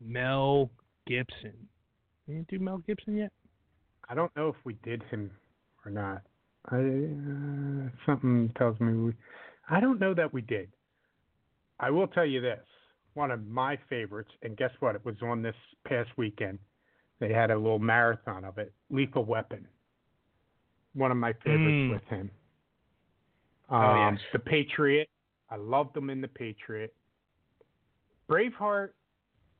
[0.00, 0.70] Mel
[1.06, 1.52] Gibson.
[2.26, 3.32] You didn't do Mel Gibson yet?
[4.08, 5.30] I don't know if we did him
[5.84, 6.22] or not.
[6.70, 9.12] I, uh, something tells me we.
[9.68, 10.68] I don't know that we did.
[11.78, 12.60] I will tell you this:
[13.14, 14.94] one of my favorites, and guess what?
[14.94, 15.54] It was on this
[15.86, 16.58] past weekend.
[17.18, 18.72] They had a little marathon of it.
[18.90, 19.66] Lethal Weapon.
[20.94, 21.90] One of my favorites Mm.
[21.92, 22.30] with him.
[23.68, 24.24] Oh, Um, yes.
[24.32, 25.08] The Patriot.
[25.50, 26.94] I loved him in The Patriot.
[28.28, 28.90] Braveheart.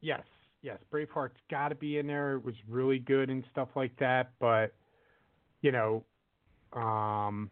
[0.00, 0.22] Yes,
[0.62, 0.78] yes.
[0.92, 2.34] Braveheart's got to be in there.
[2.34, 4.30] It was really good and stuff like that.
[4.40, 4.74] But
[5.62, 6.04] you know,
[6.72, 7.50] um,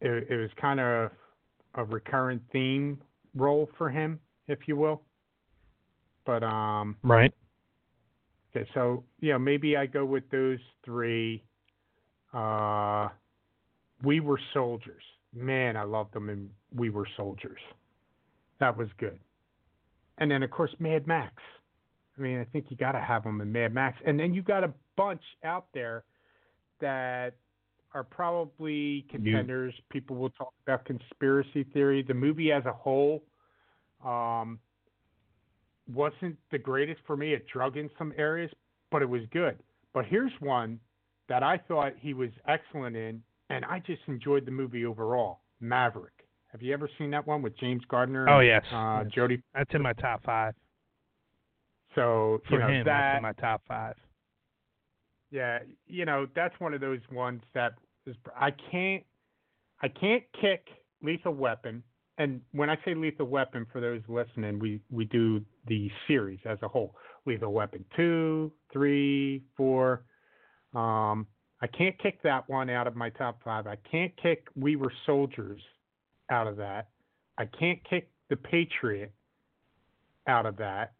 [0.00, 1.10] it, it was kind of
[1.74, 2.98] a recurrent theme
[3.34, 4.18] role for him,
[4.48, 5.02] if you will.
[6.26, 7.32] But um, Right.
[8.54, 11.42] okay, so you know, maybe I go with those three.
[12.34, 13.08] Uh,
[14.02, 15.02] we were soldiers.
[15.34, 17.60] Man, I loved them and We Were Soldiers.
[18.60, 19.18] That was good.
[20.18, 21.34] And then of course Mad Max.
[22.18, 23.98] I mean, I think you got to have them in Mad Max.
[24.06, 26.04] And then you got a bunch out there
[26.80, 27.34] that
[27.94, 29.74] are probably contenders.
[29.90, 32.02] People will talk about conspiracy theory.
[32.02, 33.22] The movie as a whole
[34.04, 34.58] um,
[35.92, 37.34] wasn't the greatest for me.
[37.34, 38.50] It drug in some areas,
[38.90, 39.58] but it was good.
[39.94, 40.78] But here's one
[41.28, 45.40] that I thought he was excellent in, and I just enjoyed the movie overall.
[45.60, 46.12] Maverick.
[46.52, 48.28] Have you ever seen that one with James Garner?
[48.28, 48.64] Oh and, yes.
[48.72, 49.12] Uh, Yes.
[49.14, 49.42] Jodie.
[49.54, 50.54] That's in my top five.
[51.98, 53.16] So For you know him, that's that.
[53.16, 53.94] in my top five.
[55.30, 57.74] Yeah, you know that's one of those ones that
[58.06, 58.16] is.
[58.34, 59.04] I can't.
[59.82, 60.68] I can't kick
[61.02, 61.82] Lethal Weapon.
[62.16, 66.58] And when I say Lethal Weapon, for those listening, we we do the series as
[66.62, 66.94] a whole.
[67.26, 70.04] Lethal Weapon two, three, four.
[70.74, 71.26] Um,
[71.60, 73.66] I can't kick that one out of my top five.
[73.66, 75.60] I can't kick We Were Soldiers
[76.30, 76.88] out of that.
[77.36, 79.12] I can't kick The Patriot
[80.26, 80.92] out of that.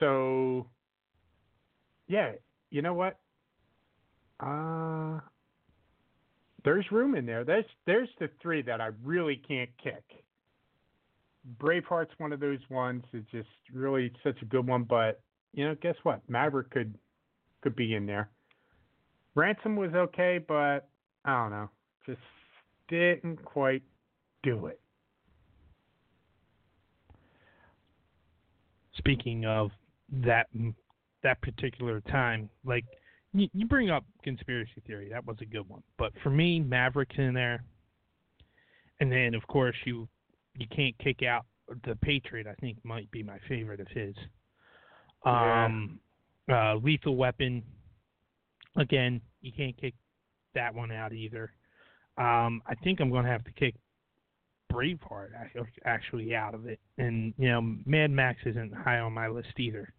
[0.00, 0.66] So,
[2.06, 2.32] yeah,
[2.70, 3.18] you know what?
[4.40, 5.20] Uh,
[6.64, 7.44] there's room in there.
[7.44, 10.04] There's there's the three that I really can't kick.
[11.58, 13.02] Braveheart's one of those ones.
[13.12, 14.84] It's just really such a good one.
[14.84, 15.20] But
[15.54, 16.20] you know, guess what?
[16.28, 16.94] Maverick could
[17.62, 18.30] could be in there.
[19.34, 20.88] Ransom was okay, but
[21.24, 21.70] I don't know,
[22.06, 22.18] just
[22.88, 23.82] didn't quite
[24.42, 24.80] do it.
[28.96, 29.70] Speaking of
[30.10, 30.46] that
[31.22, 32.84] that particular time, like
[33.32, 35.82] you, you bring up conspiracy theory, that was a good one.
[35.98, 37.62] But for me, Maverick's in there,
[39.00, 40.08] and then of course you
[40.56, 41.44] you can't kick out
[41.84, 42.46] the Patriot.
[42.46, 44.14] I think might be my favorite of his.
[45.24, 45.64] Yeah.
[45.66, 46.00] Um,
[46.50, 47.62] Uh, Lethal Weapon.
[48.76, 49.94] Again, you can't kick
[50.54, 51.52] that one out either.
[52.16, 53.74] Um, I think I'm going to have to kick
[54.72, 55.30] Braveheart
[55.84, 59.92] actually out of it, and you know, Mad Max isn't high on my list either.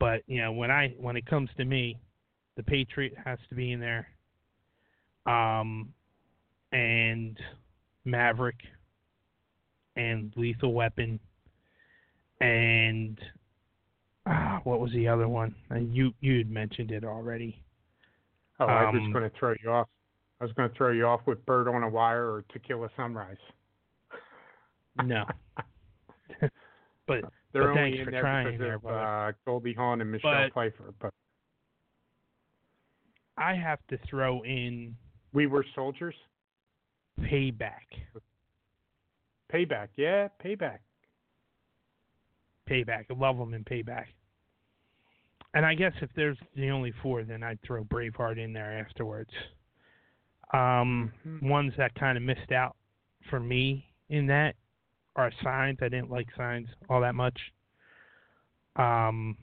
[0.00, 2.00] But you know, when I when it comes to me,
[2.56, 4.08] the Patriot has to be in there.
[5.26, 5.92] Um,
[6.72, 7.38] and
[8.04, 8.58] Maverick,
[9.96, 11.20] and Lethal Weapon,
[12.40, 13.20] and
[14.26, 15.54] ah, what was the other one?
[15.70, 17.62] Uh, you you had mentioned it already.
[18.58, 19.88] Oh, I was Um, going to throw you off.
[20.40, 23.36] I was going to throw you off with Bird on a Wire or Tequila Sunrise.
[25.04, 25.26] No,
[27.06, 30.48] but They're only in for there trying because there, of uh, Goldie Hawn and Michelle
[30.48, 30.94] But- Pfeiffer.
[31.00, 31.12] But
[33.36, 34.96] I have to throw in
[35.32, 36.14] we were soldiers.
[37.20, 37.86] Payback.
[39.52, 40.78] Payback, yeah, payback.
[42.68, 43.04] Payback.
[43.10, 44.06] I love them in Payback.
[45.54, 49.30] And I guess if there's the only four, then I'd throw Braveheart in there afterwards.
[50.52, 51.42] Um, Mhm.
[51.48, 52.76] ones that kind of missed out
[53.28, 54.54] for me in that
[55.16, 55.78] are Signs.
[55.80, 57.38] I didn't like Signs all that much.
[58.76, 59.36] Um,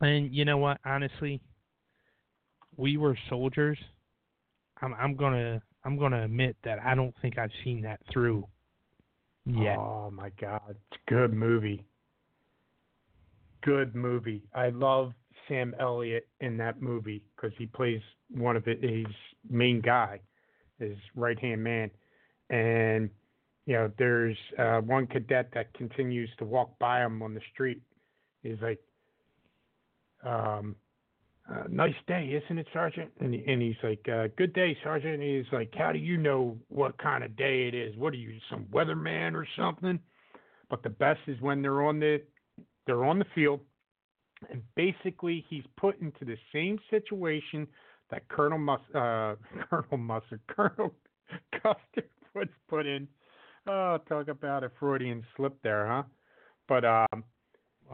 [0.00, 0.78] and you know what?
[0.84, 1.40] Honestly,
[2.76, 3.78] we were soldiers.
[4.80, 8.46] I'm I'm gonna I'm gonna admit that I don't think I've seen that through
[9.46, 9.76] yet.
[9.78, 11.84] Oh my God, it's a good movie.
[13.62, 14.42] Good movie.
[14.54, 15.12] I love
[15.48, 19.06] Sam Elliott in that movie because he plays one of his
[19.48, 20.20] main guy,
[20.78, 21.90] his right hand man,
[22.50, 23.10] and
[23.66, 27.80] you know there's uh, one cadet that continues to walk by him on the street.
[28.42, 28.80] He's like,
[30.24, 30.74] um,
[31.50, 35.22] uh, "Nice day, isn't it, Sergeant?" And and he's like, uh, "Good day, Sergeant." And
[35.22, 37.96] he's like, "How do you know what kind of day it is?
[37.96, 40.00] What are you, some weatherman or something?"
[40.68, 42.22] But the best is when they're on the
[42.86, 43.60] they're on the field,
[44.50, 47.68] and basically he's put into the same situation
[48.10, 49.36] that Colonel Mus uh,
[49.70, 50.92] Colonel Mustard Colonel
[51.52, 53.06] Custer was put in.
[53.66, 56.02] Oh, talk about a Freudian slip there, huh?
[56.68, 57.24] But um,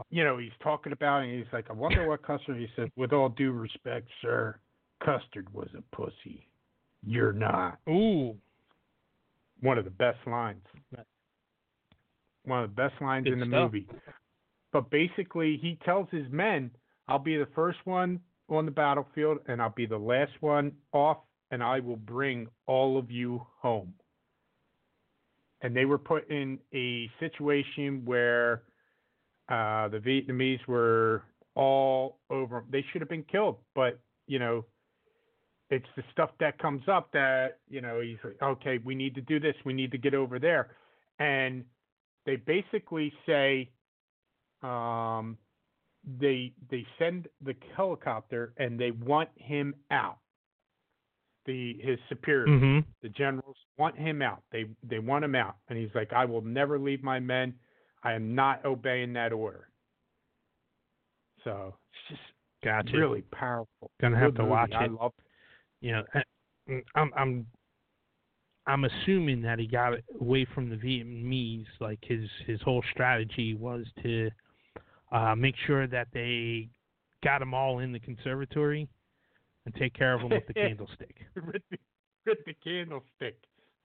[0.09, 2.89] you know, he's talking about it and he's like, I wonder what Custer he says,
[2.95, 4.59] with all due respect, sir,
[5.03, 6.47] Custard was a pussy.
[7.05, 7.79] You're not.
[7.87, 8.35] Ooh,
[9.61, 10.63] One of the best lines.
[12.45, 13.71] One of the best lines Good in the stuff.
[13.71, 13.87] movie.
[14.71, 16.71] But basically he tells his men,
[17.07, 18.19] I'll be the first one
[18.49, 21.17] on the battlefield and I'll be the last one off
[21.51, 23.93] and I will bring all of you home.
[25.61, 28.63] And they were put in a situation where
[29.49, 31.23] uh, the Vietnamese were
[31.55, 32.63] all over.
[32.71, 34.65] They should have been killed, but you know,
[35.69, 39.21] it's the stuff that comes up that you know he's like, okay, we need to
[39.21, 40.75] do this, we need to get over there,
[41.19, 41.65] and
[42.25, 43.69] they basically say,
[44.63, 45.37] um,
[46.19, 50.19] they they send the helicopter and they want him out.
[51.49, 52.87] The his superiors mm-hmm.
[53.01, 54.43] the generals want him out.
[54.51, 57.55] They they want him out, and he's like, I will never leave my men.
[58.03, 59.67] I am not obeying that order.
[61.43, 61.73] So
[62.11, 62.95] it's just Gotcha.
[62.95, 63.89] really powerful.
[63.99, 64.51] Gonna have to movie.
[64.51, 64.91] watch I it.
[64.91, 65.11] love
[65.81, 67.47] you know, I- I'm I'm
[68.67, 71.65] I'm assuming that he got away from the Vietnamese.
[71.79, 74.29] Like his his whole strategy was to
[75.11, 76.69] uh, make sure that they
[77.23, 78.87] got them all in the conservatory
[79.65, 81.15] and take care of them with the candlestick.
[81.35, 81.77] with the,
[82.25, 83.37] with the candlestick.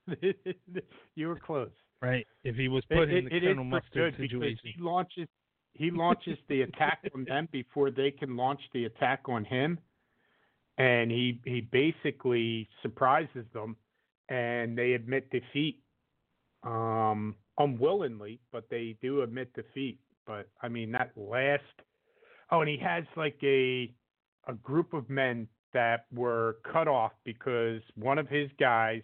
[1.15, 1.71] you were close.
[2.03, 2.27] Right?
[2.43, 4.59] If he was put it- in the it Colonel Mustard situation.
[4.63, 5.29] he launches
[5.73, 9.79] he launches the attack on them before they can launch the attack on him,
[10.79, 13.77] and he he basically surprises them,
[14.29, 15.81] and they admit defeat,
[16.63, 19.99] um, unwillingly, but they do admit defeat.
[20.27, 21.63] But I mean that last,
[22.51, 23.93] oh, and he has like a
[24.47, 29.03] a group of men that were cut off because one of his guys,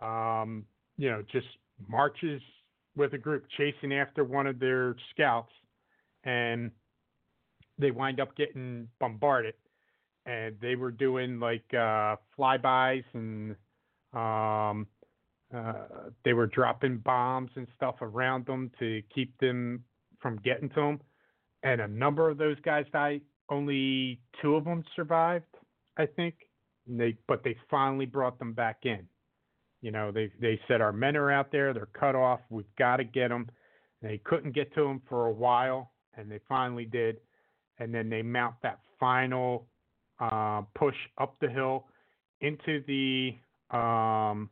[0.00, 0.64] um,
[0.96, 1.46] you know, just
[1.88, 2.40] marches
[2.96, 5.52] with a group chasing after one of their scouts,
[6.24, 6.70] and
[7.78, 9.54] they wind up getting bombarded.
[10.26, 13.56] And they were doing like uh, flybys and
[14.12, 14.86] um,
[15.54, 19.82] uh, they were dropping bombs and stuff around them to keep them
[20.20, 21.00] from getting to them.
[21.62, 23.22] And a number of those guys died.
[23.48, 25.46] Only two of them survived,
[25.98, 26.34] I think.
[26.88, 29.06] And they, but they finally brought them back in.
[29.80, 32.96] You know, they they said our men are out there, they're cut off, we've got
[32.96, 33.48] to get them.
[34.02, 37.18] They couldn't get to them for a while, and they finally did.
[37.78, 39.68] And then they mount that final
[40.18, 41.86] uh, push up the hill
[42.40, 43.36] into the
[43.76, 44.50] um,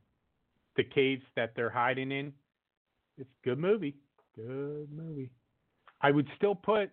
[0.77, 2.33] the caves that they're hiding in.
[3.19, 3.97] It's good movie.
[4.37, 5.31] Good movie.
[6.03, 6.91] I would still put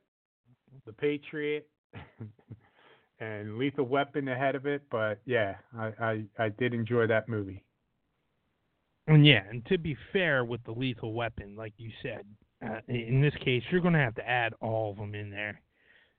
[0.86, 1.68] The Patriot,
[3.24, 4.82] and Lethal Weapon ahead of it.
[4.90, 7.64] But yeah, I, I, I did enjoy that movie.
[9.08, 12.26] And yeah, and to be fair with the lethal weapon, like you said,
[12.66, 15.62] uh, in this case, you're going to have to add all of them in there,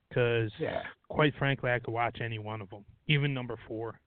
[0.07, 0.83] because Yeah.
[1.09, 3.99] quite frankly, I could watch any one of them, even number four.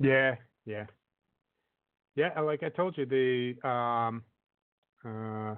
[0.00, 0.34] Yeah,
[0.64, 0.86] yeah,
[2.16, 2.40] yeah.
[2.40, 4.24] Like I told you, the um,
[5.04, 5.54] uh,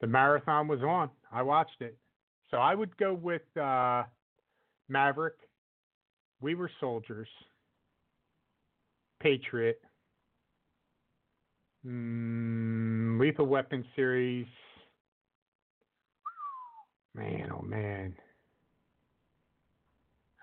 [0.00, 1.10] the marathon was on.
[1.32, 1.98] I watched it,
[2.52, 4.04] so I would go with uh,
[4.88, 5.34] Maverick.
[6.40, 7.28] We were soldiers.
[9.20, 9.80] Patriot.
[11.86, 14.46] Mm, Lethal Weapon series.
[17.14, 18.14] Man, oh man.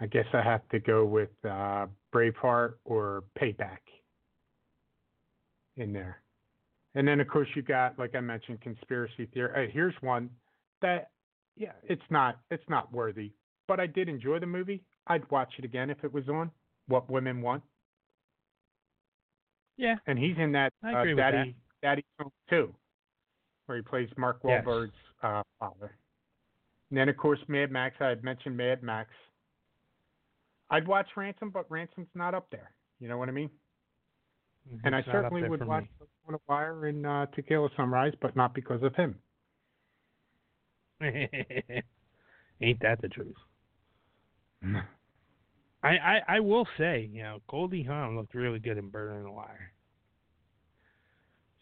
[0.01, 3.79] I guess I have to go with uh, Braveheart or Payback
[5.77, 6.21] in there.
[6.95, 9.67] And then, of course, you got, like I mentioned, conspiracy theory.
[9.67, 10.29] Uh, here's one
[10.81, 11.11] that,
[11.55, 13.31] yeah, it's not, it's not worthy,
[13.67, 14.83] but I did enjoy the movie.
[15.07, 16.51] I'd watch it again if it was on.
[16.87, 17.63] What Women Want,
[19.77, 21.31] Yeah, and he's in that I uh, agree with that.
[21.31, 22.73] Daddy Daddy Home too,
[23.65, 24.63] where he plays Mark Yes.
[24.63, 24.93] Wahlberg's
[25.23, 25.95] uh, father.
[26.91, 27.95] And then, of course, Mad Max.
[27.99, 29.09] I had mentioned Mad Max.
[30.69, 32.71] I'd watch Ransom, but Ransom's not up there.
[32.99, 33.49] You know what I mean?
[34.83, 36.07] And I It's not up certainly would watch me.
[36.27, 39.15] On a Wire and uh, Tequila Sunrise, but not because of him.
[41.01, 43.35] Ain't that the truth?
[45.83, 49.23] I, I I will say, you know, Goldie Hawn looked really good in Bird on
[49.23, 49.71] the Wire.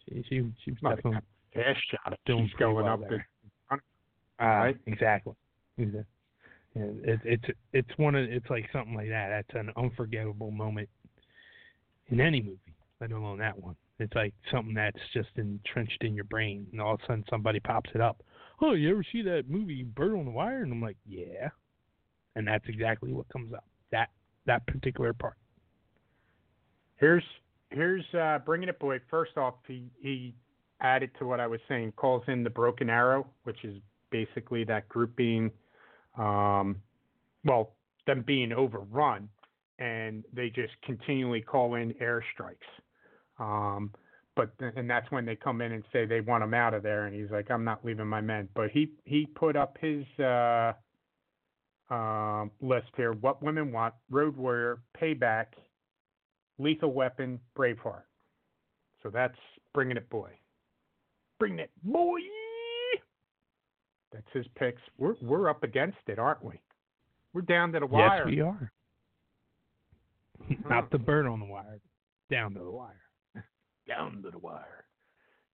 [0.06, 1.20] She she she was Not a definitely
[1.54, 2.18] cash shot.
[2.28, 3.28] She's going well up there.
[3.70, 3.78] the
[4.40, 4.78] Ah, right?
[4.88, 5.34] exactly.
[5.78, 6.06] Exactly.
[6.76, 9.30] Yeah, it, it's it's one of it's like something like that.
[9.30, 10.90] That's an unforgettable moment
[12.10, 12.60] in any movie,
[13.00, 13.76] let alone that one.
[14.00, 17.60] It's like something that's just entrenched in your brain, and all of a sudden somebody
[17.60, 18.24] pops it up.
[18.62, 20.64] Oh, you ever see that movie Bird on the Wire?
[20.64, 21.50] And I'm like, yeah.
[22.36, 23.66] And that's exactly what comes up.
[23.92, 24.10] That
[24.46, 25.36] that particular part.
[26.98, 27.24] Here's
[27.70, 29.00] here's uh, bringing it boy.
[29.10, 30.34] First off, he he
[30.82, 31.94] added to what I was saying.
[31.96, 33.76] Calls in the Broken Arrow, which is
[34.10, 35.52] basically that group being,
[36.18, 36.78] um,
[37.44, 37.74] well,
[38.06, 39.30] them being overrun,
[39.80, 42.58] and they just continually call in airstrikes.
[43.40, 43.92] Um,
[44.36, 47.06] but and that's when they come in and say they want him out of there,
[47.06, 48.50] and he's like, I'm not leaving my men.
[48.54, 50.74] But he he put up his uh,
[51.90, 55.48] um, list here: What Women Want, Road Warrior, Payback,
[56.58, 58.04] Lethal Weapon, Braveheart.
[59.02, 59.38] So that's
[59.74, 60.32] bringing it, boy.
[61.40, 62.20] Bringing it, boy.
[64.12, 64.82] That's his picks.
[64.98, 66.60] We're we're up against it, aren't we?
[67.34, 68.20] We're down to the wire.
[68.20, 68.72] Yes, we are.
[70.70, 71.80] Not the bird on the wire,
[72.30, 73.02] down to the wire.
[73.88, 74.86] down to the wire.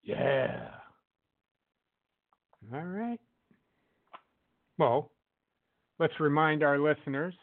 [0.02, 0.70] Yeah.
[2.72, 3.20] All right.
[4.78, 5.10] Well,
[5.98, 7.34] let's remind our listeners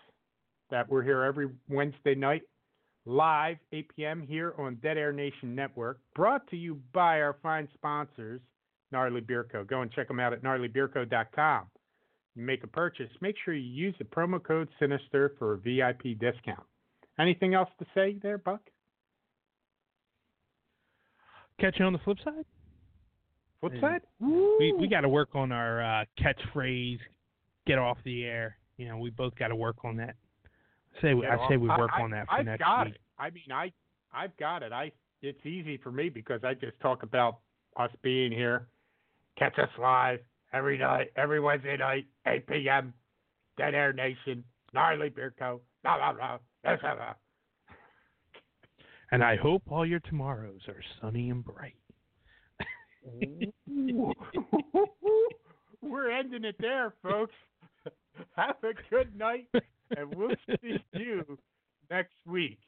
[0.71, 2.41] that we're here every Wednesday night,
[3.05, 4.21] live 8 p.m.
[4.21, 8.41] here on Dead Air Nation Network, brought to you by our fine sponsors,
[8.91, 9.63] Gnarly Beard Co.
[9.63, 11.65] Go and check them out at gnarlybeardco.com.
[12.35, 16.19] You make a purchase, make sure you use the promo code Sinister for a VIP
[16.19, 16.65] discount.
[17.19, 18.61] Anything else to say there, Buck?
[21.59, 22.45] Catch you on the flip side.
[23.75, 23.99] Yeah.
[23.99, 24.01] that?
[24.19, 26.99] We we got to work on our uh, catchphrase.
[27.65, 28.57] Get off the air.
[28.77, 30.15] You know, we both got to work on that.
[31.01, 32.95] Say we, I say we work I, on that for I've next got week.
[32.95, 33.01] it.
[33.19, 33.71] I mean, I
[34.13, 34.71] I've got it.
[34.71, 37.39] I it's easy for me because I just talk about
[37.77, 38.67] us being here.
[39.37, 40.19] Catch us live
[40.53, 42.93] every night, every Wednesday night, 8 p.m.
[43.57, 44.43] Dead Air Nation,
[44.73, 45.61] Gnarly Beard Co.
[45.83, 46.37] Blah blah blah.
[46.63, 47.13] blah, blah, blah.
[49.11, 51.75] And I hope all your tomorrows are sunny and bright.
[55.81, 57.33] We're ending it there, folks.
[58.35, 59.47] Have a good night,
[59.95, 61.37] and we'll see you
[61.89, 62.59] next week.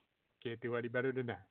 [0.43, 1.43] Can't do any better than that.